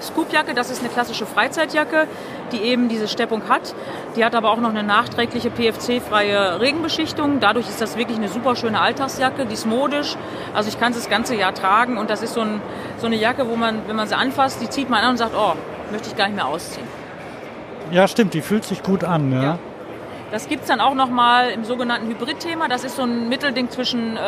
Scoopjacke, 0.00 0.54
das 0.54 0.70
ist 0.70 0.80
eine 0.80 0.88
klassische 0.88 1.26
Freizeitjacke, 1.26 2.06
die 2.52 2.58
eben 2.58 2.88
diese 2.88 3.08
Steppung 3.08 3.48
hat. 3.48 3.74
Die 4.16 4.24
hat 4.24 4.34
aber 4.34 4.50
auch 4.50 4.58
noch 4.58 4.70
eine 4.70 4.82
nachträgliche 4.82 5.50
PFC-freie 5.50 6.60
Regenbeschichtung. 6.60 7.40
Dadurch 7.40 7.68
ist 7.68 7.80
das 7.80 7.96
wirklich 7.96 8.18
eine 8.18 8.28
super 8.28 8.56
schöne 8.56 8.80
Alltagsjacke, 8.80 9.46
die 9.46 9.54
ist 9.54 9.66
modisch. 9.66 10.16
Also 10.54 10.68
ich 10.68 10.78
kann 10.78 10.92
sie 10.92 11.00
das 11.00 11.08
ganze 11.08 11.34
Jahr 11.34 11.54
tragen 11.54 11.98
und 11.98 12.10
das 12.10 12.22
ist 12.22 12.34
so, 12.34 12.42
ein, 12.42 12.60
so 12.98 13.06
eine 13.06 13.16
Jacke, 13.16 13.48
wo 13.48 13.56
man, 13.56 13.82
wenn 13.86 13.96
man 13.96 14.08
sie 14.08 14.16
anfasst, 14.16 14.60
die 14.60 14.68
zieht 14.68 14.90
man 14.90 15.02
an 15.04 15.10
und 15.10 15.16
sagt, 15.18 15.34
oh, 15.36 15.54
möchte 15.90 16.08
ich 16.08 16.16
gar 16.16 16.26
nicht 16.26 16.36
mehr 16.36 16.46
ausziehen. 16.46 16.86
Ja, 17.90 18.06
stimmt, 18.06 18.34
die 18.34 18.42
fühlt 18.42 18.64
sich 18.64 18.82
gut 18.82 19.04
an. 19.04 19.32
Ja. 19.32 19.42
ja. 19.42 19.58
Das 20.30 20.46
gibt 20.46 20.62
es 20.62 20.68
dann 20.68 20.80
auch 20.80 20.94
nochmal 20.94 21.50
im 21.50 21.64
sogenannten 21.64 22.08
Hybrid-Thema. 22.08 22.68
Das 22.68 22.84
ist 22.84 22.96
so 22.96 23.02
ein 23.02 23.30
Mittelding 23.30 23.70
zwischen 23.70 24.16
äh, 24.16 24.20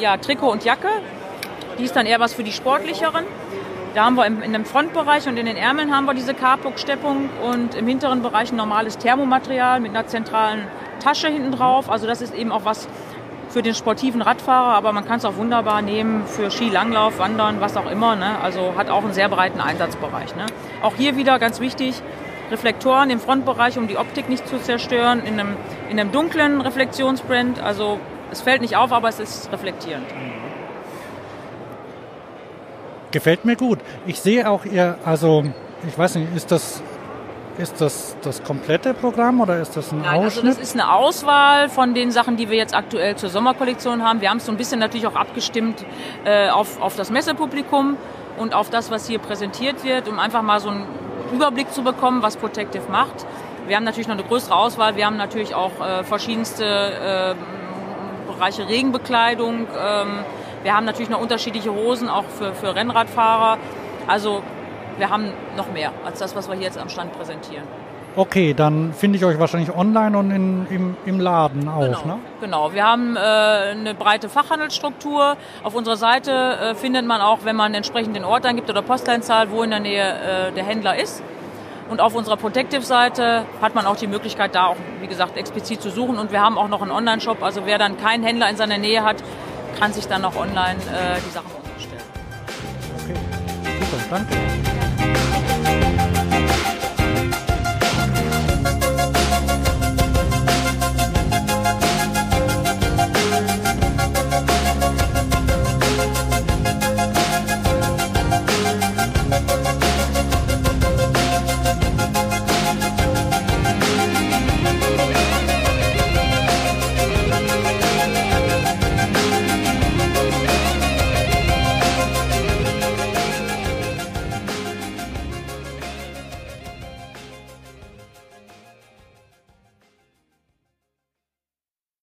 ja, 0.00 0.16
Trikot 0.16 0.50
und 0.50 0.64
Jacke. 0.64 0.88
Die 1.78 1.84
ist 1.84 1.94
dann 1.94 2.06
eher 2.06 2.20
was 2.20 2.32
für 2.32 2.42
die 2.42 2.52
Sportlicheren. 2.52 3.24
Da 3.94 4.06
haben 4.06 4.16
wir 4.16 4.24
im, 4.24 4.42
in 4.42 4.54
dem 4.54 4.64
Frontbereich 4.64 5.28
und 5.28 5.36
in 5.36 5.44
den 5.44 5.56
Ärmeln 5.56 5.94
haben 5.94 6.06
wir 6.06 6.14
diese 6.14 6.32
Carplock-Steppung 6.32 7.28
und 7.42 7.74
im 7.74 7.86
hinteren 7.86 8.22
Bereich 8.22 8.50
ein 8.50 8.56
normales 8.56 8.96
Thermomaterial 8.96 9.80
mit 9.80 9.90
einer 9.90 10.06
zentralen 10.06 10.66
Tasche 11.00 11.28
hinten 11.28 11.52
drauf. 11.52 11.90
Also 11.90 12.06
das 12.06 12.22
ist 12.22 12.34
eben 12.34 12.52
auch 12.52 12.64
was 12.64 12.88
für 13.50 13.62
den 13.62 13.74
sportiven 13.74 14.22
Radfahrer, 14.22 14.74
aber 14.74 14.92
man 14.92 15.06
kann 15.06 15.18
es 15.18 15.26
auch 15.26 15.36
wunderbar 15.36 15.82
nehmen 15.82 16.26
für 16.26 16.50
Skilanglauf, 16.50 17.18
Wandern, 17.18 17.60
was 17.60 17.76
auch 17.76 17.90
immer. 17.90 18.16
Ne? 18.16 18.38
Also 18.42 18.74
hat 18.78 18.88
auch 18.88 19.04
einen 19.04 19.12
sehr 19.12 19.28
breiten 19.28 19.60
Einsatzbereich. 19.60 20.34
Ne? 20.36 20.46
Auch 20.80 20.94
hier 20.96 21.16
wieder 21.18 21.38
ganz 21.38 21.60
wichtig, 21.60 22.02
Reflektoren 22.50 23.10
im 23.10 23.20
Frontbereich, 23.20 23.76
um 23.76 23.88
die 23.88 23.98
Optik 23.98 24.30
nicht 24.30 24.48
zu 24.48 24.58
zerstören, 24.58 25.20
in 25.20 25.38
einem, 25.38 25.56
in 25.90 26.00
einem 26.00 26.12
dunklen 26.12 26.62
Reflexionsbrand. 26.62 27.62
Also 27.62 28.00
es 28.30 28.40
fällt 28.40 28.62
nicht 28.62 28.76
auf, 28.76 28.90
aber 28.90 29.10
es 29.10 29.20
ist 29.20 29.52
reflektierend. 29.52 30.06
Gefällt 33.12 33.44
mir 33.44 33.56
gut. 33.56 33.78
Ich 34.06 34.20
sehe 34.20 34.50
auch 34.50 34.64
ihr, 34.64 34.98
also 35.04 35.44
ich 35.86 35.96
weiß 35.96 36.16
nicht, 36.16 36.34
ist 36.34 36.50
das 36.50 36.82
ist 37.58 37.82
das 37.82 38.16
das 38.22 38.42
komplette 38.42 38.94
Programm 38.94 39.40
oder 39.40 39.60
ist 39.60 39.76
das 39.76 39.92
ein 39.92 40.00
Nein, 40.00 40.20
Ausschnitt? 40.20 40.44
also 40.44 40.48
das 40.48 40.58
ist 40.58 40.74
eine 40.74 40.90
Auswahl 40.90 41.68
von 41.68 41.94
den 41.94 42.10
Sachen, 42.10 42.36
die 42.38 42.48
wir 42.48 42.56
jetzt 42.56 42.74
aktuell 42.74 43.16
zur 43.16 43.28
Sommerkollektion 43.28 44.02
haben. 44.02 44.22
Wir 44.22 44.30
haben 44.30 44.38
es 44.38 44.46
so 44.46 44.52
ein 44.52 44.56
bisschen 44.56 44.80
natürlich 44.80 45.06
auch 45.06 45.16
abgestimmt 45.16 45.84
äh, 46.24 46.48
auf, 46.48 46.80
auf 46.80 46.96
das 46.96 47.10
Messepublikum 47.10 47.98
und 48.38 48.54
auf 48.54 48.70
das, 48.70 48.90
was 48.90 49.06
hier 49.06 49.18
präsentiert 49.18 49.84
wird, 49.84 50.08
um 50.08 50.18
einfach 50.18 50.40
mal 50.42 50.60
so 50.60 50.70
einen 50.70 50.86
Überblick 51.34 51.70
zu 51.72 51.82
bekommen, 51.82 52.22
was 52.22 52.36
Protective 52.36 52.90
macht. 52.90 53.26
Wir 53.66 53.76
haben 53.76 53.84
natürlich 53.84 54.08
noch 54.08 54.16
eine 54.16 54.24
größere 54.24 54.54
Auswahl. 54.54 54.96
Wir 54.96 55.06
haben 55.06 55.16
natürlich 55.16 55.54
auch 55.54 55.72
äh, 55.80 56.04
verschiedenste 56.04 56.64
äh, 56.64 57.34
Bereiche 58.26 58.66
Regenbekleidung. 58.66 59.66
Ähm, 59.78 60.24
wir 60.62 60.74
haben 60.74 60.84
natürlich 60.86 61.10
noch 61.10 61.20
unterschiedliche 61.20 61.72
Hosen 61.72 62.08
auch 62.08 62.24
für, 62.24 62.54
für 62.54 62.74
Rennradfahrer. 62.74 63.58
Also 64.06 64.42
wir 64.98 65.10
haben 65.10 65.32
noch 65.56 65.70
mehr 65.72 65.92
als 66.04 66.18
das, 66.18 66.36
was 66.36 66.48
wir 66.48 66.54
hier 66.54 66.66
jetzt 66.66 66.78
am 66.78 66.88
Stand 66.88 67.12
präsentieren. 67.12 67.64
Okay, 68.14 68.52
dann 68.52 68.92
finde 68.92 69.16
ich 69.16 69.24
euch 69.24 69.38
wahrscheinlich 69.38 69.74
online 69.74 70.18
und 70.18 70.30
in, 70.30 70.66
im, 70.68 70.96
im 71.06 71.18
Laden 71.18 71.66
auch, 71.66 71.80
Genau, 71.80 72.04
ne? 72.04 72.18
genau. 72.42 72.74
Wir 72.74 72.84
haben 72.84 73.16
äh, 73.16 73.20
eine 73.20 73.94
breite 73.94 74.28
Fachhandelsstruktur. 74.28 75.38
Auf 75.62 75.74
unserer 75.74 75.96
Seite 75.96 76.30
äh, 76.30 76.74
findet 76.74 77.06
man 77.06 77.22
auch, 77.22 77.38
wenn 77.44 77.56
man 77.56 77.72
entsprechend 77.72 78.14
den 78.14 78.24
Ort 78.24 78.44
eingibt 78.44 78.68
oder 78.68 78.82
Postleinzahl, 78.82 79.50
wo 79.50 79.62
in 79.62 79.70
der 79.70 79.80
Nähe 79.80 80.02
äh, 80.02 80.52
der 80.52 80.62
Händler 80.64 80.98
ist. 81.00 81.22
Und 81.88 82.02
auf 82.02 82.14
unserer 82.14 82.36
Protective-Seite 82.36 83.44
hat 83.62 83.74
man 83.74 83.86
auch 83.86 83.96
die 83.96 84.06
Möglichkeit, 84.06 84.54
da 84.54 84.66
auch, 84.66 84.76
wie 85.00 85.06
gesagt, 85.06 85.38
explizit 85.38 85.80
zu 85.80 85.88
suchen. 85.88 86.18
Und 86.18 86.32
wir 86.32 86.42
haben 86.42 86.58
auch 86.58 86.68
noch 86.68 86.82
einen 86.82 86.90
Online-Shop. 86.90 87.42
Also 87.42 87.62
wer 87.64 87.78
dann 87.78 87.96
keinen 87.96 88.24
Händler 88.24 88.50
in 88.50 88.56
seiner 88.56 88.76
Nähe 88.78 89.04
hat, 89.04 89.16
kann 89.82 89.92
sich 89.92 90.06
dann 90.06 90.24
auch 90.24 90.36
online 90.36 90.78
äh, 90.92 91.18
die 91.26 91.30
Sachen 91.30 91.50
bestellen. 91.74 92.04
Okay, 93.02 93.16
super, 93.80 94.04
danke. 94.10 94.51